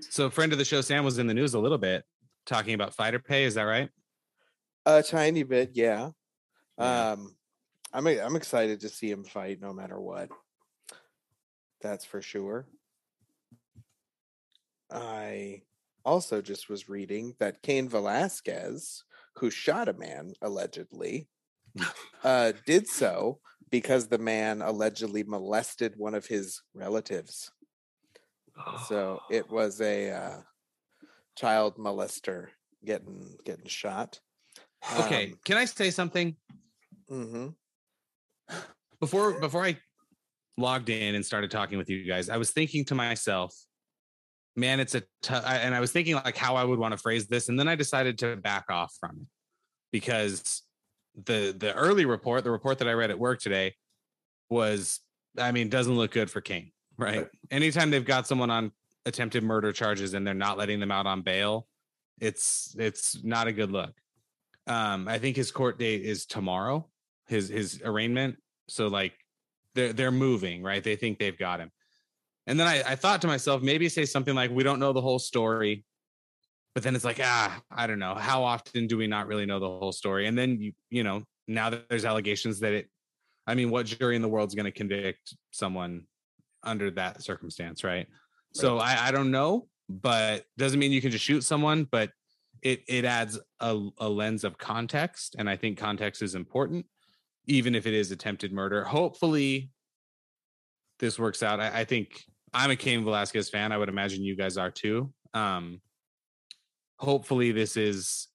so 0.00 0.28
friend 0.30 0.50
of 0.52 0.58
the 0.58 0.64
show 0.64 0.80
sam 0.80 1.04
was 1.04 1.18
in 1.18 1.26
the 1.26 1.34
news 1.34 1.54
a 1.54 1.58
little 1.60 1.78
bit 1.78 2.04
talking 2.46 2.74
about 2.74 2.94
fighter 2.94 3.18
pay 3.18 3.44
is 3.44 3.54
that 3.54 3.62
right 3.64 3.90
a 4.86 5.02
tiny 5.02 5.42
bit, 5.42 5.70
yeah. 5.74 6.10
Yeah. 6.78 7.10
Um, 7.12 7.36
I'm 7.92 8.06
I'm 8.06 8.34
excited 8.36 8.80
to 8.80 8.88
see 8.88 9.10
him 9.10 9.24
fight 9.24 9.60
no 9.60 9.72
matter 9.74 10.00
what. 10.00 10.30
That's 11.82 12.04
for 12.04 12.22
sure. 12.22 12.66
I 14.90 15.62
also 16.04 16.40
just 16.40 16.68
was 16.68 16.88
reading 16.88 17.34
that 17.38 17.62
Cain 17.62 17.88
Velasquez, 17.88 19.04
who 19.36 19.50
shot 19.50 19.88
a 19.88 19.92
man 19.92 20.32
allegedly, 20.42 21.28
uh, 22.24 22.52
did 22.66 22.86
so 22.86 23.40
because 23.70 24.08
the 24.08 24.18
man 24.18 24.62
allegedly 24.62 25.22
molested 25.22 25.94
one 25.96 26.14
of 26.14 26.26
his 26.26 26.62
relatives. 26.74 27.52
So 28.88 29.20
it 29.30 29.48
was 29.50 29.80
a 29.80 30.10
uh, 30.10 30.40
child 31.36 31.76
molester 31.76 32.48
getting 32.84 33.36
getting 33.44 33.66
shot. 33.66 34.18
okay 34.98 35.34
can 35.44 35.58
i 35.58 35.66
say 35.66 35.90
something 35.90 36.34
hmm 37.06 37.48
before 39.00 39.40
before 39.40 39.64
I 39.64 39.78
logged 40.56 40.90
in 40.90 41.14
and 41.14 41.24
started 41.24 41.50
talking 41.50 41.78
with 41.78 41.88
you 41.88 42.06
guys, 42.06 42.28
I 42.28 42.36
was 42.36 42.50
thinking 42.50 42.84
to 42.86 42.94
myself, 42.94 43.54
man, 44.56 44.80
it's 44.80 44.94
a 44.94 45.00
t- 45.00 45.34
and 45.34 45.74
I 45.74 45.80
was 45.80 45.92
thinking 45.92 46.14
like 46.14 46.36
how 46.36 46.56
I 46.56 46.64
would 46.64 46.78
want 46.78 46.92
to 46.92 46.98
phrase 46.98 47.26
this, 47.26 47.48
and 47.48 47.58
then 47.58 47.68
I 47.68 47.74
decided 47.74 48.18
to 48.18 48.36
back 48.36 48.66
off 48.70 48.94
from 48.98 49.18
it 49.20 49.26
because 49.92 50.62
the 51.24 51.54
the 51.56 51.74
early 51.74 52.04
report, 52.04 52.44
the 52.44 52.50
report 52.50 52.78
that 52.78 52.88
I 52.88 52.92
read 52.92 53.10
at 53.10 53.18
work 53.18 53.40
today, 53.40 53.74
was 54.48 55.00
I 55.38 55.52
mean 55.52 55.68
doesn't 55.68 55.94
look 55.94 56.12
good 56.12 56.30
for 56.30 56.40
King, 56.40 56.72
right? 56.96 57.18
Right. 57.18 57.28
Anytime 57.50 57.90
they've 57.90 58.04
got 58.04 58.26
someone 58.26 58.50
on 58.50 58.72
attempted 59.06 59.42
murder 59.42 59.72
charges 59.72 60.14
and 60.14 60.26
they're 60.26 60.34
not 60.34 60.58
letting 60.58 60.80
them 60.80 60.90
out 60.90 61.06
on 61.06 61.22
bail, 61.22 61.66
it's 62.20 62.74
it's 62.78 63.22
not 63.24 63.46
a 63.46 63.52
good 63.52 63.70
look. 63.70 63.92
Um, 64.66 65.08
I 65.08 65.18
think 65.18 65.36
his 65.36 65.50
court 65.50 65.78
date 65.78 66.02
is 66.02 66.26
tomorrow, 66.26 66.88
his 67.26 67.48
his 67.48 67.80
arraignment. 67.84 68.36
So 68.68 68.88
like 68.88 69.14
they're 69.74 69.92
they're 69.92 70.12
moving, 70.12 70.62
right? 70.62 70.82
They 70.82 70.96
think 70.96 71.18
they've 71.18 71.38
got 71.38 71.60
him. 71.60 71.70
And 72.46 72.58
then 72.58 72.66
I, 72.66 72.82
I 72.86 72.94
thought 72.96 73.20
to 73.22 73.26
myself, 73.26 73.62
maybe 73.62 73.88
say 73.88 74.04
something 74.04 74.34
like, 74.34 74.50
we 74.50 74.62
don't 74.62 74.80
know 74.80 74.92
the 74.92 75.00
whole 75.00 75.18
story. 75.18 75.84
But 76.74 76.84
then 76.84 76.94
it's 76.94 77.04
like, 77.04 77.20
ah, 77.22 77.60
I 77.70 77.86
don't 77.86 77.98
know. 77.98 78.14
How 78.14 78.44
often 78.44 78.86
do 78.86 78.96
we 78.96 79.06
not 79.06 79.26
really 79.26 79.46
know 79.46 79.58
the 79.58 79.66
whole 79.68 79.92
story? 79.92 80.26
And 80.26 80.38
then 80.38 80.60
you, 80.60 80.72
you 80.88 81.02
know, 81.02 81.24
now 81.48 81.70
that 81.70 81.88
there's 81.88 82.04
allegations 82.04 82.60
that 82.60 82.72
it, 82.72 82.88
I 83.46 83.54
mean, 83.54 83.70
what 83.70 83.86
jury 83.86 84.14
in 84.16 84.22
the 84.22 84.28
world 84.28 84.48
is 84.48 84.54
going 84.54 84.66
to 84.66 84.70
convict 84.70 85.34
someone 85.50 86.06
under 86.62 86.90
that 86.92 87.22
circumstance, 87.22 87.82
right? 87.82 88.06
So 88.52 88.78
I, 88.78 89.08
I 89.08 89.10
don't 89.10 89.30
know, 89.30 89.68
but 89.88 90.44
doesn't 90.58 90.78
mean 90.78 90.92
you 90.92 91.00
can 91.00 91.10
just 91.10 91.24
shoot 91.24 91.42
someone, 91.42 91.88
but 91.90 92.10
it 92.62 92.82
it 92.88 93.04
adds 93.04 93.38
a, 93.60 93.88
a 93.98 94.08
lens 94.08 94.44
of 94.44 94.58
context. 94.58 95.36
And 95.38 95.48
I 95.48 95.56
think 95.56 95.78
context 95.78 96.22
is 96.22 96.34
important, 96.34 96.86
even 97.46 97.74
if 97.74 97.86
it 97.86 97.94
is 97.94 98.10
attempted 98.10 98.52
murder. 98.52 98.84
Hopefully 98.84 99.70
this 101.00 101.18
works 101.18 101.42
out. 101.42 101.58
I, 101.58 101.80
I 101.80 101.84
think 101.84 102.22
I'm 102.54 102.70
a 102.70 102.76
Cain 102.76 103.04
Velasquez 103.04 103.50
fan. 103.50 103.72
I 103.72 103.78
would 103.78 103.88
imagine 103.88 104.22
you 104.22 104.36
guys 104.36 104.56
are 104.56 104.70
too. 104.70 105.12
Um, 105.34 105.80
hopefully 106.98 107.50
this 107.52 107.76
is 107.76 108.28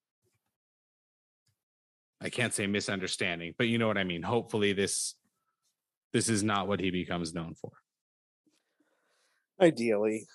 I 2.22 2.30
can't 2.30 2.54
say 2.54 2.66
misunderstanding, 2.66 3.54
but 3.58 3.68
you 3.68 3.78
know 3.78 3.88
what 3.88 3.98
I 3.98 4.04
mean. 4.04 4.24
Hopefully 4.24 4.74
this 4.74 5.16
this 6.12 6.30
is 6.30 6.44
not 6.44 6.68
what 6.68 6.80
he 6.80 6.92
becomes 6.92 7.34
known 7.34 7.54
for. 7.56 7.72
Ideally, 9.62 10.26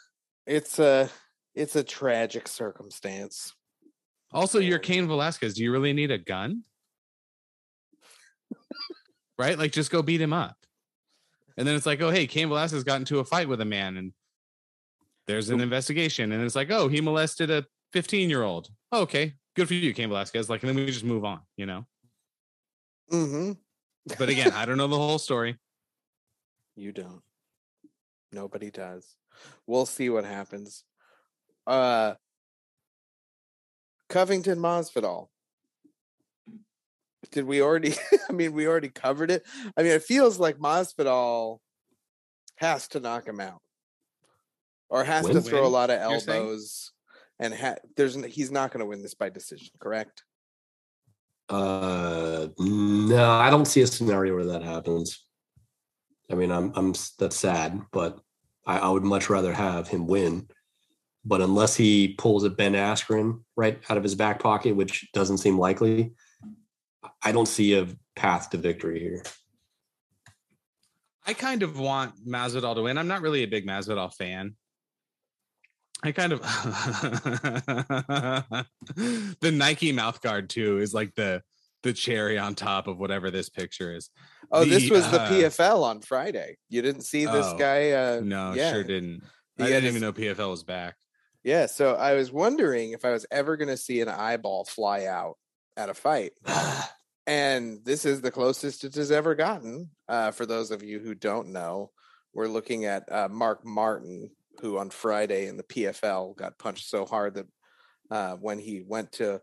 it's 0.47 0.79
a 0.79 1.11
it's 1.55 1.77
a 1.77 1.83
tragic 1.83 2.49
circumstance. 2.49 3.55
Also, 4.33 4.61
you're 4.61 4.79
Cain 4.79 5.09
Velasquez. 5.09 5.55
Do 5.55 5.65
you 5.65 5.73
really 5.73 5.93
need 5.93 6.13
a 6.13 6.19
gun? 6.19 6.63
right? 9.39 9.59
Like 9.59 9.73
just 9.73 9.91
go 9.91 10.03
beat 10.03 10.21
him 10.21 10.33
up. 10.33 10.60
And 11.61 11.69
then 11.69 11.77
it's 11.77 11.85
like, 11.85 12.01
oh, 12.01 12.09
hey, 12.09 12.27
Cain 12.27 12.49
Velasquez 12.49 12.85
got 12.85 13.01
into 13.01 13.19
a 13.19 13.25
fight 13.25 13.47
with 13.47 13.61
a 13.61 13.67
man 13.67 13.99
and 13.99 14.15
there's 15.27 15.51
an 15.51 15.61
investigation. 15.61 16.33
And 16.33 16.43
it's 16.43 16.57
like, 16.57 16.71
oh, 16.71 16.89
he 16.89 17.03
molested 17.03 17.51
a 17.51 17.67
15 17.93 18.31
year 18.31 18.43
old. 18.43 18.71
okay, 18.91 19.35
good 19.55 19.69
for 19.69 19.75
you, 19.75 19.93
Cain 19.93 20.09
Velasquez. 20.09 20.49
Like, 20.49 20.63
and 20.63 20.71
then 20.71 20.77
we 20.77 20.87
just 20.87 21.05
move 21.05 21.23
on, 21.23 21.41
you 21.59 21.67
know? 21.67 21.85
Mm-hmm. 23.13 23.53
But 24.19 24.31
again, 24.31 24.53
I 24.53 24.65
don't 24.65 24.79
know 24.79 24.87
the 24.87 24.97
whole 24.97 25.19
story. 25.19 25.59
You 26.77 26.93
don't. 26.93 27.21
Nobody 28.33 28.71
does. 28.71 29.17
We'll 29.67 29.85
see 29.85 30.09
what 30.09 30.25
happens. 30.25 30.85
Uh 31.67 32.15
Covington 34.09 34.59
Masvidal. 34.59 35.29
Did 37.33 37.45
we 37.45 37.63
already 37.63 37.95
I 38.29 38.33
mean 38.33 38.53
we 38.53 38.67
already 38.67 38.91
covered 38.91 39.31
it. 39.31 39.45
I 39.77 39.83
mean 39.83 39.93
it 39.93 40.03
feels 40.03 40.39
like 40.39 40.59
Masvidal 40.59 41.59
has 42.57 42.89
to 42.89 43.01
knock 43.01 43.27
him 43.27 43.41
out. 43.41 43.61
Or 44.89 45.05
has 45.05 45.27
to 45.27 45.35
Win? 45.35 45.43
throw 45.43 45.67
a 45.67 45.69
lot 45.69 45.91
of 45.91 46.01
elbows 46.01 46.91
and 47.41 47.55
ha- 47.55 47.77
there's 47.97 48.17
n- 48.17 48.25
he's 48.25 48.53
not 48.53 48.71
going 48.71 48.81
to 48.81 48.87
win 48.87 49.03
this 49.03 49.15
by 49.15 49.31
decision, 49.31 49.71
correct? 49.81 50.23
Uh, 51.49 52.49
no, 52.59 53.31
I 53.31 53.51
don't 53.51 53.65
see 53.65 53.81
a 53.81 53.87
scenario 53.87 54.35
where 54.35 54.45
that 54.45 54.63
happens. 54.63 55.25
I 56.31 56.35
mean, 56.35 56.53
I'm, 56.53 56.73
I'm, 56.77 56.95
that's 57.19 57.37
sad, 57.37 57.81
but 57.93 58.21
I, 58.67 58.79
I 58.79 58.89
would 58.89 59.03
much 59.03 59.29
rather 59.29 59.53
have 59.53 59.89
him 59.89 60.07
win. 60.07 60.49
But 61.25 61.41
unless 61.41 61.75
he 61.75 62.15
pulls 62.19 62.45
a 62.45 62.51
Ben 62.51 62.75
Askren 62.75 63.41
right 63.57 63.81
out 63.89 63.97
of 63.97 64.03
his 64.03 64.15
back 64.15 64.39
pocket, 64.39 64.77
which 64.77 65.09
doesn't 65.13 65.39
seem 65.39 65.59
likely, 65.59 66.13
I 67.23 67.33
don't 67.33 67.49
see 67.49 67.75
a 67.75 67.87
path 68.17 68.51
to 68.51 68.59
victory 68.59 69.01
here. 69.01 69.23
I 71.27 71.35
kind 71.35 71.63
of 71.63 71.79
want 71.79 72.27
Masvidal 72.27 72.75
to 72.75 72.83
win. 72.83 72.99
I'm 72.99 73.09
not 73.09 73.23
really 73.23 73.43
a 73.43 73.49
big 73.49 73.67
Masvidal 73.67 74.13
fan. 74.13 74.57
I 76.03 76.13
kind 76.13 76.33
of 76.33 76.41
the 79.41 79.53
Nike 79.53 79.93
mouth 79.93 80.23
guard 80.23 80.49
too 80.49 80.79
is 80.79 80.95
like 80.95 81.15
the 81.15 81.43
the 81.83 81.93
cherry 81.93 82.39
on 82.39 82.55
top 82.55 82.89
of 82.89 82.99
whatever 82.99 83.31
this 83.31 83.51
picture 83.51 83.95
is. 83.95 84.09
Oh, 84.51 84.65
this 84.65 84.85
The, 84.85 84.91
was 84.95 85.11
the 85.11 85.21
uh, 85.21 85.31
PFL 85.31 85.83
on 85.83 86.01
Friday. 86.01 86.57
You 86.69 86.83
didn't 86.83 87.03
see 87.03 87.27
this 87.27 87.47
Oh, 87.47 87.59
guy 87.59 87.93
uh 87.93 88.21
No, 88.23 88.55
yeah. 88.55 88.73
sure 88.73 88.83
didn't. 88.83 89.23
I 89.59 89.65
had 89.65 89.83
didn't 89.83 89.91
even 89.91 90.03
know 90.03 90.13
PFL 90.13 90.51
was 90.51 90.63
back. 90.63 90.97
Yeah, 91.45 91.67
so 91.67 91.95
I 91.95 92.15
was 92.15 92.33
wondering 92.33 92.93
if 92.93 93.05
I 93.05 93.13
was 93.13 93.27
ever 93.31 93.57
going 93.57 93.69
to 93.69 93.77
see 93.77 94.01
an 94.01 94.09
eyeball 94.09 94.65
fly 94.65 95.07
out 95.07 95.37
at 95.77 95.91
a 95.91 95.95
fight. 95.95 96.33
and 97.31 97.85
this 97.85 98.05
is 98.05 98.21
the 98.21 98.31
closest 98.33 98.83
it 98.83 98.97
has 98.97 99.13
ever 99.13 99.37
gotten. 99.37 99.91
Uh, 100.09 100.33
for 100.33 100.47
those 100.47 100.73
of 100.73 100.83
you 100.83 100.99
who 100.99 101.15
don't 101.15 101.49
know, 101.53 101.91
we're 102.35 102.49
looking 102.49 102.87
at 102.87 103.11
uh, 103.11 103.29
Mark 103.31 103.65
Martin, 103.65 104.31
who 104.61 104.79
on 104.79 104.91
Friday 104.91 105.47
in 105.47 105.57
the 105.57 105.63
PFL 105.63 106.37
got 106.37 106.59
punched 106.59 106.89
so 106.89 107.05
hard 107.05 107.35
that 107.35 107.47
uh, 108.11 108.35
when 108.35 108.59
he 108.59 108.83
went 108.85 109.13
to 109.13 109.41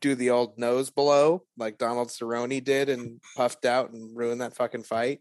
do 0.00 0.14
the 0.14 0.30
old 0.30 0.58
nose 0.58 0.90
blow 0.90 1.44
like 1.58 1.76
Donald 1.78 2.08
Cerrone 2.08 2.64
did 2.64 2.88
and 2.88 3.20
puffed 3.36 3.66
out 3.66 3.92
and 3.92 4.16
ruined 4.16 4.40
that 4.40 4.56
fucking 4.56 4.82
fight. 4.84 5.20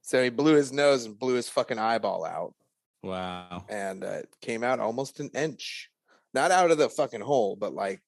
So 0.00 0.22
he 0.24 0.30
blew 0.30 0.54
his 0.54 0.72
nose 0.72 1.04
and 1.04 1.18
blew 1.18 1.34
his 1.34 1.48
fucking 1.50 1.78
eyeball 1.78 2.24
out 2.24 2.54
Wow. 3.02 3.64
and 3.68 4.02
uh, 4.02 4.20
it 4.22 4.28
came 4.40 4.64
out 4.64 4.80
almost 4.80 5.20
an 5.20 5.30
inch, 5.34 5.90
not 6.32 6.50
out 6.50 6.70
of 6.70 6.78
the 6.78 6.88
fucking 6.88 7.20
hole, 7.20 7.56
but 7.56 7.74
like 7.74 8.00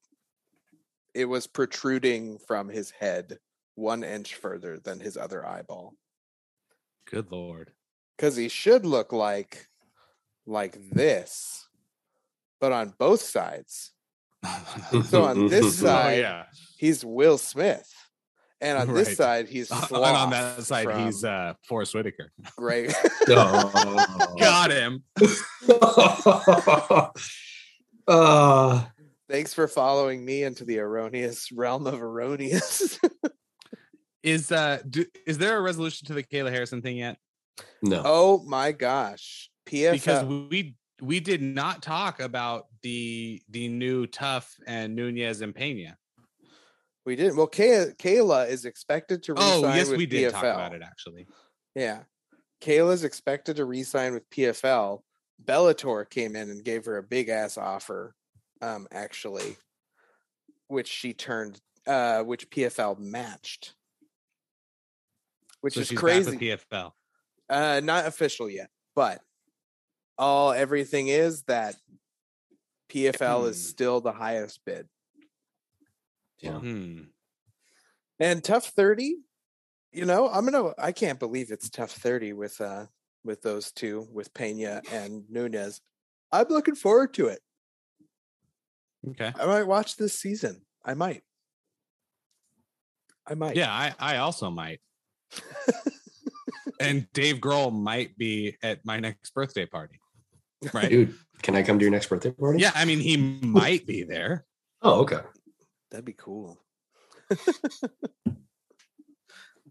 it 1.19 1.29
was 1.29 1.49
protruding 1.49 2.39
from 2.39 2.69
his 2.69 2.93
head 2.93 3.39
one 3.75 4.05
inch 4.05 4.37
further 4.37 4.79
than 4.79 5.01
his 5.01 5.17
other 5.17 5.45
eyeball. 5.45 5.95
Good 7.11 7.33
lord. 7.33 7.73
Because 8.17 8.37
he 8.37 8.49
should 8.49 8.87
look 8.87 9.13
like 9.13 9.67
like 10.47 10.79
this, 10.93 11.67
but 12.61 12.71
on 12.71 12.95
both 12.99 13.21
sides. 13.21 13.91
So 15.07 15.25
on 15.25 15.49
this 15.49 15.67
oh 15.67 15.87
side, 15.87 16.21
yeah. 16.21 16.45
he's 16.77 17.05
Will 17.05 17.37
Smith, 17.37 17.93
and 18.61 18.79
on 18.89 18.95
this 18.95 19.17
side, 19.17 19.49
he's 19.49 19.73
and 19.73 19.93
on 19.93 20.31
that 20.31 20.63
side, 20.63 20.89
he's 21.05 21.23
from 21.23 21.31
uh 21.31 21.55
Forest 21.67 21.97
Whitaker. 21.97 22.31
Grey. 22.57 22.93
Oh. 23.31 24.37
Got 24.39 24.71
him. 24.71 25.05
uh, 28.09 28.85
Thanks 29.29 29.53
for 29.53 29.69
following 29.69 30.25
me 30.25 30.43
into 30.43 30.65
the 30.65 30.79
erroneous 30.79 31.53
realm 31.53 31.87
of 31.87 32.01
erroneous. 32.03 32.99
Is 34.23 34.51
uh 34.51 34.79
do, 34.89 35.05
is 35.27 35.39
there 35.39 35.57
a 35.57 35.61
resolution 35.61 36.07
to 36.09 36.15
the 36.15 36.25
Kayla 36.25 36.51
Harrison 36.51 36.83
thing 36.83 36.97
yet? 36.97 37.19
no. 37.83 38.03
oh 38.05 38.43
my 38.47 38.73
gosh, 38.73 39.49
PFL. 39.67 39.93
Because 39.93 40.25
we 40.25 40.75
we 41.01 41.21
did 41.21 41.41
not 41.41 41.83
talk 41.83 42.21
about 42.21 42.67
the 42.83 43.41
the 43.49 43.69
new 43.69 44.07
TUF 44.07 44.57
and 44.67 44.97
Nunez 44.97 45.41
and 45.41 45.55
Pena. 45.55 45.97
We 47.07 47.17
didn't. 47.17 47.37
Well, 47.37 47.47
Kay- 47.47 47.93
Kayla 47.99 48.49
is 48.49 48.65
expected 48.65 49.23
to 49.25 49.35
resign 49.35 49.65
Oh 49.65 49.75
yes, 49.75 49.89
with 49.89 49.99
we 49.99 50.07
did 50.07 50.31
PFL. 50.31 50.33
talk 50.33 50.43
about 50.43 50.75
it 50.75 50.83
actually. 50.83 51.27
Yeah, 51.77 52.01
Kayla's 52.61 53.05
expected 53.05 53.57
to 53.57 53.65
resign 53.65 54.15
with 54.15 54.29
PFL. 54.31 55.01
Bellator 55.43 56.11
came 56.11 56.35
in 56.35 56.51
and 56.51 56.65
gave 56.65 56.87
her 56.87 56.97
a 56.97 57.03
big 57.03 57.29
ass 57.29 57.57
offer, 57.57 58.15
um, 58.63 58.87
actually, 58.93 59.57
which 60.69 60.89
she 60.89 61.13
turned, 61.15 61.61
uh, 61.87 62.23
which 62.23 62.51
PFL 62.51 62.99
matched, 62.99 63.75
which 65.61 65.75
so 65.75 65.81
is 65.81 65.89
she's 65.89 65.97
back 65.97 66.01
crazy. 66.01 66.31
with 66.31 66.41
PFL. 66.41 66.93
Uh, 67.49 67.81
not 67.83 68.07
official 68.07 68.49
yet, 68.51 68.69
but 68.95 69.21
all 70.19 70.53
everything 70.53 71.09
is 71.09 71.43
that 71.45 71.77
PFL 72.91 73.49
is 73.49 73.57
Hmm. 73.57 73.69
still 73.69 74.01
the 74.01 74.13
highest 74.13 74.61
bid. 74.65 74.89
Yeah. 76.41 76.59
Hmm. 76.59 77.03
And 78.21 78.43
TUF 78.43 78.67
30, 78.67 79.17
you 79.93 80.05
know, 80.05 80.29
I'm 80.29 80.45
gonna 80.45 80.73
I 80.79 80.93
can't 80.93 81.19
believe 81.19 81.51
it's 81.51 81.71
TUF 81.71 81.91
30 81.91 82.33
with 82.33 82.61
uh 82.61 82.87
with 83.25 83.43
those 83.43 83.73
two, 83.73 84.07
with 84.13 84.33
Pena 84.35 84.83
and 84.93 85.25
Nunez. 85.29 85.81
I'm 86.33 86.49
looking 86.49 86.75
forward 86.75 87.15
to 87.15 87.27
it. 87.29 87.41
Okay. 89.07 89.33
I 89.39 89.47
might 89.47 89.65
watch 89.65 89.97
this 89.97 90.19
season. 90.19 90.63
I 90.85 90.95
might. 90.95 91.23
I 93.27 93.35
might. 93.35 93.57
Yeah, 93.57 93.71
I 93.71 93.95
I 93.99 94.17
also 94.19 94.51
might. 94.51 94.81
and 96.81 97.07
Dave 97.13 97.37
Grohl 97.37 97.73
might 97.73 98.17
be 98.17 98.57
at 98.63 98.85
my 98.85 98.99
next 98.99 99.35
birthday 99.35 99.67
party. 99.67 100.01
Right? 100.75 100.91
Dude, 100.91 101.15
can 101.43 101.55
I 101.55 101.63
come 101.63 101.79
to 101.79 101.85
your 101.85 101.93
next 101.93 102.09
birthday 102.09 102.33
party? 102.33 102.59
Yeah, 102.59 102.73
I 102.75 102.85
mean 102.85 102.99
he 102.99 103.17
might 103.17 103.87
be 103.87 104.03
there. 104.03 104.45
Oh, 104.83 105.03
okay. 105.03 105.21
That'd 105.93 106.05
be 106.05 106.15
cool. 106.15 106.59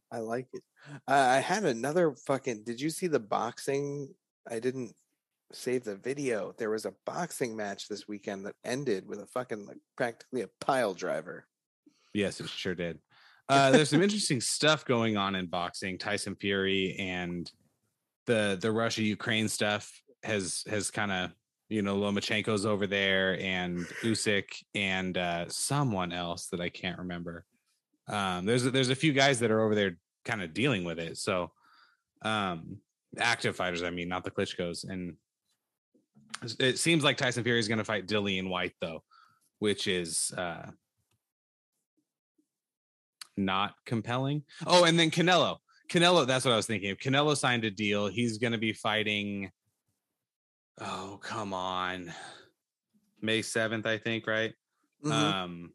I 0.09 0.19
like 0.19 0.47
it. 0.53 0.63
Uh, 1.05 1.11
I 1.11 1.39
had 1.39 1.65
another 1.65 2.15
fucking. 2.25 2.63
Did 2.63 2.79
you 2.79 2.89
see 2.89 3.07
the 3.07 3.19
boxing? 3.19 4.15
I 4.49 4.59
didn't 4.59 4.95
save 5.51 5.83
the 5.83 5.95
video. 5.95 6.53
There 6.57 6.69
was 6.69 6.85
a 6.85 6.93
boxing 7.05 7.55
match 7.55 7.87
this 7.87 8.07
weekend 8.07 8.45
that 8.45 8.55
ended 8.65 9.07
with 9.07 9.19
a 9.19 9.25
fucking 9.27 9.65
like 9.65 9.77
practically 9.95 10.41
a 10.41 10.49
pile 10.59 10.93
driver. 10.93 11.45
Yes, 12.13 12.39
it 12.39 12.49
sure 12.49 12.75
did. 12.75 12.99
Uh, 13.49 13.71
there's 13.71 13.91
some 13.91 14.03
interesting 14.03 14.41
stuff 14.41 14.83
going 14.83 15.15
on 15.15 15.33
in 15.33 15.45
boxing. 15.45 15.97
Tyson 15.97 16.35
Fury 16.35 16.97
and 16.99 17.49
the 18.25 18.57
the 18.61 18.69
Russia 18.69 19.01
Ukraine 19.01 19.47
stuff 19.47 19.89
has 20.21 20.65
has 20.67 20.91
kind 20.91 21.13
of 21.13 21.31
you 21.69 21.81
know 21.81 21.95
Lomachenko's 21.95 22.65
over 22.65 22.87
there 22.87 23.39
and 23.39 23.85
Usyk 24.03 24.49
and 24.75 25.17
uh, 25.17 25.45
someone 25.47 26.11
else 26.11 26.47
that 26.47 26.59
I 26.59 26.67
can't 26.67 26.99
remember. 26.99 27.45
Um, 28.09 28.45
there's 28.45 28.65
a- 28.65 28.71
there's 28.71 28.89
a 28.89 28.95
few 28.95 29.13
guys 29.13 29.39
that 29.39 29.49
are 29.49 29.61
over 29.61 29.75
there 29.75 29.97
kind 30.25 30.43
of 30.43 30.53
dealing 30.53 30.83
with 30.83 30.99
it. 30.99 31.17
So 31.17 31.51
um, 32.23 32.79
active 33.17 33.55
fighters, 33.55 33.81
I 33.81 33.89
mean, 33.89 34.09
not 34.09 34.23
the 34.25 34.31
Klitschko's. 34.31 34.83
And 34.83 35.15
it 36.59 36.77
seems 36.79 37.03
like 37.03 37.17
Tyson 37.17 37.43
Fury 37.43 37.59
is 37.59 37.67
going 37.67 37.77
to 37.79 37.83
fight 37.83 38.07
Dillian 38.07 38.49
Whyte 38.49 38.73
though, 38.81 39.03
which 39.59 39.87
is 39.87 40.31
uh, 40.37 40.67
not 43.35 43.73
compelling. 43.85 44.43
Oh, 44.65 44.83
and 44.85 44.97
then 44.99 45.11
Canelo. 45.11 45.57
Canelo, 45.89 46.27
that's 46.27 46.43
what 46.45 46.53
I 46.53 46.57
was 46.57 46.65
thinking 46.67 46.91
of. 46.91 46.97
Canelo 46.97 47.35
signed 47.37 47.63
a 47.63 47.71
deal. 47.71 48.07
He's 48.07 48.37
going 48.37 48.51
to 48.51 48.57
be 48.57 48.73
fighting. 48.73 49.51
Oh, 50.81 51.19
come 51.23 51.53
on. 51.53 52.11
May 53.21 53.39
7th, 53.39 53.85
I 53.85 53.97
think, 53.97 54.27
right? 54.27 54.53
Mhm. 55.03 55.11
Um, 55.11 55.73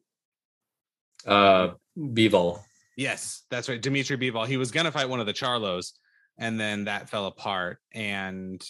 Uh, 1.26 1.74
Bivol. 1.96 2.62
yes, 2.96 3.44
that's 3.50 3.68
right. 3.68 3.80
Dimitri 3.80 4.16
Bivol. 4.16 4.46
He 4.46 4.56
was 4.56 4.70
going 4.70 4.86
to 4.86 4.92
fight 4.92 5.08
one 5.08 5.20
of 5.20 5.26
the 5.26 5.32
Charlos, 5.32 5.92
and 6.38 6.58
then 6.60 6.84
that 6.84 7.08
fell 7.08 7.26
apart. 7.26 7.78
And 7.92 8.62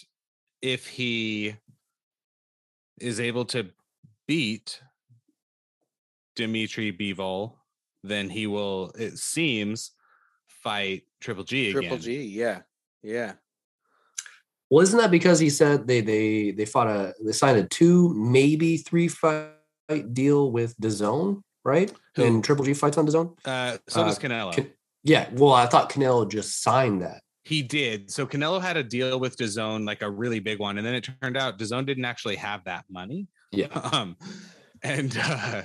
if 0.61 0.87
he 0.87 1.55
is 2.99 3.19
able 3.19 3.45
to 3.45 3.69
beat 4.27 4.81
Dimitri 6.35 6.91
Bivol, 6.91 7.53
then 8.03 8.29
he 8.29 8.47
will, 8.47 8.91
it 8.97 9.17
seems, 9.17 9.91
fight 10.47 11.03
Triple 11.21 11.43
G 11.43 11.69
again. 11.69 11.81
Triple 11.81 11.97
G, 11.97 12.23
yeah, 12.23 12.61
yeah. 13.01 13.33
Well, 14.69 14.81
isn't 14.83 14.97
that 14.97 15.11
because 15.11 15.39
he 15.39 15.49
said 15.49 15.87
they 15.87 16.01
they 16.01 16.51
they 16.51 16.65
fought 16.65 16.87
a 16.87 17.13
they 17.23 17.31
signed 17.31 17.59
a 17.59 17.67
two 17.67 18.13
maybe 18.15 18.77
three 18.77 19.07
fight 19.07 19.51
deal 20.13 20.51
with 20.51 20.75
DAZN, 20.79 21.43
right? 21.63 21.91
Who? 22.15 22.23
And 22.23 22.43
Triple 22.43 22.65
G 22.65 22.73
fights 22.73 22.97
on 22.97 23.05
DAZN. 23.05 23.35
Uh, 23.45 23.77
so 23.87 24.01
Uh, 24.01 24.05
does 24.05 24.19
Canelo. 24.19 24.53
Can- 24.53 24.71
yeah. 25.03 25.29
Well, 25.33 25.53
I 25.53 25.65
thought 25.65 25.91
Canelo 25.91 26.29
just 26.29 26.63
signed 26.63 27.01
that. 27.01 27.21
He 27.45 27.61
did. 27.61 28.09
So 28.09 28.25
Canelo 28.25 28.61
had 28.61 28.77
a 28.77 28.83
deal 28.83 29.19
with 29.19 29.35
DAZN, 29.37 29.85
like 29.85 30.01
a 30.01 30.09
really 30.09 30.39
big 30.39 30.59
one, 30.59 30.77
and 30.77 30.87
then 30.87 30.95
it 30.95 31.07
turned 31.21 31.35
out 31.35 31.59
DAZN 31.59 31.85
didn't 31.85 32.05
actually 32.05 32.37
have 32.37 32.63
that 32.65 32.85
money. 32.89 33.27
Yeah. 33.51 33.67
Um, 33.93 34.17
and 34.81 35.17
uh, 35.21 35.61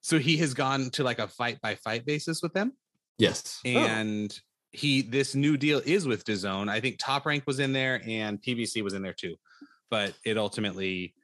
so 0.00 0.18
he 0.18 0.36
has 0.38 0.54
gone 0.54 0.90
to 0.90 1.04
like 1.04 1.18
a 1.18 1.28
fight 1.28 1.60
by 1.60 1.74
fight 1.76 2.04
basis 2.06 2.42
with 2.42 2.52
them, 2.52 2.72
Yes. 3.18 3.60
and 3.64 4.38
he 4.72 5.02
this 5.02 5.34
new 5.34 5.56
deal 5.56 5.80
is 5.84 6.06
with 6.06 6.24
DAZN. 6.24 6.68
I 6.70 6.80
think 6.80 6.96
Top 6.98 7.26
Rank 7.26 7.44
was 7.46 7.58
in 7.58 7.72
there 7.72 8.00
and 8.06 8.40
PBC 8.42 8.82
was 8.82 8.94
in 8.94 9.02
there 9.02 9.12
too, 9.14 9.36
but 9.90 10.14
it 10.24 10.36
ultimately 10.38 11.14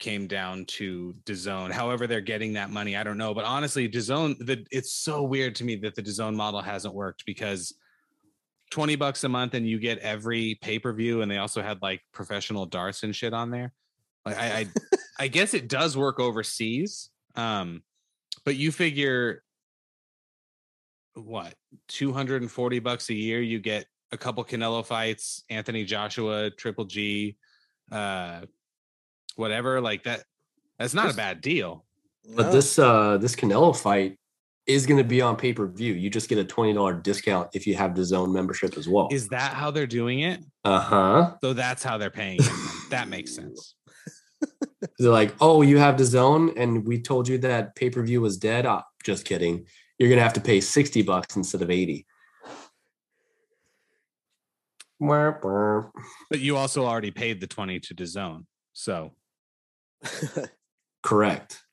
came 0.00 0.26
down 0.26 0.64
to 0.66 1.14
DAZN. 1.24 1.70
However, 1.70 2.06
they're 2.06 2.20
getting 2.20 2.52
that 2.54 2.70
money, 2.70 2.96
I 2.96 3.02
don't 3.04 3.18
know. 3.18 3.32
But 3.34 3.44
honestly, 3.44 3.88
DAZN, 3.88 4.38
the 4.46 4.66
it's 4.70 4.92
so 4.92 5.22
weird 5.22 5.54
to 5.56 5.64
me 5.64 5.76
that 5.76 5.94
the 5.94 6.02
DAZN 6.02 6.34
model 6.34 6.60
hasn't 6.60 6.94
worked 6.94 7.24
because 7.26 7.72
20 8.74 8.96
bucks 8.96 9.22
a 9.22 9.28
month 9.28 9.54
and 9.54 9.68
you 9.68 9.78
get 9.78 9.98
every 10.00 10.58
pay-per-view 10.60 11.22
and 11.22 11.30
they 11.30 11.38
also 11.38 11.62
had 11.62 11.80
like 11.80 12.02
professional 12.12 12.66
darts 12.66 13.04
and 13.04 13.14
shit 13.14 13.32
on 13.32 13.48
there. 13.52 13.72
Like 14.26 14.36
I 14.36 14.46
I, 14.46 14.66
I 15.20 15.28
guess 15.28 15.54
it 15.54 15.68
does 15.68 15.96
work 15.96 16.18
overseas. 16.18 17.10
Um, 17.36 17.84
but 18.44 18.56
you 18.56 18.72
figure 18.72 19.44
what 21.14 21.54
240 21.86 22.80
bucks 22.80 23.10
a 23.10 23.14
year 23.14 23.40
you 23.40 23.60
get 23.60 23.86
a 24.10 24.16
couple 24.18 24.44
Canelo 24.44 24.84
fights, 24.84 25.44
Anthony 25.48 25.84
Joshua, 25.84 26.50
Triple 26.50 26.86
G, 26.86 27.36
uh 27.92 28.40
whatever 29.36 29.80
like 29.80 30.02
that 30.02 30.24
that's 30.80 30.94
not 30.94 31.12
a 31.12 31.14
bad 31.14 31.40
deal. 31.40 31.84
But 32.34 32.46
No. 32.46 32.52
this 32.52 32.76
uh 32.76 33.18
this 33.18 33.36
Canelo 33.36 33.76
fight 33.80 34.18
is 34.66 34.86
going 34.86 34.98
to 34.98 35.04
be 35.04 35.20
on 35.20 35.36
pay 35.36 35.52
per 35.52 35.66
view. 35.66 35.94
You 35.94 36.10
just 36.10 36.28
get 36.28 36.38
a 36.38 36.44
twenty 36.44 36.72
dollar 36.72 36.94
discount 36.94 37.50
if 37.54 37.66
you 37.66 37.74
have 37.76 37.94
the 37.94 38.04
zone 38.04 38.32
membership 38.32 38.76
as 38.76 38.88
well. 38.88 39.08
Is 39.10 39.28
that 39.28 39.54
how 39.54 39.70
they're 39.70 39.86
doing 39.86 40.20
it? 40.20 40.40
Uh 40.64 40.80
huh. 40.80 41.34
So 41.42 41.52
that's 41.52 41.82
how 41.82 41.98
they're 41.98 42.10
paying 42.10 42.38
it. 42.40 42.90
that 42.90 43.08
makes 43.08 43.34
sense. 43.34 43.74
They're 44.98 45.10
like, 45.10 45.34
oh, 45.40 45.62
you 45.62 45.78
have 45.78 45.96
the 45.96 46.04
zone, 46.04 46.52
and 46.58 46.86
we 46.86 47.00
told 47.00 47.26
you 47.26 47.38
that 47.38 47.74
pay 47.74 47.88
per 47.88 48.02
view 48.02 48.20
was 48.20 48.36
dead. 48.36 48.66
Ah, 48.66 48.84
just 49.02 49.24
kidding. 49.24 49.66
You're 49.98 50.10
gonna 50.10 50.22
have 50.22 50.34
to 50.34 50.40
pay 50.40 50.60
sixty 50.60 51.00
bucks 51.02 51.36
instead 51.36 51.62
of 51.62 51.70
eighty. 51.70 52.06
Wah, 55.00 55.34
wah. 55.42 55.84
But 56.30 56.40
you 56.40 56.56
also 56.56 56.84
already 56.84 57.10
paid 57.10 57.40
the 57.40 57.46
20 57.46 57.80
to 57.80 57.94
the 57.94 58.06
zone. 58.06 58.46
So 58.72 59.12
Correct. 61.02 61.63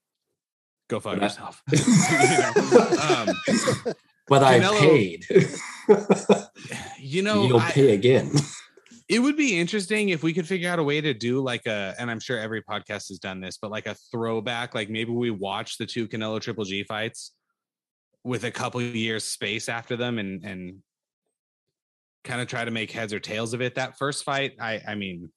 Go 0.91 0.99
fuck 0.99 1.19
But 1.19 1.23
I- 1.23 1.25
yourself. 1.25 1.63
You 1.71 2.37
know, 2.37 3.87
um, 3.87 3.93
But 4.27 4.43
I 4.43 4.59
paid. 4.79 5.25
you 6.99 7.21
know, 7.21 7.47
You'll 7.47 7.59
I- 7.59 7.71
pay 7.71 7.93
again. 7.93 8.31
it 9.09 9.19
would 9.19 9.35
be 9.35 9.59
interesting 9.59 10.09
if 10.09 10.23
we 10.23 10.31
could 10.33 10.47
figure 10.47 10.69
out 10.69 10.79
a 10.79 10.83
way 10.83 11.01
to 11.01 11.13
do 11.13 11.41
like 11.41 11.65
a, 11.65 11.93
and 11.99 12.09
I'm 12.09 12.19
sure 12.19 12.39
every 12.39 12.61
podcast 12.63 13.09
has 13.09 13.19
done 13.19 13.41
this, 13.41 13.57
but 13.61 13.71
like 13.71 13.87
a 13.87 13.95
throwback, 14.11 14.73
like 14.75 14.89
maybe 14.89 15.11
we 15.11 15.31
watch 15.31 15.77
the 15.77 15.85
two 15.85 16.07
Canelo 16.07 16.39
Triple 16.39 16.63
G 16.65 16.83
fights 16.83 17.31
with 18.23 18.43
a 18.45 18.51
couple 18.51 18.79
of 18.79 18.95
years 18.95 19.23
space 19.25 19.67
after 19.67 19.97
them 19.97 20.17
and 20.19 20.45
and 20.45 20.75
kind 22.23 22.39
of 22.39 22.47
try 22.47 22.63
to 22.63 22.71
make 22.71 22.91
heads 22.91 23.11
or 23.13 23.19
tails 23.19 23.53
of 23.53 23.61
it. 23.61 23.75
That 23.75 23.97
first 23.97 24.23
fight, 24.23 24.53
I 24.61 24.79
I 24.87 24.95
mean, 24.95 25.31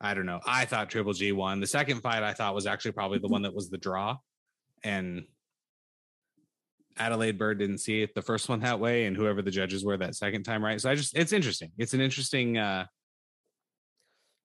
I 0.00 0.14
don't 0.14 0.26
know. 0.26 0.40
I 0.46 0.66
thought 0.66 0.90
Triple 0.90 1.14
G 1.14 1.32
won. 1.32 1.60
The 1.60 1.66
second 1.66 2.02
fight 2.02 2.22
I 2.22 2.34
thought 2.34 2.54
was 2.54 2.66
actually 2.66 2.92
probably 2.92 3.18
the 3.18 3.28
one 3.28 3.42
that 3.42 3.54
was 3.54 3.70
the 3.70 3.78
draw. 3.78 4.18
And 4.84 5.24
Adalaide 6.98 7.38
Byrd 7.38 7.58
didn't 7.58 7.78
see 7.78 8.02
it 8.02 8.14
the 8.14 8.22
first 8.22 8.48
one 8.48 8.60
that 8.60 8.80
way, 8.80 9.06
and 9.06 9.16
whoever 9.16 9.42
the 9.42 9.50
judges 9.50 9.84
were 9.84 9.96
that 9.98 10.14
second 10.14 10.44
time, 10.44 10.64
right? 10.64 10.80
So 10.80 10.90
I 10.90 10.94
just 10.94 11.16
it's 11.16 11.32
interesting. 11.32 11.72
It's 11.78 11.94
an 11.94 12.00
interesting 12.00 12.58
uh 12.58 12.86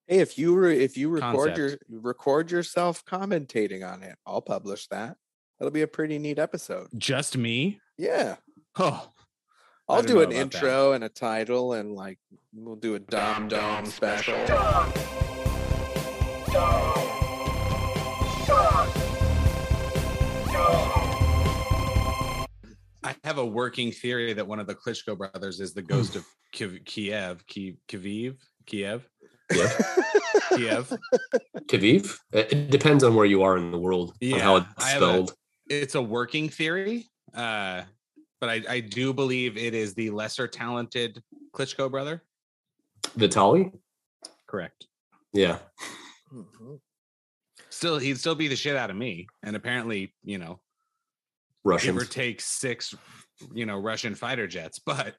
Hey, 0.06 0.18
if 0.18 0.36
you 0.38 0.52
were 0.52 0.68
if 0.68 0.96
you 0.96 1.08
record 1.08 1.56
your 1.56 1.78
record 1.88 2.50
yourself 2.50 3.04
commentating 3.04 3.88
on 3.88 4.02
it, 4.02 4.16
I'll 4.26 4.42
publish 4.42 4.88
that. 4.88 5.16
That'll 5.58 5.70
be 5.70 5.82
a 5.82 5.86
pretty 5.86 6.18
neat 6.18 6.38
episode. 6.38 6.88
just 6.96 7.36
me. 7.36 7.80
Yeah. 7.96 8.36
Oh, 8.78 9.10
I'll 9.88 10.02
do 10.02 10.18
an 10.18 10.24
about 10.24 10.30
that. 10.30 10.40
intro 10.56 10.92
and 10.92 11.04
a 11.04 11.08
title 11.08 11.74
and 11.74 11.92
like 11.92 12.18
we'll 12.54 12.76
do 12.76 12.94
a 12.96 12.98
Dom 12.98 13.48
Dom 13.48 13.86
special. 13.86 14.34
I 23.04 23.16
have 23.24 23.38
a 23.38 23.46
working 23.46 23.90
theory 23.92 24.32
that 24.34 24.46
one 24.46 24.60
of 24.60 24.66
the 24.66 24.74
Klitschko 24.74 25.16
brothers 25.16 25.60
is 25.60 25.72
the 25.74 25.82
ghost 25.82 26.16
of 26.16 26.26
Kiev, 26.52 26.84
Kiev, 26.84 27.46
Kiev, 27.46 27.76
Kiev, 27.88 28.36
Kiev, 28.66 29.08
Yeah. 30.58 30.84
It 32.32 32.70
depends 32.70 33.02
on 33.04 33.14
where 33.14 33.26
you 33.26 33.42
are 33.42 33.56
in 33.56 33.70
the 33.70 33.78
world 33.78 34.14
on 34.22 34.30
how 34.40 34.56
it's 34.56 34.66
have 34.84 35.02
a- 35.02 35.06
spelled. 35.06 35.34
It's 35.68 35.94
a 35.94 36.02
working 36.02 36.48
theory, 36.50 37.06
uh, 37.34 37.82
but 38.40 38.50
I, 38.50 38.62
I 38.68 38.80
do 38.80 39.14
believe 39.14 39.56
it 39.56 39.72
is 39.74 39.94
the 39.94 40.10
lesser 40.10 40.46
talented 40.46 41.22
Klitschko 41.54 41.90
brother. 41.90 42.22
Vitali. 43.16 43.72
Correct. 44.46 44.86
Yeah. 45.32 45.58
Mhm. 46.32 46.80
Still, 47.68 47.98
he'd 47.98 48.18
still 48.18 48.34
be 48.34 48.48
the 48.48 48.56
shit 48.56 48.76
out 48.76 48.90
of 48.90 48.96
me, 48.96 49.26
and 49.42 49.54
apparently, 49.56 50.14
you 50.24 50.38
know, 50.38 50.60
give 51.80 51.96
or 51.96 52.04
take 52.04 52.40
six, 52.40 52.94
you 53.54 53.66
know, 53.66 53.76
Russian 53.78 54.14
fighter 54.14 54.46
jets. 54.46 54.78
But 54.78 55.14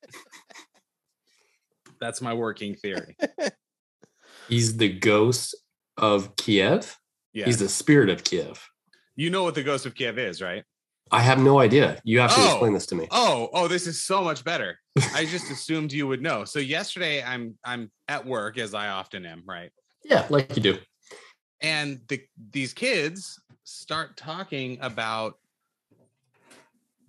that's 2.00 2.22
my 2.22 2.34
working 2.34 2.76
theory. 2.76 3.16
He's 4.50 4.76
the 4.78 4.90
ghost 4.90 5.56
of 5.98 6.36
Kiev. 6.36 6.98
Yeah, 7.34 7.46
He's 7.46 7.58
the 7.58 7.70
spirit 7.70 8.10
of 8.10 8.24
Kiev. 8.24 8.68
you 9.16 9.30
know 9.30 9.44
what 9.44 9.56
the 9.56 9.64
ghost 9.64 9.86
of 9.86 9.96
Kiev 9.96 10.18
is, 10.18 10.42
right? 10.42 10.64
I 11.12 11.22
have 11.22 11.38
no 11.40 11.60
idea. 11.60 12.02
You 12.04 12.20
have 12.22 12.34
to 12.34 12.42
Oh. 12.42 12.46
explain 12.50 12.74
this 12.74 12.86
to 12.88 12.96
me. 12.96 13.08
Oh, 13.12 13.50
oh, 13.54 13.68
this 13.68 13.86
is 13.88 14.04
so 14.04 14.24
much 14.24 14.44
better. 14.44 14.80
I 15.14 15.26
just 15.26 15.52
assumed 15.52 15.92
you 15.94 16.08
would 16.08 16.22
know. 16.22 16.44
So 16.46 16.60
yesterday, 16.60 17.22
I'm 17.24 17.58
I'm 17.64 17.92
at 18.08 18.26
work 18.26 18.58
as 18.58 18.74
I 18.74 18.90
often 18.90 19.26
am, 19.26 19.44
right? 19.46 19.72
Yeah, 20.04 20.26
like 20.30 20.56
you 20.56 20.62
do. 20.64 20.78
And 21.64 22.02
the 22.10 22.22
these 22.52 22.74
kids 22.74 23.40
start 23.64 24.18
talking 24.18 24.78
about 24.82 25.36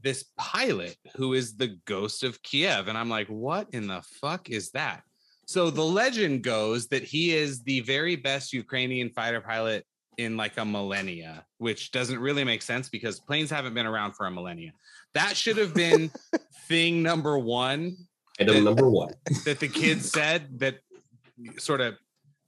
this 0.00 0.24
pilot 0.38 0.96
who 1.16 1.32
is 1.32 1.56
the 1.56 1.76
ghost 1.86 2.22
of 2.22 2.40
Kiev, 2.42 2.88
and 2.88 2.96
I'm 2.96 3.08
like, 3.08 3.26
what 3.28 3.68
in 3.72 3.86
the 3.88 4.02
fuck 4.20 4.50
is 4.50 4.70
that? 4.70 5.02
So 5.46 5.70
the 5.70 5.82
legend 5.84 6.42
goes 6.42 6.86
that 6.88 7.02
he 7.02 7.34
is 7.34 7.62
the 7.64 7.80
very 7.80 8.16
best 8.16 8.52
Ukrainian 8.52 9.10
fighter 9.10 9.40
pilot 9.40 9.84
in 10.16 10.36
like 10.36 10.56
a 10.58 10.64
millennia, 10.64 11.44
which 11.58 11.90
doesn't 11.90 12.18
really 12.18 12.44
make 12.44 12.62
sense 12.62 12.88
because 12.88 13.18
planes 13.18 13.50
haven't 13.50 13.74
been 13.74 13.86
around 13.86 14.12
for 14.12 14.26
a 14.26 14.30
millennia. 14.30 14.72
That 15.14 15.36
should 15.36 15.56
have 15.56 15.74
been 15.74 16.10
thing 16.68 17.02
number 17.02 17.38
one 17.38 17.96
Item 18.40 18.54
That- 18.56 18.62
number 18.62 18.88
one. 18.88 19.14
that 19.44 19.58
the 19.60 19.68
kids 19.68 20.10
said 20.10 20.58
that 20.60 20.78
sort 21.58 21.80
of 21.80 21.94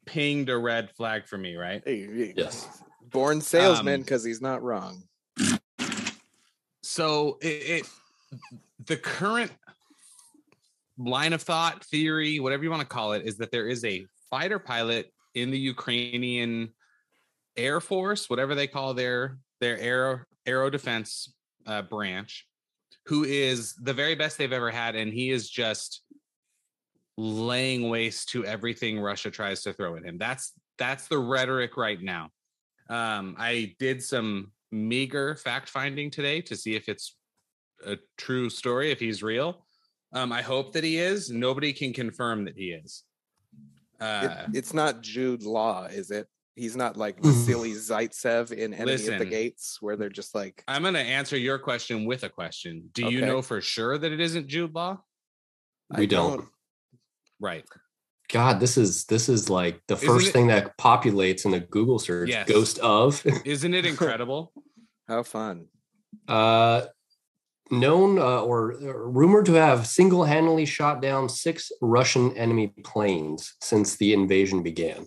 pinged 0.07 0.48
a 0.48 0.57
red 0.57 0.90
flag 0.92 1.26
for 1.26 1.36
me, 1.36 1.57
right? 1.57 1.82
Yes. 1.86 2.68
Born 3.11 3.40
salesman 3.40 3.94
Um, 3.94 4.00
because 4.00 4.24
he's 4.24 4.40
not 4.40 4.62
wrong. 4.62 5.02
So 6.82 7.38
it, 7.42 7.46
it 7.46 7.88
the 8.86 8.96
current 8.96 9.52
line 10.98 11.32
of 11.32 11.42
thought, 11.42 11.84
theory, 11.84 12.40
whatever 12.40 12.62
you 12.64 12.70
want 12.70 12.82
to 12.82 12.88
call 12.88 13.12
it, 13.12 13.24
is 13.24 13.36
that 13.38 13.50
there 13.50 13.68
is 13.68 13.84
a 13.84 14.07
fighter 14.30 14.59
pilot 14.59 15.12
in 15.34 15.50
the 15.50 15.59
Ukrainian 15.59 16.72
Air 17.57 17.80
Force, 17.80 18.30
whatever 18.30 18.54
they 18.54 18.66
call 18.66 18.94
their 18.94 19.38
their 19.61 19.78
aero 19.78 20.20
aero 20.46 20.70
defense 20.70 21.34
uh, 21.66 21.82
branch, 21.82 22.46
who 23.07 23.24
is 23.24 23.74
the 23.74 23.92
very 23.92 24.14
best 24.14 24.38
they've 24.38 24.52
ever 24.52 24.70
had, 24.70 24.94
and 24.94 25.12
he 25.12 25.30
is 25.30 25.50
just 25.50 26.02
laying 27.17 27.89
waste 27.89 28.29
to 28.31 28.45
everything 28.45 29.01
Russia 29.01 29.31
tries 29.31 29.62
to 29.62 29.73
throw 29.73 29.97
at 29.97 30.05
him. 30.05 30.19
That's 30.19 30.53
that's 30.79 31.09
the 31.09 31.19
rhetoric 31.19 31.77
right 31.77 32.01
now. 32.01 32.31
Um, 32.91 33.35
I 33.39 33.75
did 33.79 34.03
some 34.03 34.53
meager 34.71 35.35
fact 35.37 35.69
finding 35.69 36.11
today 36.11 36.41
to 36.43 36.57
see 36.57 36.77
if 36.77 36.89
it's 36.89 37.17
a 37.87 37.97
true 38.19 38.51
story, 38.51 38.91
if 38.91 39.01
he's 39.01 39.23
real. 39.23 39.67
Um, 40.12 40.33
I 40.33 40.43
hope 40.43 40.73
that 40.75 40.85
he 40.85 40.99
is. 40.99 41.31
Nobody 41.31 41.73
can 41.73 41.93
confirm 41.93 42.45
that 42.45 42.57
he 42.57 42.73
is. 42.73 43.05
It- 44.01 44.05
Uh, 44.05 44.47
it's 44.53 44.75
not 44.75 45.01
Jude 45.01 45.43
Law, 45.43 45.87
is 45.87 46.11
it? 46.11 46.29
He's 46.55 46.77
not 46.77 46.97
like 46.99 47.19
Mhm. 47.21 47.33
Vasily 47.47 47.73
Zaitsev 47.73 48.53
in 48.53 48.75
Enemy 48.75 49.07
of 49.09 49.19
the 49.19 49.25
Gates, 49.25 49.81
where 49.81 49.97
they're 49.97 50.09
just 50.11 50.35
like, 50.35 50.62
I'm 50.69 50.83
going 50.83 50.95
to 50.95 51.01
answer 51.01 51.37
your 51.39 51.59
question 51.59 52.05
with 52.05 52.23
a 52.23 52.29
question. 52.29 52.91
Do 52.93 53.09
you 53.11 53.21
know 53.23 53.41
for 53.43 53.61
sure 53.62 53.97
that 53.99 54.12
it 54.12 54.21
isn't 54.21 54.49
Jude 54.49 54.75
Law? 54.75 55.03
I 55.91 56.01
We 56.01 56.07
don't. 56.07 56.47
Right. 57.41 57.64
God, 58.28 58.59
this 58.61 58.76
is 58.76 59.05
this 59.05 59.28
is 59.28 59.49
like 59.49 59.80
the 59.87 59.95
Isn't 59.95 60.09
first 60.09 60.28
it- 60.28 60.32
thing 60.32 60.47
that 60.49 60.76
populates 60.78 61.45
in 61.45 61.55
a 61.55 61.61
Google 61.61 61.99
search. 61.99 62.28
Yes. 62.30 62.49
Ghost 62.49 62.78
of. 62.80 63.24
Isn't 63.45 63.74
it 63.74 63.87
incredible? 63.87 64.53
How 65.07 65.22
fun! 65.22 65.66
uh, 66.28 66.87
known 67.70 68.18
uh, 68.18 68.41
or, 68.43 68.72
or 68.72 69.11
rumored 69.11 69.47
to 69.47 69.53
have 69.55 69.87
single-handedly 69.87 70.64
shot 70.66 71.01
down 71.03 71.28
six 71.28 71.70
Russian 71.80 72.37
enemy 72.37 72.68
planes 72.84 73.55
since 73.61 73.97
the 73.97 74.12
invasion 74.12 74.62
began. 74.62 75.07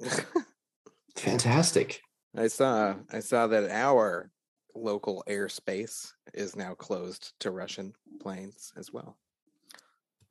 Fantastic. 1.16 2.00
I 2.36 2.46
saw 2.48 2.94
I 3.12 3.20
saw 3.20 3.46
that 3.48 3.70
our 3.70 4.30
local 4.74 5.22
airspace 5.28 6.12
is 6.32 6.56
now 6.56 6.74
closed 6.74 7.32
to 7.40 7.50
Russian 7.50 7.92
planes 8.20 8.72
as 8.76 8.92
well. 8.92 9.18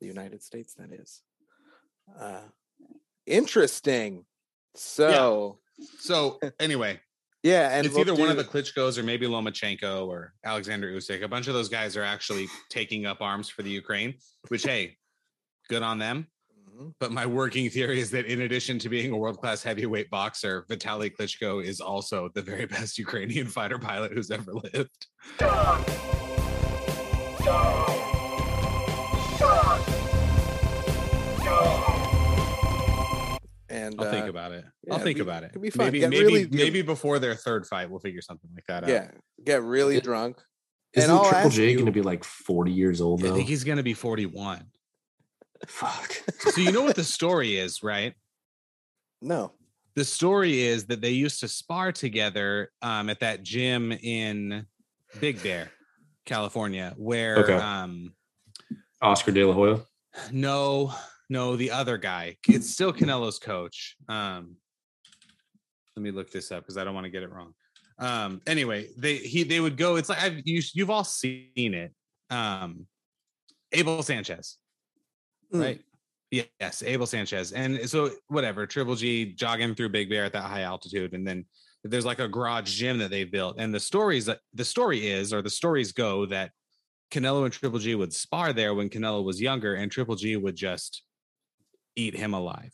The 0.00 0.06
United 0.06 0.42
States, 0.42 0.74
that 0.74 0.92
is. 0.92 1.22
Uh, 2.18 2.40
interesting. 3.26 4.24
So 4.74 5.58
so, 5.98 6.38
anyway, 6.60 7.00
yeah, 7.42 7.70
and 7.76 7.86
it's 7.86 7.94
we'll 7.94 8.02
either 8.02 8.14
one 8.14 8.30
of 8.30 8.36
the 8.36 8.44
Klitschko's 8.44 8.98
or 8.98 9.02
maybe 9.02 9.26
Lomachenko 9.26 10.06
or 10.06 10.34
Alexander 10.44 10.90
Usyk. 10.92 11.22
A 11.22 11.28
bunch 11.28 11.48
of 11.48 11.54
those 11.54 11.68
guys 11.68 11.96
are 11.96 12.04
actually 12.04 12.46
taking 12.70 13.06
up 13.06 13.20
arms 13.20 13.48
for 13.48 13.62
the 13.62 13.70
Ukraine, 13.70 14.14
which, 14.48 14.62
hey, 14.62 14.96
good 15.68 15.82
on 15.82 15.98
them. 15.98 16.28
Mhm. 16.70 16.94
But 17.00 17.12
my 17.12 17.26
working 17.26 17.68
theory 17.68 18.00
is 18.00 18.10
that 18.12 18.26
in 18.26 18.42
addition 18.42 18.78
to 18.80 18.88
being 18.88 19.12
a 19.12 19.16
world 19.16 19.38
class 19.38 19.62
heavyweight 19.62 20.10
boxer, 20.10 20.64
Vitaly 20.70 21.12
Klitschko 21.14 21.64
is 21.64 21.80
also 21.80 22.30
the 22.34 22.42
very 22.42 22.66
best 22.76 22.98
Ukrainian 22.98 23.46
fighter 23.46 23.78
pilot 23.78 24.12
who's 24.12 24.30
ever 24.30 24.52
lived. 24.54 25.06
And 33.86 34.00
I'll 34.00 34.10
think 34.10 34.26
uh, 34.26 34.30
about 34.30 34.52
it. 34.52 34.64
I'll 34.90 34.98
think 34.98 35.16
we- 35.16 35.22
about 35.22 35.42
it. 35.44 35.60
be 35.60 35.70
fun. 35.70 35.86
Maybe 35.86 36.00
Get 36.00 36.10
maybe 36.10 36.24
really- 36.24 36.48
maybe 36.50 36.82
before 36.82 37.18
their 37.18 37.34
third 37.34 37.66
fight, 37.66 37.90
we'll 37.90 38.00
figure 38.00 38.20
something 38.22 38.50
like 38.54 38.64
that 38.68 38.84
out. 38.84 38.90
yeah, 38.90 39.10
get 39.44 39.62
really 39.62 39.96
It- 39.96 40.04
drunk. 40.04 40.38
Isn't 40.94 41.10
I'll 41.10 41.22
Triple 41.24 41.38
ask 41.46 41.56
J 41.56 41.72
going 41.74 41.86
to 41.86 41.92
be 41.92 42.02
like 42.02 42.22
40 42.22 42.70
years 42.70 43.00
old 43.00 43.24
I 43.24 43.30
think 43.30 43.48
he's 43.48 43.64
gonna 43.64 43.82
be 43.82 43.94
41. 43.94 44.66
Fuck. 45.66 46.12
So 46.50 46.60
you 46.60 46.70
know 46.72 46.82
what 46.82 46.96
the 46.96 47.04
story 47.18 47.56
is, 47.56 47.82
right? 47.82 48.14
No, 49.22 49.52
the 49.94 50.04
story 50.04 50.60
is 50.62 50.86
that 50.86 51.00
they 51.00 51.10
used 51.10 51.40
to 51.40 51.48
spar 51.48 51.92
together 51.92 52.70
um, 52.82 53.08
at 53.08 53.20
that 53.20 53.42
gym 53.42 53.92
in 53.92 54.66
Big 55.20 55.42
Bear, 55.42 55.70
California, 56.26 56.92
where 56.98 57.38
Okay. 57.38 57.54
um, 57.54 58.12
Oscar 59.00 59.30
De 59.32 59.44
La 59.44 59.54
Hoya. 59.54 59.80
no, 60.30 60.92
no, 61.32 61.56
the 61.56 61.70
other 61.70 61.96
guy. 61.96 62.36
It's 62.46 62.70
still 62.70 62.92
Canelo's 62.92 63.38
coach. 63.38 63.96
Um, 64.08 64.56
let 65.96 66.02
me 66.02 66.10
look 66.10 66.30
this 66.30 66.52
up 66.52 66.62
because 66.62 66.76
I 66.76 66.84
don't 66.84 66.94
want 66.94 67.04
to 67.06 67.10
get 67.10 67.22
it 67.22 67.30
wrong. 67.30 67.54
Um, 67.98 68.40
anyway, 68.46 68.88
they 68.98 69.16
he 69.16 69.42
they 69.42 69.60
would 69.60 69.76
go. 69.76 69.96
It's 69.96 70.08
like 70.08 70.22
I've 70.22 70.40
you 70.44 70.62
you've 70.74 70.90
all 70.90 71.04
seen 71.04 71.48
it. 71.56 71.92
Um, 72.30 72.86
Abel 73.72 74.02
Sanchez, 74.02 74.58
Mm. 75.52 75.60
right? 75.60 75.80
Yes, 76.30 76.82
Abel 76.82 77.06
Sanchez, 77.06 77.52
and 77.52 77.88
so 77.88 78.10
whatever. 78.28 78.66
Triple 78.66 78.94
G 78.96 79.34
jogging 79.34 79.74
through 79.74 79.90
Big 79.90 80.08
Bear 80.08 80.24
at 80.24 80.32
that 80.32 80.44
high 80.44 80.62
altitude, 80.62 81.12
and 81.12 81.26
then 81.26 81.44
there's 81.84 82.06
like 82.06 82.20
a 82.20 82.28
garage 82.28 82.72
gym 82.78 82.98
that 82.98 83.10
they 83.10 83.24
built. 83.24 83.56
And 83.58 83.74
the 83.74 83.80
stories 83.80 84.26
that 84.26 84.40
the 84.54 84.64
story 84.64 85.08
is, 85.08 85.32
or 85.32 85.42
the 85.42 85.50
stories 85.50 85.92
go 85.92 86.24
that 86.26 86.50
Canelo 87.10 87.44
and 87.44 87.52
Triple 87.52 87.78
G 87.78 87.94
would 87.94 88.14
spar 88.14 88.54
there 88.54 88.72
when 88.74 88.88
Canelo 88.88 89.22
was 89.22 89.40
younger, 89.42 89.74
and 89.74 89.92
Triple 89.92 90.16
G 90.16 90.36
would 90.36 90.56
just 90.56 91.02
eat 91.96 92.14
him 92.14 92.34
alive. 92.34 92.72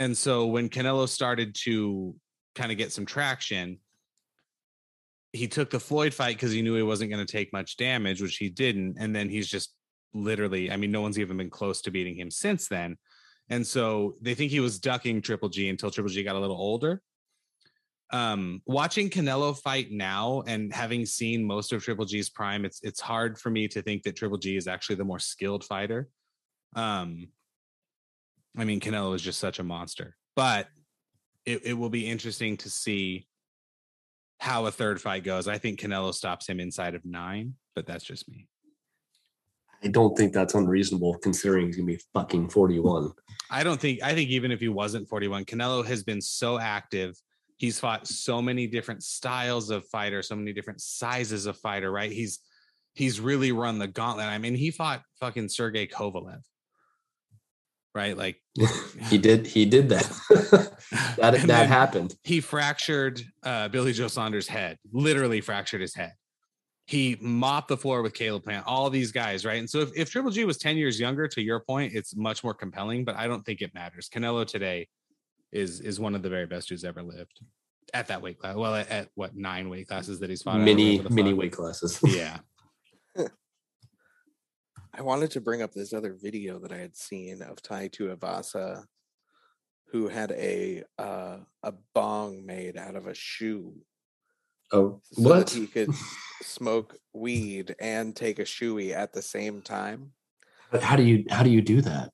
And 0.00 0.16
so 0.16 0.46
when 0.46 0.68
Canelo 0.68 1.08
started 1.08 1.54
to 1.64 2.14
kind 2.54 2.70
of 2.70 2.78
get 2.78 2.92
some 2.92 3.06
traction, 3.06 3.78
he 5.32 5.48
took 5.48 5.70
the 5.70 5.80
Floyd 5.80 6.14
fight 6.14 6.36
because 6.36 6.52
he 6.52 6.62
knew 6.62 6.74
he 6.74 6.82
wasn't 6.82 7.10
going 7.10 7.24
to 7.24 7.30
take 7.30 7.52
much 7.52 7.76
damage, 7.76 8.22
which 8.22 8.36
he 8.36 8.48
didn't. 8.48 8.96
And 8.98 9.14
then 9.14 9.28
he's 9.28 9.48
just 9.48 9.74
literally, 10.14 10.70
I 10.70 10.76
mean, 10.76 10.90
no 10.90 11.00
one's 11.00 11.18
even 11.18 11.36
been 11.36 11.50
close 11.50 11.82
to 11.82 11.90
beating 11.90 12.16
him 12.16 12.30
since 12.30 12.68
then. 12.68 12.96
And 13.50 13.66
so 13.66 14.16
they 14.20 14.34
think 14.34 14.50
he 14.50 14.60
was 14.60 14.78
ducking 14.78 15.22
Triple 15.22 15.48
G 15.48 15.68
until 15.68 15.90
Triple 15.90 16.10
G 16.10 16.22
got 16.22 16.36
a 16.36 16.40
little 16.40 16.56
older. 16.56 17.02
Um, 18.10 18.62
watching 18.66 19.10
Canelo 19.10 19.58
fight 19.58 19.90
now 19.90 20.42
and 20.46 20.72
having 20.72 21.04
seen 21.04 21.44
most 21.44 21.72
of 21.72 21.82
Triple 21.82 22.06
G's 22.06 22.30
prime, 22.30 22.64
it's 22.64 22.80
it's 22.82 23.00
hard 23.00 23.38
for 23.38 23.50
me 23.50 23.68
to 23.68 23.82
think 23.82 24.02
that 24.04 24.16
Triple 24.16 24.38
G 24.38 24.56
is 24.56 24.66
actually 24.66 24.96
the 24.96 25.04
more 25.04 25.18
skilled 25.18 25.64
fighter. 25.64 26.08
Um, 26.74 27.28
I 28.56 28.64
mean, 28.64 28.80
Canelo 28.80 29.14
is 29.14 29.22
just 29.22 29.38
such 29.38 29.58
a 29.58 29.64
monster, 29.64 30.16
but 30.34 30.68
it, 31.44 31.66
it 31.66 31.72
will 31.74 31.90
be 31.90 32.06
interesting 32.06 32.56
to 32.58 32.70
see 32.70 33.26
how 34.38 34.66
a 34.66 34.70
third 34.70 35.00
fight 35.00 35.24
goes. 35.24 35.48
I 35.48 35.58
think 35.58 35.80
Canelo 35.80 36.14
stops 36.14 36.48
him 36.48 36.60
inside 36.60 36.94
of 36.94 37.04
nine, 37.04 37.54
but 37.74 37.86
that's 37.86 38.04
just 38.04 38.28
me. 38.28 38.46
I 39.82 39.88
don't 39.88 40.16
think 40.16 40.32
that's 40.32 40.54
unreasonable 40.54 41.18
considering 41.18 41.66
he's 41.66 41.76
gonna 41.76 41.86
be 41.86 42.00
fucking 42.12 42.50
41. 42.50 43.12
I 43.50 43.62
don't 43.62 43.80
think 43.80 44.02
I 44.02 44.14
think 44.14 44.30
even 44.30 44.50
if 44.50 44.60
he 44.60 44.68
wasn't 44.68 45.08
41, 45.08 45.44
Canelo 45.44 45.84
has 45.86 46.02
been 46.02 46.20
so 46.20 46.58
active. 46.58 47.16
He's 47.56 47.78
fought 47.78 48.06
so 48.06 48.42
many 48.42 48.66
different 48.66 49.02
styles 49.02 49.70
of 49.70 49.86
fighter, 49.86 50.22
so 50.22 50.36
many 50.36 50.52
different 50.52 50.80
sizes 50.80 51.46
of 51.46 51.56
fighter, 51.58 51.90
right? 51.90 52.10
He's 52.10 52.40
he's 52.94 53.20
really 53.20 53.52
run 53.52 53.78
the 53.78 53.86
gauntlet. 53.86 54.26
I 54.26 54.38
mean, 54.38 54.54
he 54.54 54.70
fought 54.70 55.02
fucking 55.20 55.48
Sergey 55.48 55.86
Kovalev. 55.86 56.42
Right? 57.94 58.16
Like 58.16 58.40
he 59.08 59.18
did 59.18 59.46
he 59.46 59.64
did 59.64 59.88
that. 59.88 60.06
that 61.16 61.34
And 61.34 61.50
that 61.50 61.68
happened. 61.68 62.14
He 62.22 62.40
fractured 62.40 63.22
uh 63.42 63.68
Billy 63.68 63.92
Joe 63.92 64.08
Saunders' 64.08 64.48
head, 64.48 64.78
literally 64.92 65.40
fractured 65.40 65.80
his 65.80 65.94
head. 65.94 66.12
He 66.86 67.18
mopped 67.20 67.68
the 67.68 67.76
floor 67.76 68.00
with 68.00 68.14
Caleb 68.14 68.44
Plant, 68.44 68.64
all 68.66 68.88
these 68.88 69.12
guys, 69.12 69.44
right? 69.44 69.58
And 69.58 69.68
so 69.68 69.80
if, 69.80 69.90
if 69.94 70.10
Triple 70.10 70.30
G 70.30 70.46
was 70.46 70.56
10 70.56 70.78
years 70.78 70.98
younger, 70.98 71.28
to 71.28 71.42
your 71.42 71.60
point, 71.60 71.92
it's 71.94 72.16
much 72.16 72.42
more 72.42 72.54
compelling, 72.54 73.04
but 73.04 73.14
I 73.14 73.26
don't 73.26 73.44
think 73.44 73.60
it 73.60 73.74
matters. 73.74 74.08
Canelo 74.08 74.46
today 74.46 74.88
is 75.52 75.80
is 75.80 75.98
one 76.00 76.14
of 76.14 76.22
the 76.22 76.28
very 76.30 76.46
best 76.46 76.68
who's 76.68 76.84
ever 76.84 77.02
lived 77.02 77.40
at 77.94 78.08
that 78.08 78.22
weight 78.22 78.38
class. 78.38 78.56
Well, 78.56 78.74
at, 78.74 78.88
at 78.90 79.08
what 79.14 79.36
nine 79.36 79.68
weight 79.68 79.88
classes 79.88 80.20
that 80.20 80.30
he's 80.30 80.42
fought? 80.42 80.56
at, 80.56 80.60
or 80.60 80.64
Mini 80.64 80.98
mini 81.10 81.30
fuck. 81.30 81.38
weight 81.38 81.52
classes. 81.52 82.00
Yeah. 82.04 82.38
I 84.98 85.02
wanted 85.02 85.30
to 85.32 85.40
bring 85.40 85.62
up 85.62 85.72
this 85.72 85.92
other 85.92 86.12
video 86.12 86.58
that 86.58 86.72
I 86.72 86.78
had 86.78 86.96
seen 86.96 87.40
of 87.40 87.62
Tai 87.62 87.88
Tuivasa, 87.88 88.84
who 89.92 90.08
had 90.08 90.32
a 90.32 90.82
uh, 90.98 91.38
a 91.62 91.72
bong 91.94 92.44
made 92.44 92.76
out 92.76 92.96
of 92.96 93.06
a 93.06 93.14
shoe, 93.14 93.74
Oh 94.72 95.00
so 95.12 95.22
what? 95.22 95.50
he 95.50 95.66
could 95.66 95.94
smoke 96.42 96.96
weed 97.12 97.74
and 97.80 98.14
take 98.14 98.38
a 98.38 98.44
shoey 98.44 98.92
at 98.92 99.12
the 99.12 99.22
same 99.22 99.62
time. 99.62 100.12
How 100.82 100.96
do 100.96 101.02
you 101.02 101.24
how 101.30 101.42
do 101.42 101.50
you 101.50 101.62
do 101.62 101.80
that? 101.80 102.10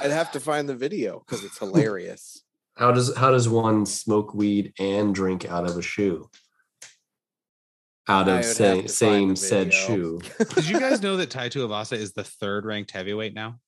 I'd 0.00 0.12
have 0.12 0.30
to 0.32 0.40
find 0.40 0.68
the 0.68 0.76
video 0.76 1.20
because 1.20 1.44
it's 1.44 1.58
hilarious. 1.66 2.42
How 2.76 2.92
does 2.92 3.16
how 3.16 3.30
does 3.30 3.48
one 3.48 3.86
smoke 3.86 4.34
weed 4.34 4.74
and 4.78 5.14
drink 5.14 5.50
out 5.50 5.68
of 5.68 5.76
a 5.76 5.82
shoe? 5.82 6.28
Out 8.08 8.28
of 8.28 8.36
would 8.36 8.44
say, 8.44 8.66
have 8.68 8.76
to 8.76 8.80
find 8.82 8.90
same 8.90 9.36
said 9.36 9.74
shoe. 9.74 10.20
Did 10.54 10.68
you 10.68 10.78
guys 10.78 11.02
know 11.02 11.16
that 11.16 11.30
Tai 11.30 11.48
Tuivasa 11.48 11.96
is 11.96 12.12
the 12.12 12.22
third 12.24 12.64
ranked 12.64 12.92
heavyweight 12.92 13.34
now 13.34 13.58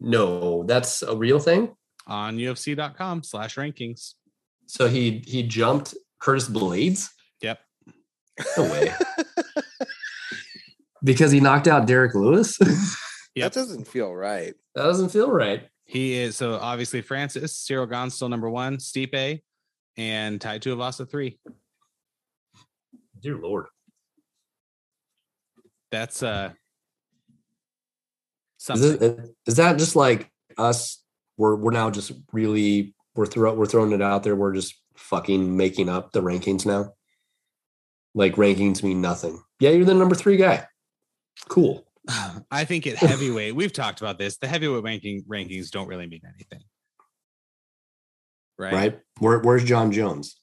No, 0.00 0.64
that's 0.64 1.02
a 1.02 1.16
real 1.16 1.38
thing. 1.38 1.74
on 2.06 2.36
UFC.com 2.36 3.22
slash 3.22 3.56
rankings? 3.56 4.14
So 4.66 4.88
he 4.88 5.22
he 5.26 5.42
jumped 5.44 5.94
Curtis 6.20 6.48
Blaydes. 6.48 7.08
Yep. 7.40 7.58
No 8.58 8.64
way. 8.64 8.92
because 11.02 11.30
he 11.30 11.40
knocked 11.40 11.68
out 11.68 11.86
Derrick 11.86 12.14
Lewis. 12.14 12.58
Yep. 13.36 13.52
That 13.52 13.60
doesn't 13.60 13.86
feel 13.86 14.14
right. 14.14 14.54
that 14.74 14.84
doesn't 14.84 15.10
feel 15.10 15.30
right. 15.30 15.68
He 15.84 16.14
is 16.14 16.36
so 16.36 16.54
obviously 16.54 17.02
Francis, 17.02 17.54
Cyril 17.54 17.84
Gane 17.84 18.08
still 18.08 18.30
number 18.30 18.48
one, 18.48 18.78
Stipe, 18.78 19.42
and 19.98 20.40
Tai 20.40 20.58
Tuivasa 20.58 21.06
three. 21.06 21.38
Dear 23.20 23.36
Lord. 23.36 23.66
That's 25.90 26.22
uh 26.22 26.50
Is, 26.52 28.64
something. 28.64 29.02
it, 29.02 29.34
is 29.46 29.56
that 29.56 29.78
just 29.78 29.96
like 29.96 30.30
us? 30.58 31.02
We're 31.36 31.56
we're 31.56 31.70
now 31.70 31.90
just 31.90 32.12
really 32.32 32.94
we're 33.14 33.26
throw, 33.26 33.54
we're 33.54 33.66
throwing 33.66 33.92
it 33.92 34.02
out 34.02 34.22
there. 34.22 34.36
We're 34.36 34.54
just 34.54 34.74
fucking 34.96 35.56
making 35.56 35.88
up 35.88 36.12
the 36.12 36.22
rankings 36.22 36.66
now. 36.66 36.92
Like 38.14 38.36
rankings 38.36 38.82
mean 38.82 39.00
nothing. 39.00 39.40
Yeah, 39.60 39.70
you're 39.70 39.84
the 39.84 39.94
number 39.94 40.14
three 40.14 40.36
guy. 40.36 40.66
Cool. 41.48 41.86
I 42.50 42.64
think 42.64 42.86
at 42.86 42.96
heavyweight, 42.96 43.54
we've 43.54 43.72
talked 43.72 44.00
about 44.00 44.18
this. 44.18 44.38
The 44.38 44.48
heavyweight 44.48 44.82
ranking 44.82 45.22
rankings 45.24 45.70
don't 45.70 45.88
really 45.88 46.06
mean 46.06 46.22
anything. 46.34 46.64
Right. 48.58 48.72
Right? 48.72 49.00
Where, 49.18 49.38
where's 49.40 49.64
Jon 49.64 49.92
Jones? 49.92 50.40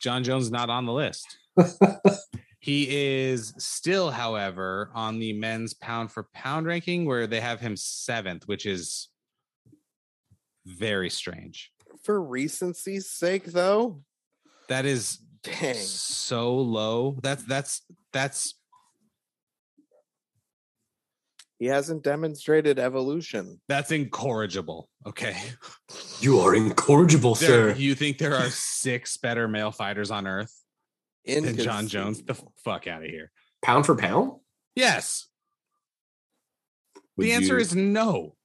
Jon 0.00 0.24
Jones 0.24 0.50
not 0.50 0.68
on 0.68 0.84
the 0.84 0.92
list. 0.92 1.38
he 2.60 2.86
is 3.28 3.54
still, 3.58 4.10
however, 4.10 4.90
on 4.94 5.18
the 5.18 5.32
men's 5.32 5.74
pound 5.74 6.10
for 6.12 6.28
pound 6.34 6.66
ranking 6.66 7.04
where 7.04 7.26
they 7.26 7.40
have 7.40 7.60
him 7.60 7.76
seventh, 7.76 8.46
which 8.48 8.66
is 8.66 9.08
very 10.66 11.10
strange. 11.10 11.70
For 12.04 12.20
recency's 12.20 13.10
sake, 13.10 13.44
though, 13.46 14.02
That 14.68 14.84
is 14.86 15.18
dang. 15.42 15.74
so 15.74 16.54
low. 16.56 17.18
That's 17.22 17.44
that's 17.44 17.82
that's 18.12 18.54
He 21.58 21.66
hasn't 21.68 22.02
demonstrated 22.02 22.78
evolution. 22.80 23.60
that's 23.68 23.92
incorrigible. 23.92 24.88
Okay. 25.06 25.36
You 26.20 26.40
are 26.40 26.54
incorrigible, 26.56 27.34
There, 27.36 27.72
sir. 27.72 27.78
you 27.78 27.94
think 27.94 28.18
there 28.18 28.34
are 28.34 28.50
six 28.50 29.16
better 29.16 29.46
male 29.46 29.70
fighters 29.70 30.10
on 30.10 30.26
earth 30.26 30.52
than 31.24 31.56
Jon 31.56 31.88
Jones? 31.88 32.22
The 32.22 32.34
fuck 32.64 32.86
out 32.86 33.02
of 33.04 33.08
here. 33.10 33.30
Pound 33.62 33.86
for 33.86 33.94
pound? 33.96 34.32
Yes. 34.74 35.28
Would 37.16 37.26
the 37.26 37.32
answer 37.32 37.54
you- 37.56 37.60
is 37.60 37.74
no. 37.74 38.36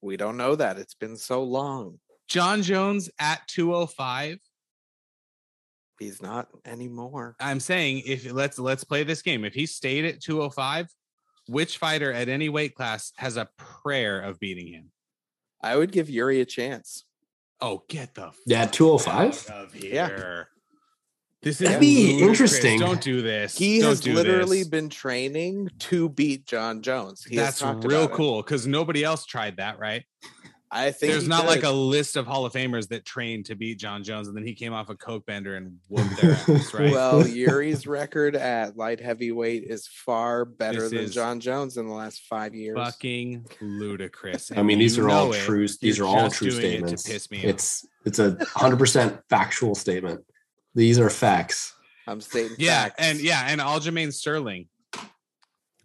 We 0.00 0.16
don't 0.16 0.36
know 0.36 0.54
that. 0.56 0.78
It's 0.78 0.94
been 0.94 1.16
so 1.16 1.42
long. 1.42 1.98
Jon 2.28 2.62
Jones 2.62 3.10
at 3.18 3.46
205. 3.48 4.38
He's 5.98 6.22
not 6.22 6.48
anymore. 6.64 7.34
I'm 7.40 7.58
saying 7.58 8.02
if 8.06 8.30
let's 8.30 8.58
let's 8.58 8.84
play 8.84 9.02
this 9.02 9.22
game. 9.22 9.44
If 9.44 9.54
he 9.54 9.66
stayed 9.66 10.04
at 10.04 10.20
205, 10.20 10.86
which 11.48 11.78
fighter 11.78 12.12
at 12.12 12.28
any 12.28 12.48
weight 12.48 12.74
class 12.76 13.12
has 13.16 13.36
a 13.36 13.48
prayer 13.56 14.20
of 14.20 14.38
beating 14.38 14.68
him? 14.72 14.92
I 15.60 15.74
would 15.76 15.90
give 15.90 16.08
Yuri 16.08 16.40
a 16.40 16.44
chance. 16.44 17.04
Oh, 17.60 17.82
get 17.88 18.14
the 18.14 18.30
Yeah, 18.46 18.66
205? 18.66 19.50
out 19.50 19.64
of 19.64 19.74
Yeah. 19.76 20.44
Here. 21.40 21.50
This 21.50 21.60
is 21.60 21.66
That'd 21.68 21.80
be 21.80 22.12
ludicrous. 22.14 22.28
interesting. 22.28 22.80
Don't 22.80 23.00
do 23.00 23.22
this. 23.22 23.56
He 23.56 23.80
Don't 23.80 23.90
has 23.90 24.06
literally 24.06 24.58
this. 24.58 24.68
been 24.68 24.88
training 24.88 25.70
to 25.80 26.08
beat 26.08 26.46
Jon 26.46 26.82
Jones. 26.82 27.24
He 27.24 27.36
That's 27.36 27.62
real 27.62 28.08
cool 28.08 28.42
because 28.42 28.66
nobody 28.66 29.04
else 29.04 29.24
tried 29.24 29.56
that, 29.58 29.78
right? 29.78 30.04
I 30.70 30.90
think 30.90 31.12
There's 31.12 31.22
he 31.22 31.28
not 31.30 31.46
like 31.46 31.62
a 31.62 31.70
list 31.70 32.16
of 32.16 32.26
Hall 32.26 32.44
of 32.44 32.52
Famers 32.52 32.88
that 32.88 33.06
trained 33.06 33.46
to 33.46 33.54
beat 33.54 33.78
Jon 33.78 34.04
Jones, 34.04 34.28
and 34.28 34.36
then 34.36 34.44
he 34.46 34.54
came 34.54 34.74
off 34.74 34.90
a 34.90 34.94
coke 34.96 35.24
bender 35.24 35.54
and 35.56 35.78
whooped 35.88 36.20
their 36.20 36.32
ass, 36.32 36.74
right? 36.74 36.92
Well, 36.92 37.26
Yuri's 37.26 37.86
record 37.86 38.36
at 38.36 38.76
light 38.76 39.00
heavyweight 39.00 39.64
is 39.64 39.86
far 39.86 40.44
better 40.44 40.86
This 40.86 40.90
than 40.90 41.10
Jon 41.10 41.40
Jones 41.40 41.78
in 41.78 41.86
the 41.86 41.94
last 41.94 42.20
five 42.28 42.54
years. 42.54 42.76
fucking 42.76 43.46
ludicrous. 43.62 44.52
I 44.54 44.62
mean, 44.62 44.78
these 44.78 44.98
are 44.98 45.08
all 45.08 45.32
it. 45.32 45.38
true. 45.40 45.66
These 45.80 45.96
You're 45.96 46.06
all 46.06 46.30
true 46.30 46.50
doing 46.50 46.60
it 46.60 46.62
to 46.62 46.98
statements. 46.98 47.02
piss 47.08 47.30
me 47.30 47.38
off. 47.38 47.44
it's 47.44 47.86
It's 48.04 48.18
a 48.18 48.36
hundred 48.54 48.78
percent 48.78 49.18
factual 49.30 49.74
statement. 49.74 50.20
These 50.74 50.98
are 50.98 51.10
facts. 51.10 51.74
I'm 52.06 52.20
stating 52.20 52.56
Yeah, 52.58 52.84
facts. 52.84 52.94
and 52.98 53.20
yeah, 53.20 53.46
and 53.48 53.60
Aljamain 53.60 54.12
Sterling. 54.12 54.68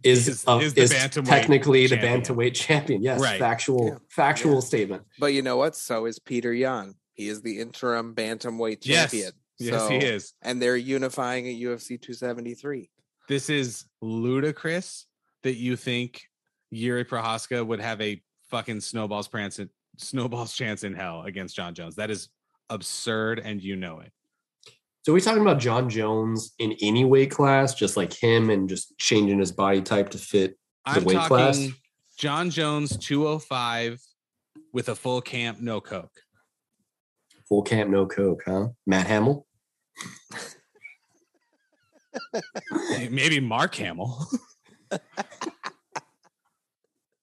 Is 0.04 0.28
Is- 0.28 0.44
uh, 0.48 0.60
is 0.62 0.74
the 0.74 0.82
is 0.82 0.92
bantamweight 0.94 1.26
technically 1.26 1.88
the 1.88 1.96
bantamweight 1.98 2.54
champion? 2.56 3.02
Yes, 3.02 3.22
Right. 3.22 3.40
factual 3.40 3.88
Yeah. 3.88 3.98
factual 4.10 4.56
Yeah. 4.56 4.60
statement. 4.60 5.04
But 5.20 5.28
you 5.28 5.42
know 5.42 5.56
what? 5.58 5.76
So 5.78 6.06
is 6.06 6.20
Petr 6.20 6.58
Yan. 6.58 6.96
He 7.14 7.30
is 7.30 7.42
the 7.42 7.60
interim 7.60 8.14
bantamweight 8.14 8.80
Yes. 8.86 9.12
champion. 9.12 9.32
Yes, 9.60 9.88
he 9.90 10.00
So- 10.02 10.06
is. 10.06 10.34
And 10.42 10.62
they're 10.62 10.76
unifying 10.76 11.48
at 11.48 11.56
UFC 11.56 11.98
273. 11.98 12.90
This 13.30 13.50
is 13.50 13.86
ludicrous 14.02 15.06
that 15.44 15.56
you 15.56 15.78
think 15.78 16.24
Yuri 16.70 17.06
Prochazka 17.06 17.66
would 17.66 17.80
have 17.80 18.02
a 18.02 18.22
fucking 18.50 18.82
snowball's 18.82 19.28
chance 19.30 19.60
snowball's 19.98 20.54
chance 20.56 20.84
in 20.84 20.94
hell 20.96 21.22
against 21.24 21.56
Jon 21.56 21.74
Jones. 21.76 21.96
That 21.96 22.10
is 22.10 22.28
absurd, 22.70 23.40
and 23.40 23.62
you 23.64 23.76
know 23.78 24.00
it. 24.00 24.12
So 25.04 25.12
are 25.12 25.16
we 25.16 25.20
talking 25.22 25.42
about 25.42 25.60
Jon 25.60 25.90
Jones 25.90 26.54
in 26.60 26.78
any 26.82 27.04
weight 27.04 27.30
class, 27.30 27.74
just 27.74 27.98
like 27.98 28.14
him, 28.14 28.50
and 28.50 28.70
just 28.70 28.98
changing 28.98 29.38
his 29.38 29.52
body 29.52 29.82
type 29.82 30.10
to 30.12 30.18
fit 30.18 30.58
the 30.86 30.92
I'm 30.92 31.04
weight 31.04 31.16
talking 31.16 31.28
class? 31.28 31.68
Jon 32.18 32.50
Jones 32.50 32.96
205 32.96 34.00
with 34.72 34.88
a 34.88 34.96
full 34.96 35.20
camp, 35.22 35.60
no 35.60 35.82
coke. 35.82 36.22
full 37.50 37.64
camp, 37.64 37.90
no 37.90 38.06
coke, 38.06 38.44
huh? 38.46 38.70
Matt 38.88 39.08
Hamill. 39.08 39.46
Maybe 43.10 43.42
Mark 43.42 43.76
Hamill. 43.76 44.26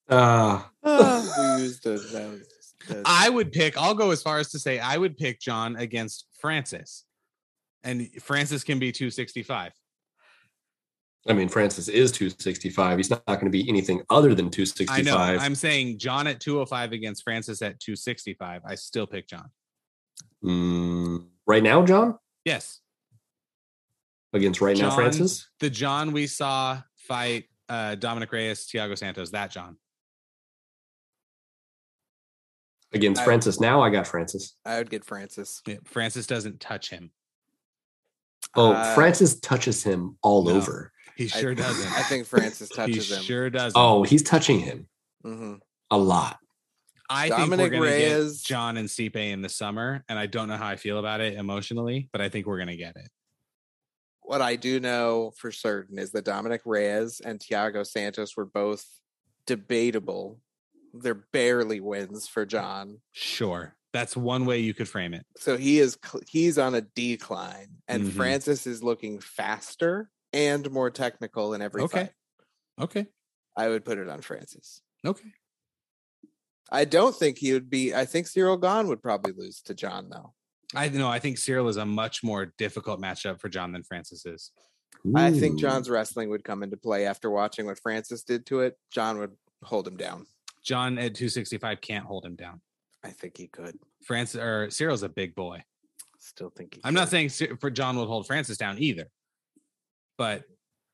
Uh, 0.09 0.61
we 0.83 1.63
used 1.63 1.85
to. 1.85 1.91
That 1.91 2.29
was, 2.31 2.75
that- 2.89 3.03
I 3.05 3.29
would 3.29 3.53
pick, 3.53 3.79
I'll 3.79 3.95
go 3.95 4.11
as 4.11 4.21
far 4.21 4.41
as 4.41 4.51
to 4.51 4.59
say 4.59 4.81
I 4.81 4.97
would 4.97 5.17
pick 5.17 5.39
John 5.41 5.77
against 5.77 6.27
Francis. 6.41 7.05
And 7.83 8.11
Francis 8.23 8.65
can 8.65 8.79
be 8.79 8.93
265. 8.93 9.73
I 11.29 11.33
mean, 11.35 11.49
Francis 11.49 11.89
is 11.89 12.13
265. 12.13 12.99
He's 12.99 13.11
not 13.11 13.25
going 13.27 13.45
to 13.45 13.51
be 13.51 13.69
anything 13.69 14.03
other 14.09 14.35
than 14.35 14.47
I 14.47 14.51
265. 14.51 15.05
know. 15.05 15.17
I'm 15.17 15.55
saying 15.55 15.99
John 15.99 16.27
at 16.27 16.41
205 16.41 16.93
against 16.93 17.25
Francis 17.25 17.61
at 17.63 17.79
265. 17.81 18.63
I 18.65 18.75
still 18.75 19.07
pick 19.07 19.29
John. 19.29 19.51
Mm, 20.43 21.27
right 21.47 21.63
now, 21.63 21.85
John? 21.85 22.19
Yes. 22.45 22.81
Against 24.33 24.61
right 24.61 24.77
now, 24.79 24.91
Francis? 24.91 25.49
The 25.59 25.69
John 25.69 26.13
we 26.13 26.27
saw 26.27 26.81
fight 26.97 27.45
uh 27.69 27.97
Dominick 27.97 28.33
Reyes, 28.33 28.67
Thiago 28.67 28.97
Santos, 28.97 29.31
that 29.31 29.51
John. 29.51 29.77
Against 32.93 33.21
I- 33.23 33.25
Francis 33.25 33.61
now, 33.61 33.83
I 33.83 33.91
got 33.91 34.07
Francis. 34.07 34.57
I 34.65 34.79
would 34.79 34.89
get 34.91 35.05
Francis. 35.05 35.63
Yeah, 35.67 35.77
Francis 35.85 36.27
doesn't 36.27 36.61
touch 36.61 36.91
him. 36.91 37.11
Oh, 38.57 38.73
Uh, 38.73 38.95
Francis 38.95 39.39
touches 39.41 39.83
him 39.83 40.17
all 40.23 40.45
no. 40.45 40.57
over. 40.57 40.93
He 41.17 41.25
I- 41.25 41.29
sure 41.29 41.55
doesn't. 41.55 41.93
I 41.93 42.03
think 42.03 42.27
Francis 42.35 42.69
he 42.71 42.75
touches 42.75 43.11
him. 43.13 43.23
sure 43.23 43.51
doesn't. 43.51 43.79
Oh, 43.81 44.03
he's 44.03 44.23
touching 44.23 44.61
him 44.61 44.89
hmm 45.23 45.55
a 45.91 45.99
lot. 45.99 46.39
I 47.09 47.29
Dominic 47.29 47.71
think 47.73 47.81
we're 47.81 47.87
gonna 47.89 47.91
Reyes- 47.99 48.43
get 48.43 48.47
John 48.47 48.77
and 48.77 48.89
Stipe 48.89 49.17
in 49.17 49.43
the 49.43 49.49
summer, 49.49 50.05
and 50.09 50.19
I 50.19 50.27
don't 50.27 50.49
know 50.49 50.57
how 50.57 50.69
I 50.69 50.77
feel 50.77 50.99
about 50.99 51.21
it 51.21 51.35
emotionally, 51.35 52.09
but 52.13 52.21
I 52.21 52.29
think 52.29 52.47
we're 52.47 52.59
gonna 52.59 52.77
get 52.77 52.97
it. 52.97 53.09
What 54.23 54.41
I 54.41 54.55
do 54.57 54.79
know 54.79 55.33
for 55.37 55.51
certain 55.51 55.99
is 55.99 56.13
that 56.13 56.25
Dominick 56.25 56.63
Reyes 56.65 57.21
and 57.21 57.41
Thiago 57.41 57.85
Santos 57.85 58.37
were 58.37 58.45
both 58.47 58.87
debatable. 59.47 60.39
They're 60.95 61.15
barely 61.33 61.81
wins 61.81 62.29
for 62.29 62.47
John. 62.47 63.01
Sure, 63.13 63.75
that's 63.93 64.17
one 64.17 64.45
way 64.47 64.59
you 64.61 64.73
could 64.75 64.89
frame 64.89 65.15
it. 65.15 65.27
So 65.37 65.57
he 65.57 65.79
is 65.79 65.99
he's 66.29 66.59
on 66.59 66.75
a 66.75 66.81
decline, 66.83 67.77
and 67.89 68.05
Mhm. 68.05 68.13
Francis 68.13 68.67
is 68.67 68.83
looking 68.83 69.21
faster 69.21 70.11
and 70.33 70.71
more 70.71 70.91
technical 70.91 71.55
in 71.55 71.63
every 71.63 71.83
Okay. 71.83 72.05
fight. 72.05 72.13
Okay, 72.81 73.07
I 73.57 73.69
would 73.69 73.85
put 73.85 73.99
it 73.99 74.09
on 74.09 74.21
Francis. 74.23 74.81
okay. 75.05 75.33
I 76.73 76.85
don't 76.85 77.17
think 77.17 77.39
he 77.39 77.53
would 77.53 77.69
be. 77.69 77.93
I 77.95 78.05
think 78.05 78.29
Cyril 78.29 78.57
Gane 78.57 78.87
would 78.89 79.03
probably 79.03 79.33
lose 79.33 79.61
to 79.63 79.75
John 79.75 80.09
though. 80.09 80.35
I 80.75 80.89
know. 80.89 81.09
I 81.09 81.19
think 81.19 81.37
Cyril 81.39 81.69
is 81.69 81.77
a 81.77 81.85
much 81.85 82.23
more 82.23 82.47
difficult 82.47 83.01
matchup 83.01 83.41
for 83.41 83.49
John 83.49 83.73
than 83.73 83.83
Francis 83.83 84.25
is. 84.25 84.53
I 85.17 85.33
think 85.33 85.59
John's 85.59 85.91
wrestling 85.91 86.29
would 86.31 86.45
come 86.45 86.63
into 86.63 86.77
play 86.77 87.07
after 87.07 87.29
watching 87.31 87.67
what 87.67 87.81
Francis 87.81 88.23
did 88.23 88.47
to 88.47 88.61
it. 88.61 88.79
John 88.93 89.19
would 89.19 89.37
hold 89.65 89.89
him 89.89 89.97
down. 89.97 90.27
John 90.63 90.97
at 90.99 91.15
265 91.17 91.81
can't 91.81 92.05
hold 92.05 92.25
him 92.25 92.37
down. 92.37 92.61
I 93.03 93.11
think 93.11 93.37
he 93.37 93.47
could. 93.47 93.79
Francis 94.05 94.41
or 94.41 94.71
Cyril's 94.71 95.03
a 95.03 95.09
big 95.09 95.35
boy. 95.35 95.63
Still 96.19 96.51
think 96.51 96.75
he 96.75 96.81
I'm 96.85 96.95
not 96.95 97.09
saying 97.09 97.31
for 97.61 97.71
John 97.71 97.97
would 97.97 98.09
hold 98.09 98.27
Francis 98.27 98.59
down 98.59 98.77
either, 98.79 99.07
but 100.19 100.45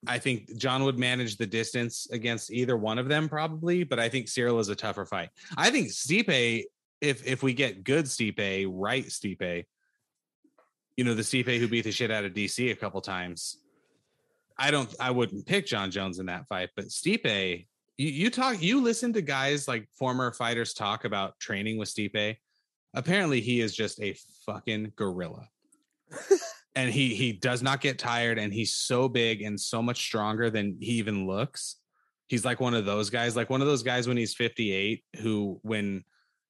I 0.07 0.19
think 0.19 0.57
John 0.57 0.85
would 0.85 0.99
manage 0.99 1.37
the 1.37 1.47
distance 1.47 2.07
against 2.11 2.53
either 2.53 2.77
one 2.77 2.99
of 2.99 3.09
them 3.09 3.29
probably. 3.29 3.83
But 3.83 3.99
I 3.99 4.09
think 4.09 4.29
Cyril 4.29 4.61
is 4.61 4.69
a 4.69 4.77
tougher 4.77 5.05
fight. 5.05 5.31
I 5.57 5.71
think 5.71 5.89
Stipe, 5.89 6.65
if 7.01 7.27
if 7.27 7.43
we 7.43 7.55
get 7.55 7.83
good 7.83 8.05
Stipe, 8.05 8.69
right 8.71 9.05
Stipe, 9.05 9.65
you 10.97 11.05
know 11.05 11.15
the 11.15 11.23
Stipe 11.23 11.59
who 11.59 11.67
beat 11.67 11.85
the 11.85 11.93
shit 11.93 12.11
out 12.11 12.25
of 12.25 12.33
DC 12.33 12.71
a 12.71 12.77
couple 12.77 13.01
times. 13.01 13.59
I 14.59 14.71
don't. 14.71 14.95
I 15.01 15.11
wouldn't 15.11 15.47
pick 15.47 15.67
Jon 15.67 15.91
Jones 15.91 16.19
in 16.19 16.27
that 16.27 16.47
fight, 16.47 16.71
but 16.77 16.87
Stipe. 16.87 17.67
You, 17.97 18.09
you 18.09 18.31
talk. 18.31 18.63
You 18.63 18.83
listen 18.83 19.13
to 19.15 19.23
guys 19.23 19.69
like 19.69 19.89
former 19.99 20.33
fighters 20.33 20.75
talk 20.75 21.05
about 21.05 21.39
training 21.41 21.79
with 21.79 21.89
Stipe. 21.89 22.37
Apparently, 22.95 23.41
he 23.41 23.61
is 23.61 23.75
just 23.75 24.01
a 24.01 24.17
fucking 24.45 24.93
gorilla 24.97 25.49
and 26.77 26.91
he 26.93 27.15
he 27.15 27.33
does 27.33 27.63
not 27.63 27.81
get 27.81 27.99
tired 27.99 28.39
and 28.39 28.53
he's 28.53 28.75
so 28.75 29.09
big 29.09 29.43
and 29.43 29.59
so 29.59 29.83
much 29.83 29.99
stronger 29.99 30.51
than 30.51 30.77
he 30.81 30.93
even 30.93 31.27
looks 31.27 31.77
he's 32.29 32.45
like 32.45 32.61
one 32.61 32.75
of 32.75 32.85
those 32.85 33.11
guys 33.11 33.35
like 33.35 33.51
one 33.51 33.61
of 33.61 33.67
those 33.67 33.83
guys 33.83 34.07
when 34.07 34.17
he's 34.17 34.35
58 34.35 35.03
who 35.21 35.59
when 35.63 36.05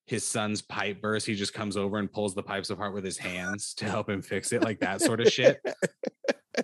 his 0.07 0.27
son's 0.27 0.61
pipe 0.61 1.01
bursts 1.01 1.27
he 1.27 1.35
just 1.35 1.55
comes 1.55 1.77
over 1.77 1.99
and 1.99 2.13
pulls 2.13 2.35
the 2.35 2.43
pipes 2.43 2.71
apart 2.71 2.93
with 2.93 3.05
his 3.05 3.17
hands 3.17 3.73
to 3.75 3.87
help 3.87 4.11
him 4.11 4.21
fix 4.21 4.53
it 4.53 4.63
like 4.63 4.81
that 4.81 5.01
sort 5.01 5.21
of 5.21 5.29
shit 5.29 5.61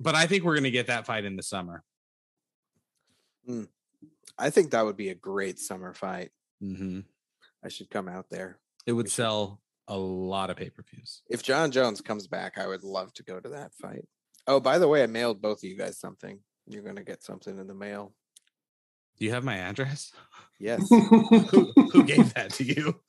but 0.00 0.14
i 0.14 0.26
think 0.26 0.44
we're 0.44 0.54
going 0.54 0.64
to 0.64 0.70
get 0.70 0.88
that 0.88 1.06
fight 1.06 1.24
in 1.24 1.36
the 1.36 1.42
summer 1.42 1.84
I 4.38 4.50
think 4.50 4.70
that 4.70 4.84
would 4.84 4.96
be 4.96 5.10
a 5.10 5.14
great 5.14 5.58
summer 5.58 5.92
fight. 5.94 6.30
hmm 6.60 7.00
I 7.64 7.68
should 7.68 7.88
come 7.90 8.08
out 8.08 8.26
there. 8.30 8.58
it 8.86 8.92
would 8.92 9.06
We 9.06 9.10
should- 9.10 9.16
sell 9.16 9.60
a 9.88 9.96
lot 9.96 10.48
of 10.50 10.56
pay-per-views 10.56 11.22
If 11.28 11.42
Jon 11.42 11.70
Jones 11.70 12.00
comes 12.00 12.26
back, 12.26 12.56
I 12.58 12.66
would 12.66 12.82
love 12.84 13.12
to 13.14 13.22
go 13.22 13.38
to 13.40 13.48
that 13.50 13.74
fight. 13.74 14.06
Oh, 14.46 14.60
by 14.60 14.78
the 14.78 14.88
way, 14.88 15.02
I 15.02 15.06
mailed 15.06 15.40
both 15.42 15.58
of 15.58 15.64
you 15.68 15.76
guys 15.76 15.98
something. 15.98 16.40
You're 16.66 16.82
gonna 16.82 17.04
get 17.04 17.22
something 17.22 17.58
in 17.58 17.66
the 17.66 17.74
mail. 17.74 18.14
do 19.18 19.24
you 19.24 19.30
have 19.32 19.44
my 19.44 19.56
address 19.58 20.12
Yes. 20.58 20.86
who, 20.90 21.72
who 21.92 22.04
gave 22.04 22.32
that 22.34 22.50
to 22.54 22.64
you 22.64 23.00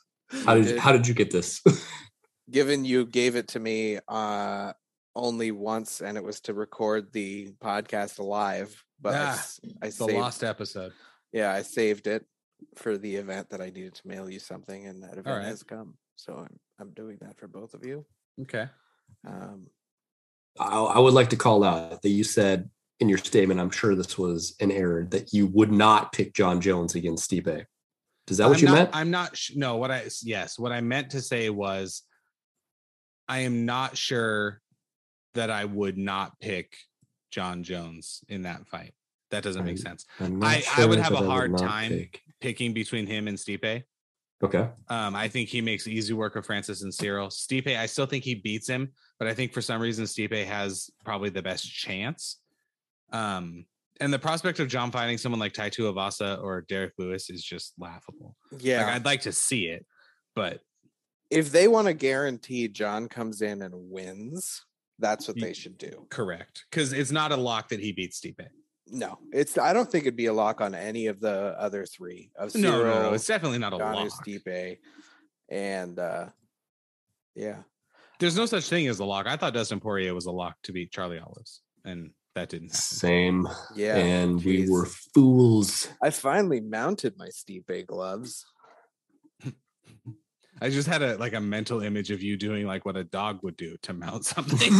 how 0.46 0.56
did 0.56 0.66
did. 0.66 0.80
how 0.80 0.92
did 0.92 1.08
you 1.08 1.14
get 1.14 1.32
this? 1.32 1.62
Given 2.50 2.84
you 2.86 3.06
gave 3.06 3.36
it 3.36 3.48
to 3.50 3.60
me 3.60 4.00
uh 4.08 4.74
only 5.16 5.52
once 5.52 6.02
and 6.02 6.18
it 6.18 6.24
was 6.24 6.42
to 6.42 6.54
record 6.54 7.12
the 7.14 7.52
podcast 7.64 8.20
live, 8.20 8.84
but 9.02 9.16
I 9.16 9.20
Ah, 9.26 9.32
s- 9.34 9.60
I, 9.82 9.86
the 9.88 9.92
saved 9.92 10.14
lost 10.14 10.44
episode 10.44 10.94
yeah, 11.32 11.52
I 11.52 11.62
saved 11.64 12.08
it 12.08 12.26
for 12.76 12.98
the 12.98 13.16
event 13.18 13.50
that 13.50 13.62
I 13.62 13.66
needed 13.66 13.94
to 13.96 14.08
mail 14.08 14.30
you 14.30 14.40
something 14.40 14.88
and 14.88 15.04
that 15.04 15.14
event 15.18 15.28
right. 15.28 15.46
has 15.46 15.64
come. 15.64 15.96
So 16.16 16.34
I'm 16.34 16.60
I'm 16.80 16.92
doing 16.92 17.18
that 17.22 17.38
for 17.38 17.48
both 17.48 17.74
of 17.74 17.86
you. 17.86 18.06
okay 18.42 18.68
Um 19.28 19.68
I, 20.60 20.80
I 20.80 21.00
would 21.00 21.14
like 21.14 21.30
to 21.32 21.36
call 21.36 21.64
out 21.64 22.02
that 22.02 22.10
you 22.10 22.24
said 22.24 22.70
in 23.02 23.10
your 23.10 23.18
statement, 23.18 23.60
I'm 23.60 23.70
sure 23.72 23.94
this 23.94 24.18
was 24.18 24.56
an 24.62 24.72
error, 24.72 25.06
that 25.12 25.34
you 25.34 25.48
would 25.48 25.72
not 25.72 26.14
pick 26.14 26.34
Jon 26.34 26.62
Jones 26.62 26.96
against 26.96 27.30
Stipe. 27.30 27.66
Is 28.30 28.38
that 28.38 28.48
what 28.48 28.58
I'm 28.58 28.62
you 28.62 28.68
not, 28.68 28.74
meant? 28.76 28.90
I'm 28.94 29.12
not. 29.12 29.36
sh- 29.36 29.52
No, 29.56 29.76
what 29.76 29.92
I 29.92 30.06
yes, 30.24 30.58
what 30.58 30.72
I 30.72 30.80
meant 30.80 31.10
to 31.12 31.22
say 31.22 31.50
was, 31.50 32.04
I 33.28 33.40
am 33.40 33.66
not 33.66 33.98
sure 33.98 34.62
that 35.36 35.50
I 35.50 35.66
would 35.66 35.98
not 35.98 36.40
pick 36.40 36.76
John 37.32 37.64
Jones 37.64 38.24
in 38.28 38.42
that 38.44 38.68
fight. 38.68 38.94
That 39.32 39.44
doesn't 39.44 39.64
make 39.64 39.78
I'm- 39.78 39.86
sense. 39.86 40.06
I'm 40.20 40.40
not 40.40 40.48
I- 40.52 40.64
I 40.78 40.86
would 40.86 41.00
have 41.00 41.14
that 41.14 41.22
a 41.24 41.26
I 41.26 41.30
hard 41.30 41.58
time. 41.58 41.92
pick. 41.92 42.22
Picking 42.42 42.74
between 42.74 43.08
him 43.08 43.28
and 43.28 43.38
Stipe, 43.38 43.84
Okay. 44.44 44.70
um, 44.90 45.16
I 45.16 45.28
think 45.30 45.50
he 45.50 45.62
makes 45.62 45.88
easy 45.88 46.14
work 46.14 46.36
of 46.36 46.46
Francis 46.46 46.84
and 46.84 46.94
Cyril. 46.94 47.30
Stipe, 47.30 47.76
I 47.76 47.86
still 47.88 48.06
think 48.06 48.24
he 48.24 48.36
beats 48.36 48.68
him, 48.68 48.92
but 49.18 49.28
I 49.28 49.34
think 49.34 49.52
for 49.54 49.62
some 49.62 49.82
reason 49.82 50.06
Stipe 50.06 50.46
has 50.46 50.90
probably 51.04 51.30
the 51.30 51.42
best 51.42 51.66
chance. 51.72 52.40
Um, 53.12 53.66
and 54.00 54.14
the 54.14 54.20
prospect 54.20 54.60
of 54.60 54.68
John 54.68 54.92
fighting 54.92 55.18
someone 55.18 55.40
like 55.40 55.54
Tai 55.54 55.70
Tuivasa 55.70 56.42
or 56.44 56.62
Derrick 56.62 56.94
Lewis 56.98 57.30
is 57.30 57.44
just 57.44 57.74
laughable. 57.80 58.36
yeah. 58.60 58.86
Like, 58.86 58.96
I'd 58.96 59.06
like 59.06 59.22
to 59.22 59.32
see 59.32 59.68
it, 59.68 59.86
but 60.36 60.60
if 61.32 61.52
they 61.52 61.68
want 61.68 61.88
to 61.88 61.94
guarantee 61.94 62.68
John 62.68 63.08
comes 63.10 63.42
in 63.42 63.62
and 63.64 63.74
wins, 63.90 64.64
that's 65.00 65.28
what 65.28 65.38
Ye- 65.38 65.44
they 65.44 65.54
should 65.54 65.78
do. 65.78 66.06
correct 66.10 66.66
because 66.70 66.94
it's 66.94 67.12
not 67.12 67.32
a 67.32 67.36
lock 67.38 67.70
that 67.70 67.80
he 67.80 67.92
beats 67.92 68.20
Stipe. 68.20 68.46
No, 68.88 69.18
it's. 69.34 69.58
I 69.58 69.74
don't 69.74 69.90
think 69.92 70.04
it'd 70.04 70.16
be 70.16 70.28
a 70.28 70.34
lock 70.34 70.62
on 70.62 70.76
any 70.76 71.08
of 71.08 71.20
the 71.20 71.56
other 71.60 71.86
three 71.86 72.30
of 72.38 72.54
No, 72.56 72.84
no, 72.84 73.02
no, 73.04 73.14
it's 73.14 73.26
definitely 73.26 73.58
not 73.58 73.74
a 73.74 73.78
John, 73.80 73.94
or 73.96 74.04
lock. 74.04 74.26
Stipe. 74.26 74.78
and 75.50 75.98
uh 76.00 76.28
yeah. 77.36 77.64
There's 78.20 78.38
no 78.38 78.46
such 78.46 78.70
thing 78.70 78.88
as 78.88 79.00
a 79.00 79.06
lock. 79.06 79.26
I 79.28 79.36
thought 79.38 79.54
Dustin 79.54 79.80
Poirier 79.80 80.14
was 80.14 80.26
a 80.28 80.32
lock 80.32 80.56
to 80.64 80.72
beat 80.72 80.92
Charlie 80.92 81.20
Olives, 81.20 81.62
and 81.84 82.12
that 82.36 82.48
didn't 82.50 82.68
happen. 82.70 82.80
Same. 82.80 83.48
Yeah. 83.76 83.96
and 83.98 84.44
we 84.44 84.70
were 84.70 84.86
fools. 84.86 85.90
I 86.02 86.12
finally 86.12 86.62
mounted 86.62 87.16
my 87.18 87.28
Stipe 87.28 87.86
gloves. 87.88 88.46
I 90.62 90.70
just 90.70 90.88
had 90.88 91.02
a 91.02 91.18
like 91.18 91.34
a 91.34 91.42
mental 91.42 91.82
image 91.82 92.12
of 92.12 92.22
you 92.24 92.38
doing 92.38 92.66
like 92.66 92.86
what 92.86 92.96
a 92.98 93.04
dog 93.04 93.40
would 93.44 93.58
do 93.58 93.76
to 93.84 93.94
mount 93.94 94.26
something. 94.34 94.72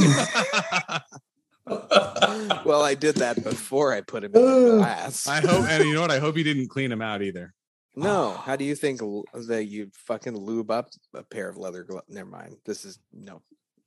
well, 1.68 2.82
I 2.82 2.96
did 2.96 3.16
that 3.16 3.44
before 3.44 3.94
I 3.94 4.02
put 4.02 4.24
him 4.24 4.32
in 4.36 4.42
the 4.42 4.78
glass. 4.78 5.28
I 5.28 5.42
hope, 5.42 5.66
and 5.70 5.84
you 5.86 5.94
know 5.96 6.02
what? 6.02 6.12
I 6.12 6.20
hope 6.20 6.38
you 6.38 6.44
didn't 6.44 6.70
clean 6.70 6.92
him 6.92 7.02
out 7.02 7.22
either. 7.22 7.54
No, 7.96 8.32
how 8.32 8.56
do 8.56 8.66
you 8.66 8.76
think 8.76 9.02
l- 9.02 9.24
that 9.48 9.66
you'd 9.66 9.96
fucking 9.96 10.36
lube 10.38 10.70
up 10.70 10.90
a 11.14 11.24
pair 11.24 11.48
of 11.50 11.58
leather 11.58 11.84
gloves? 11.84 12.06
Never 12.10 12.30
mind. 12.30 12.58
This 12.66 12.84
is 12.86 13.00
no. 13.14 13.42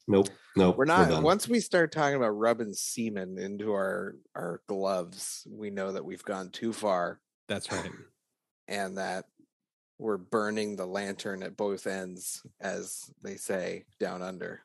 Nope. 0.06 0.28
Nope. 0.56 0.78
We're 0.78 0.86
not. 0.86 1.10
done. 1.10 1.22
once 1.22 1.46
we 1.46 1.60
start 1.60 1.92
talking 1.92 2.16
about 2.16 2.30
rubbing 2.30 2.72
semen 2.72 3.38
into 3.38 3.72
our 3.72 4.14
our 4.34 4.62
gloves, 4.66 5.46
we 5.50 5.68
know 5.70 5.92
that 5.92 6.04
we've 6.04 6.24
gone 6.24 6.48
too 6.50 6.72
far, 6.72 7.20
That's 7.48 7.70
right. 7.70 7.90
and 8.66 8.96
that 8.96 9.26
we're 9.98 10.16
burning 10.16 10.76
the 10.76 10.86
lantern 10.86 11.42
at 11.42 11.56
both 11.56 11.86
ends, 11.86 12.42
as 12.60 13.10
they 13.22 13.36
say 13.36 13.84
down 13.98 14.22
under. 14.22 14.62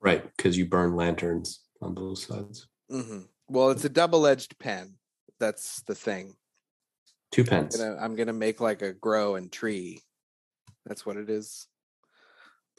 Right, 0.00 0.24
because 0.36 0.56
you 0.56 0.66
burn 0.66 0.96
lanterns 0.96 1.60
on 1.80 1.94
both 1.94 2.18
sides. 2.18 2.68
hmm 2.90 3.20
Well, 3.48 3.70
it's 3.70 3.84
a 3.84 3.88
double 3.88 4.26
edged 4.26 4.58
pen. 4.58 4.94
That's 5.38 5.82
the 5.82 5.94
thing. 5.94 6.34
Two 7.30 7.44
I'm 7.50 7.68
gonna, 7.68 7.96
I'm 7.98 8.14
gonna 8.14 8.32
make 8.32 8.60
like 8.60 8.82
a 8.82 8.92
grow 8.92 9.36
and 9.36 9.50
tree. 9.50 10.02
That's 10.84 11.06
what 11.06 11.16
it 11.16 11.30
is. 11.30 11.66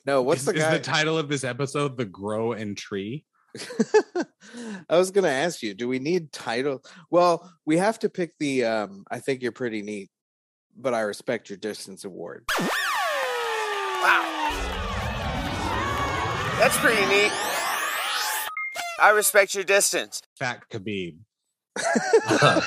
No, 0.06 0.22
what's 0.22 0.42
is, 0.42 0.46
the 0.48 0.54
is 0.54 0.70
the 0.70 0.80
title 0.80 1.18
of 1.18 1.30
this 1.30 1.44
episode? 1.44 1.98
The 1.98 2.06
Grow 2.06 2.52
and 2.52 2.78
Tree. 2.78 3.26
I 4.90 4.98
was 4.98 5.12
gonna 5.12 5.30
ask 5.30 5.64
you, 5.64 5.74
do 5.74 5.88
we 5.88 6.00
need 6.00 6.32
title? 6.32 6.84
Well, 7.10 7.50
we 7.66 7.78
have 7.78 8.00
to 8.00 8.10
pick 8.10 8.34
the 8.40 8.66
um 8.66 9.06
I 9.10 9.20
think 9.20 9.42
you're 9.42 9.52
pretty 9.52 9.82
neat, 9.82 10.10
but 10.78 10.94
I 10.94 11.02
respect 11.02 11.50
your 11.50 11.58
distance 11.58 12.06
award. 12.06 12.46
Wow. 12.60 14.30
That's 16.60 16.78
pretty 16.78 17.06
neat. 17.08 17.32
I 19.02 19.12
respect 19.16 19.56
your 19.56 19.64
distance. 19.64 20.22
Fat 20.38 20.64
Khabib. 20.70 21.18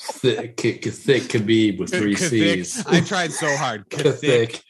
thick, 0.00 0.60
thick, 0.60 0.84
thick 0.84 1.22
Khabib 1.24 1.78
with 1.78 1.90
three 1.90 2.14
Kathik. 2.14 2.64
C's. 2.64 2.86
I 2.86 3.00
tried 3.00 3.32
so 3.32 3.54
hard. 3.56 3.88
Kathik, 3.90 4.20
Thick. 4.20 4.62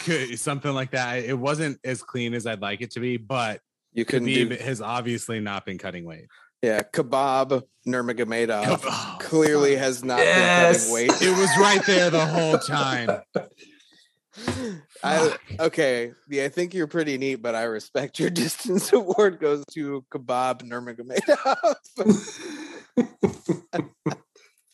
K- 0.00 0.36
something 0.36 0.72
like 0.72 0.90
that. 0.92 1.24
It 1.24 1.38
wasn't 1.38 1.78
as 1.84 2.02
clean 2.02 2.34
as 2.34 2.46
I'd 2.46 2.60
like 2.60 2.80
it 2.80 2.90
to 2.92 3.00
be, 3.00 3.16
but 3.16 3.60
You 3.92 4.04
couldn't 4.04 4.28
Khabib 4.28 4.58
do 4.58 4.64
has 4.64 4.80
obviously 4.80 5.40
not 5.40 5.64
been 5.64 5.78
cutting 5.78 6.04
weight. 6.04 6.26
Yeah, 6.62 6.82
kebab 6.82 7.62
Nurmagomedov 7.86 8.64
Kebab. 8.64 9.20
clearly 9.20 9.76
has 9.76 10.04
not 10.04 10.18
been 10.18 10.26
Yes. 10.26 10.80
cutting 10.86 10.94
weight. 10.94 11.22
It 11.22 11.36
was 11.38 11.48
right 11.58 11.84
there 11.86 12.10
the 12.10 12.26
whole 12.26 12.58
time. 12.58 13.10
I 15.02 15.36
okay, 15.60 16.12
yeah, 16.28 16.44
I 16.44 16.48
think 16.48 16.72
you're 16.74 16.86
pretty 16.86 17.18
neat, 17.18 17.36
but 17.36 17.54
I 17.54 17.64
respect 17.64 18.18
your 18.20 18.30
distance 18.44 18.92
award 18.92 19.40
goes 19.40 19.64
to 19.72 20.04
Kebab 20.12 20.62
Nurmagomedov 20.62 21.76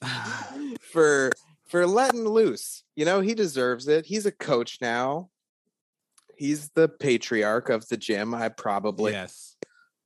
for 0.93 1.31
for 1.69 1.87
letting 1.87 2.25
loose. 2.27 2.83
You 2.97 3.05
know, 3.05 3.21
he 3.21 3.35
deserves 3.35 3.89
it. 3.89 4.07
He's 4.07 4.27
a 4.27 4.33
coach 4.33 4.79
now. 4.81 5.31
He's 6.37 6.71
the 6.71 6.89
patriarch 6.89 7.69
of 7.69 7.89
the 7.89 7.97
gym. 7.97 8.35
I 8.35 8.49
probably 8.49 9.13
yes. 9.13 9.57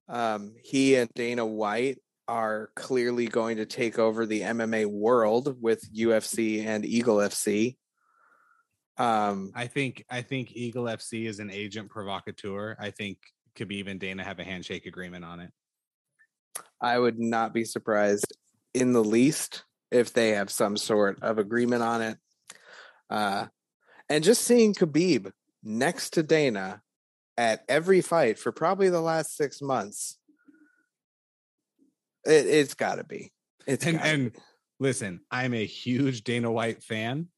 Um, 0.09 0.55
he 0.63 0.97
and 0.97 1.11
Dana 1.15 1.45
White 1.45 1.99
are 2.27 2.71
clearly 2.75 3.27
going 3.27 3.57
to 3.57 3.67
take 3.67 3.99
over 3.99 4.27
the 4.27 4.43
MMA 4.43 4.87
world 4.87 5.57
with 5.61 5.93
UFC 5.95 6.65
and 6.65 6.85
Eagle 6.85 7.17
FC. 7.17 7.77
Um, 8.99 9.53
I 9.55 9.67
think 9.67 10.05
I 10.11 10.23
think 10.23 10.53
Eagle 10.53 10.85
FC 10.85 11.27
is 11.27 11.39
an 11.39 11.51
agent 11.51 11.89
provocateur. 11.89 12.77
I 12.79 12.91
think 12.91 13.19
Khabib 13.57 13.89
and 13.89 14.01
Dana 14.01 14.25
have 14.25 14.41
a 14.41 14.45
handshake 14.45 14.87
agreement 14.87 15.25
on 15.25 15.41
it. 15.41 15.51
I 16.81 16.99
would 16.99 17.19
not 17.19 17.55
be 17.55 17.65
surprised 17.65 18.37
in 18.75 18.93
the 18.93 19.05
least 19.05 19.65
if 19.91 20.13
they 20.13 20.31
have 20.31 20.51
some 20.51 20.77
sort 20.77 21.23
of 21.23 21.39
agreement 21.39 21.83
on 21.83 22.03
it. 22.03 22.19
Uh, 23.09 23.47
and 24.09 24.25
just 24.25 24.43
seeing 24.43 24.75
Khabib 24.75 25.33
next 25.63 26.11
to 26.15 26.23
Dana 26.23 26.83
at 27.39 27.65
every 27.69 28.01
fight 28.01 28.37
for 28.37 28.51
probably 28.51 28.91
the 28.91 29.01
last 29.01 29.37
six 29.37 29.63
months, 29.63 30.19
it, 32.27 32.47
it's 32.47 32.75
got 32.75 32.97
to 32.97 33.05
be. 33.05 33.33
It's 33.67 33.87
and 33.87 34.01
and 34.01 34.33
be. 34.33 34.39
listen, 34.81 35.21
I'm 35.31 35.55
a 35.55 35.65
huge 35.65 36.25
Dana 36.25 36.51
White 36.51 36.83
fan. 36.83 37.29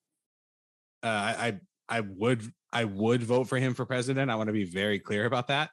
Uh, 1.03 1.07
I 1.07 1.47
I 1.89 1.99
I 1.99 2.01
would 2.01 2.43
I 2.73 2.85
would 2.85 3.23
vote 3.23 3.49
for 3.49 3.59
him 3.59 3.75
for 3.75 3.85
president. 3.85 4.31
I 4.31 4.37
want 4.37 4.49
to 4.49 4.55
be 4.55 4.65
very 4.65 4.99
clear 4.99 5.27
about 5.27 5.49
that. 5.49 5.71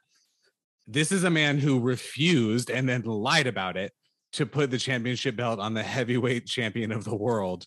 This 0.86 1.10
is 1.10 1.24
a 1.24 1.30
man 1.30 1.58
who 1.58 1.80
refused 1.80 2.70
and 2.70 2.88
then 2.88 3.02
lied 3.02 3.46
about 3.46 3.76
it 3.78 3.92
to 4.34 4.44
put 4.44 4.70
the 4.70 4.78
championship 4.78 5.36
belt 5.36 5.58
on 5.58 5.72
the 5.72 5.82
heavyweight 5.82 6.46
champion 6.46 6.92
of 6.92 7.04
the 7.04 7.16
world 7.16 7.66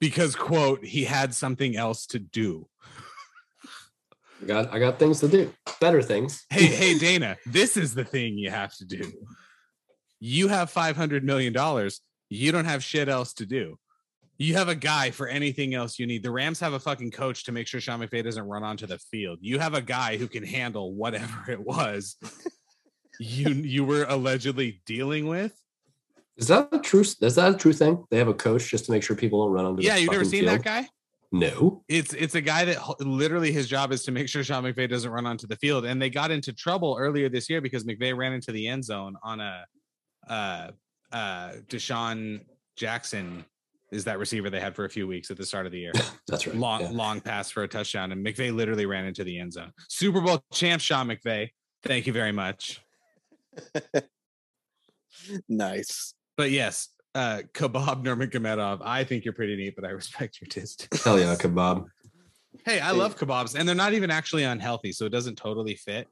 because 0.00 0.34
quote 0.34 0.84
he 0.84 1.04
had 1.04 1.32
something 1.32 1.76
else 1.76 2.06
to 2.06 2.18
do. 2.18 2.68
I 4.42 4.46
got 4.46 4.72
I 4.72 4.78
got 4.78 4.98
things 4.98 5.20
to 5.20 5.28
do. 5.28 5.52
Better 5.80 6.02
things. 6.02 6.44
Hey 6.50 6.66
hey 6.66 6.98
Dana, 6.98 7.36
this 7.46 7.76
is 7.76 7.94
the 7.94 8.04
thing 8.04 8.38
you 8.38 8.50
have 8.50 8.74
to 8.76 8.84
do. 8.84 9.12
You 10.20 10.48
have 10.48 10.70
500 10.70 11.24
million 11.24 11.52
dollars. 11.52 12.00
You 12.28 12.52
don't 12.52 12.64
have 12.64 12.82
shit 12.82 13.08
else 13.08 13.32
to 13.34 13.46
do. 13.46 13.78
You 14.38 14.54
have 14.54 14.68
a 14.68 14.74
guy 14.74 15.12
for 15.12 15.28
anything 15.28 15.74
else 15.74 15.98
you 15.98 16.06
need. 16.06 16.22
The 16.22 16.30
Rams 16.30 16.60
have 16.60 16.74
a 16.74 16.78
fucking 16.78 17.12
coach 17.12 17.44
to 17.44 17.52
make 17.52 17.66
sure 17.66 17.80
Sean 17.80 18.00
McVay 18.00 18.22
doesn't 18.22 18.44
run 18.44 18.62
onto 18.62 18.86
the 18.86 18.98
field. 18.98 19.38
You 19.40 19.58
have 19.58 19.72
a 19.72 19.80
guy 19.80 20.18
who 20.18 20.28
can 20.28 20.44
handle 20.44 20.94
whatever 20.94 21.50
it 21.50 21.60
was 21.60 22.16
you 23.20 23.50
you 23.50 23.84
were 23.84 24.04
allegedly 24.08 24.82
dealing 24.86 25.26
with. 25.26 25.52
Is 26.36 26.48
that 26.48 26.68
a 26.72 26.78
true? 26.78 27.00
Is 27.00 27.34
that 27.36 27.54
a 27.54 27.56
true 27.56 27.72
thing? 27.72 28.04
They 28.10 28.18
have 28.18 28.28
a 28.28 28.34
coach 28.34 28.68
just 28.68 28.86
to 28.86 28.92
make 28.92 29.02
sure 29.02 29.16
people 29.16 29.44
don't 29.44 29.54
run 29.54 29.64
onto. 29.64 29.76
The 29.76 29.88
field. 29.88 29.96
Yeah, 29.96 30.00
you've 30.02 30.12
never 30.12 30.24
seen 30.24 30.44
field? 30.44 30.58
that 30.58 30.64
guy? 30.64 30.88
No. 31.32 31.82
It's 31.88 32.14
it's 32.14 32.34
a 32.34 32.40
guy 32.40 32.64
that 32.64 33.00
literally 33.00 33.52
his 33.52 33.68
job 33.68 33.92
is 33.92 34.04
to 34.04 34.12
make 34.12 34.28
sure 34.28 34.44
Sean 34.44 34.64
McVay 34.64 34.88
doesn't 34.88 35.10
run 35.10 35.26
onto 35.26 35.46
the 35.46 35.56
field. 35.56 35.84
And 35.84 36.00
they 36.00 36.10
got 36.10 36.30
into 36.30 36.52
trouble 36.52 36.96
earlier 36.98 37.28
this 37.28 37.50
year 37.50 37.60
because 37.60 37.84
McVay 37.84 38.16
ran 38.16 38.32
into 38.32 38.52
the 38.52 38.66
end 38.68 38.84
zone 38.84 39.16
on 39.22 39.40
a 39.40 39.64
uh 40.28 40.70
uh 41.12 41.52
DeSean 41.68 42.40
Jackson 42.76 43.44
is 43.92 44.04
that 44.04 44.18
receiver 44.18 44.50
they 44.50 44.60
had 44.60 44.74
for 44.74 44.84
a 44.84 44.90
few 44.90 45.06
weeks 45.06 45.30
at 45.30 45.36
the 45.36 45.46
start 45.46 45.66
of 45.66 45.72
the 45.72 45.78
year. 45.78 45.92
That's 46.28 46.46
right. 46.46 46.56
long 46.56 46.80
yeah. 46.82 46.90
long 46.90 47.20
pass 47.20 47.50
for 47.50 47.62
a 47.62 47.68
touchdown, 47.68 48.12
and 48.12 48.24
McVay 48.24 48.54
literally 48.54 48.86
ran 48.86 49.04
into 49.04 49.24
the 49.24 49.38
end 49.38 49.52
zone. 49.52 49.72
Super 49.88 50.20
Bowl 50.20 50.42
champ 50.52 50.82
Sean 50.82 51.08
McVay. 51.08 51.50
Thank 51.82 52.06
you 52.06 52.12
very 52.12 52.32
much. 52.32 52.80
nice. 55.48 56.14
But 56.36 56.50
yes, 56.50 56.88
uh 57.16 57.42
Kebab 57.54 58.04
Nurmagomedov, 58.04 58.80
I 58.84 59.04
think 59.04 59.24
you're 59.24 59.34
pretty 59.34 59.56
neat, 59.56 59.74
but 59.74 59.84
I 59.84 59.90
respect 59.90 60.38
your 60.40 60.48
taste. 60.48 60.88
Hell 61.02 61.18
yeah, 61.18 61.34
kebab. 61.34 61.86
Hey, 62.64 62.80
I 62.80 62.90
love 62.90 63.16
kebabs, 63.16 63.54
and 63.54 63.66
they're 63.68 63.74
not 63.74 63.92
even 63.94 64.10
actually 64.10 64.44
unhealthy, 64.44 64.92
so 64.92 65.06
it 65.06 65.10
doesn't 65.10 65.36
totally 65.36 65.76
fit. 65.76 66.08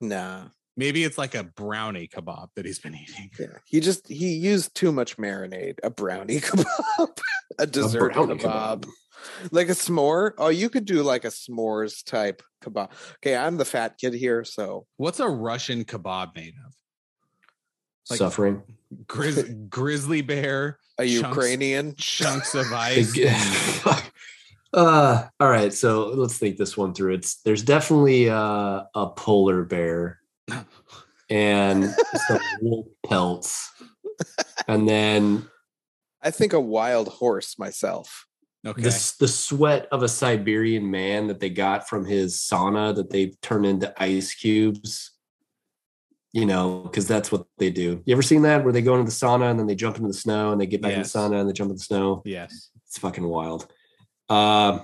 Nah. 0.00 0.44
Maybe 0.76 1.04
it's 1.04 1.16
like 1.18 1.34
a 1.34 1.44
brownie 1.44 2.08
kebab 2.08 2.48
that 2.56 2.66
he's 2.66 2.78
been 2.80 2.94
eating. 2.94 3.30
Yeah. 3.38 3.46
He 3.64 3.80
just 3.80 4.08
he 4.08 4.34
used 4.34 4.74
too 4.74 4.92
much 4.92 5.16
marinade. 5.16 5.78
A 5.82 5.90
brownie 5.90 6.40
kebab. 6.48 7.18
a 7.58 7.66
dessert 7.66 8.12
brownie 8.12 8.34
kebab. 8.36 8.80
kebab. 8.80 8.88
Like 9.52 9.68
a 9.68 9.72
s'more. 9.72 10.32
Oh, 10.36 10.48
you 10.48 10.68
could 10.68 10.84
do 10.84 11.02
like 11.02 11.24
a 11.24 11.28
s'mores 11.28 12.04
type 12.04 12.42
kebab. 12.62 12.90
Okay, 13.18 13.36
I'm 13.36 13.56
the 13.56 13.64
fat 13.64 13.96
kid 13.98 14.14
here, 14.14 14.44
so 14.44 14.86
What's 14.98 15.20
a 15.20 15.28
Russian 15.28 15.84
kebab 15.84 16.34
made 16.34 16.54
of? 16.66 16.74
Like- 18.10 18.18
Suffering. 18.18 18.62
Grizz- 19.06 19.68
grizzly 19.70 20.22
bear, 20.22 20.78
a 20.98 21.04
Chunks. 21.06 21.28
Ukrainian. 21.36 21.94
chunks 21.96 22.54
of 22.54 22.66
ice. 22.72 23.16
uh, 24.72 25.24
all 25.40 25.50
right, 25.50 25.72
so 25.72 26.08
let's 26.08 26.38
think 26.38 26.56
this 26.56 26.76
one 26.76 26.94
through. 26.94 27.14
It's 27.14 27.36
there's 27.42 27.62
definitely 27.62 28.30
uh, 28.30 28.82
a 28.94 29.06
polar 29.16 29.64
bear 29.64 30.20
and 31.30 31.94
some 32.26 32.40
wool 32.60 32.88
pelts, 33.06 33.70
and 34.68 34.88
then 34.88 35.48
I 36.22 36.30
think 36.30 36.52
a 36.52 36.60
wild 36.60 37.08
horse 37.08 37.58
myself. 37.58 38.26
Okay. 38.66 38.80
the 38.82 39.14
the 39.20 39.28
sweat 39.28 39.86
of 39.92 40.02
a 40.02 40.08
Siberian 40.08 40.90
man 40.90 41.26
that 41.26 41.38
they 41.38 41.50
got 41.50 41.86
from 41.88 42.06
his 42.06 42.38
sauna 42.38 42.94
that 42.96 43.10
they've 43.10 43.38
turned 43.42 43.66
into 43.66 43.92
ice 44.02 44.34
cubes. 44.34 45.10
You 46.34 46.46
know, 46.46 46.80
because 46.80 47.06
that's 47.06 47.30
what 47.30 47.46
they 47.58 47.70
do. 47.70 48.02
You 48.04 48.12
ever 48.12 48.20
seen 48.20 48.42
that 48.42 48.64
where 48.64 48.72
they 48.72 48.82
go 48.82 48.94
into 48.98 49.04
the 49.04 49.12
sauna 49.16 49.50
and 49.50 49.58
then 49.58 49.68
they 49.68 49.76
jump 49.76 49.94
into 49.98 50.08
the 50.08 50.12
snow 50.14 50.50
and 50.50 50.60
they 50.60 50.66
get 50.66 50.82
back 50.82 50.90
Yes. 50.96 51.14
in 51.14 51.20
the 51.22 51.28
sauna 51.36 51.40
and 51.40 51.48
they 51.48 51.52
jump 51.52 51.70
in 51.70 51.76
the 51.76 51.82
snow? 51.82 52.22
yes. 52.24 52.70
It's 52.88 52.98
fucking 52.98 53.22
wild. 53.24 53.68
Um, 54.28 54.82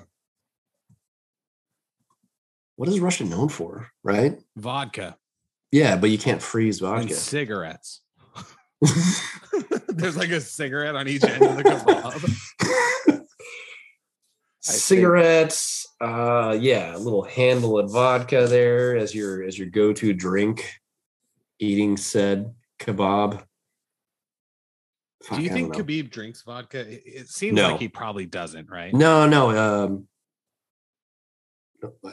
what 2.77 2.89
is 2.89 3.01
Russia 3.01 3.25
known 3.25 3.49
for, 3.49 3.89
right? 4.05 4.39
Vodka 4.57 5.17
Yeah, 5.73 5.97
but 5.97 6.11
you 6.11 6.19
can't 6.19 6.41
freeze 6.41 6.81
and 6.81 6.89
vodka. 7.01 7.15
cigarettes. 7.15 8.01
There's 9.89 10.17
like 10.17 10.31
a 10.31 10.41
cigarette 10.41 10.95
on 10.95 11.09
each 11.09 11.25
end 11.25 11.43
of 11.45 11.57
the 11.57 11.65
kebab. 11.65 13.27
Cigarettes, 14.63 15.87
uh, 16.01 16.57
yeah, 16.61 16.95
a 16.95 16.99
little 16.99 17.23
handle 17.25 17.79
of 17.79 17.91
vodka 17.91 18.47
there 18.47 18.97
as 18.97 19.15
your 19.15 19.43
as 19.43 19.59
your 19.59 19.69
go-to 19.69 20.13
drink. 20.13 20.80
Eating 21.61 21.97
said 21.97 22.55
kebab. 22.81 23.45
Fuck, 25.23 25.37
Do 25.37 25.45
you 25.45 25.51
think 25.51 25.75
don't 25.75 25.79
know. 25.79 25.85
Khabib 25.85 26.11
drinks 26.11 26.43
vodka? 26.43 26.81
It, 26.81 27.03
it 27.05 27.29
seems 27.29 27.55
No. 27.57 27.69
like 27.73 27.81
he 27.81 27.89
probably 27.89 28.25
doesn't, 28.27 28.71
right? 28.71 28.93
No, 28.95 29.29
no. 29.29 29.51
Um, 29.51 30.09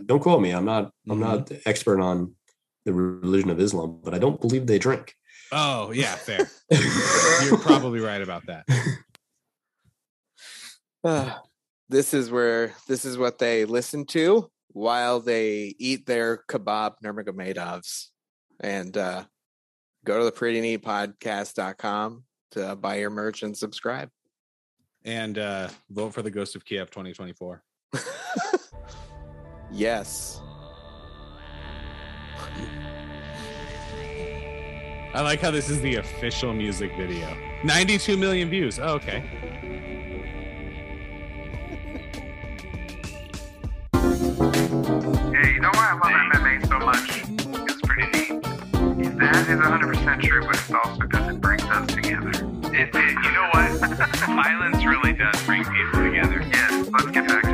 don't 0.06 0.20
quote 0.20 0.42
me. 0.42 0.52
I'm 0.52 0.66
not. 0.66 0.92
I'm 1.10 1.18
Mhm. 1.18 1.22
not 1.22 1.46
the 1.48 1.62
expert 1.68 2.02
on 2.02 2.36
the 2.84 2.92
religion 2.94 3.50
of 3.50 3.60
Islam, 3.62 4.02
but 4.04 4.14
I 4.14 4.20
don't 4.20 4.40
believe 4.40 4.68
they 4.68 4.80
drink. 4.80 5.16
Oh, 5.54 5.92
yeah, 5.92 6.16
fair. 6.16 6.50
You're 7.44 7.58
probably 7.60 8.02
right 8.02 8.22
about 8.22 8.46
that. 8.48 8.66
Ah, 11.04 11.42
this 11.90 12.14
is 12.14 12.30
where 12.30 12.74
this 12.88 13.06
is 13.06 13.18
what 13.18 13.38
they 13.40 13.64
listen 13.64 14.06
to 14.08 14.50
while 14.74 15.22
they 15.22 15.74
eat 15.80 16.06
their 16.06 16.44
kebab 16.50 16.96
nurmagomedovs 17.04 18.08
and 18.60 18.96
uh 18.98 19.24
go 20.08 20.18
to 20.18 20.24
the 20.24 20.32
pretty 20.32 20.62
neat 20.62 20.82
podcast.com 20.82 22.24
to 22.52 22.78
buy 22.78 22.96
your 22.96 23.10
merch 23.10 23.44
and 23.44 23.56
subscribe 23.56 24.10
And 25.04 25.38
uh 25.38 25.68
vote 25.90 26.14
for 26.14 26.22
the 26.22 26.32
Ghost 26.32 26.56
of 26.56 26.64
Kiev 26.64 26.90
2024. 26.90 27.62
yes 29.72 30.40
I 35.14 35.22
like 35.22 35.42
how 35.42 35.52
this 35.52 35.70
is 35.70 35.82
the 35.82 35.96
official 35.96 36.54
music 36.54 36.92
video. 36.96 37.36
92 37.64 38.18
million 38.18 38.50
views. 38.50 38.78
Oh, 38.78 38.94
okay. 38.96 39.24
Yeah, 43.94 45.48
you 45.48 45.60
know 45.60 45.72
why 45.74 45.90
I 45.90 45.94
love 45.94 46.42
MMA 46.42 46.68
so 46.68 46.80
much? 46.80 47.27
that 49.18 49.50
is 49.50 49.60
100% 49.60 50.22
true, 50.22 50.42
but 50.42 50.56
it's 50.56 50.72
also 50.72 51.00
because 51.02 51.28
it 51.30 51.42
brings 51.42 51.64
us 51.64 51.88
together. 51.88 52.30
It, 52.74 52.94
it, 52.94 53.18
you 53.24 53.32
know 53.32 53.50
what? 53.54 53.72
Violence 54.28 54.86
really 54.86 55.14
does 55.14 55.42
bring 55.44 55.64
people 55.64 56.04
together. 56.04 56.46
Yes, 56.52 56.90
let's 56.92 57.12
get 57.12 57.28
back 57.28 57.47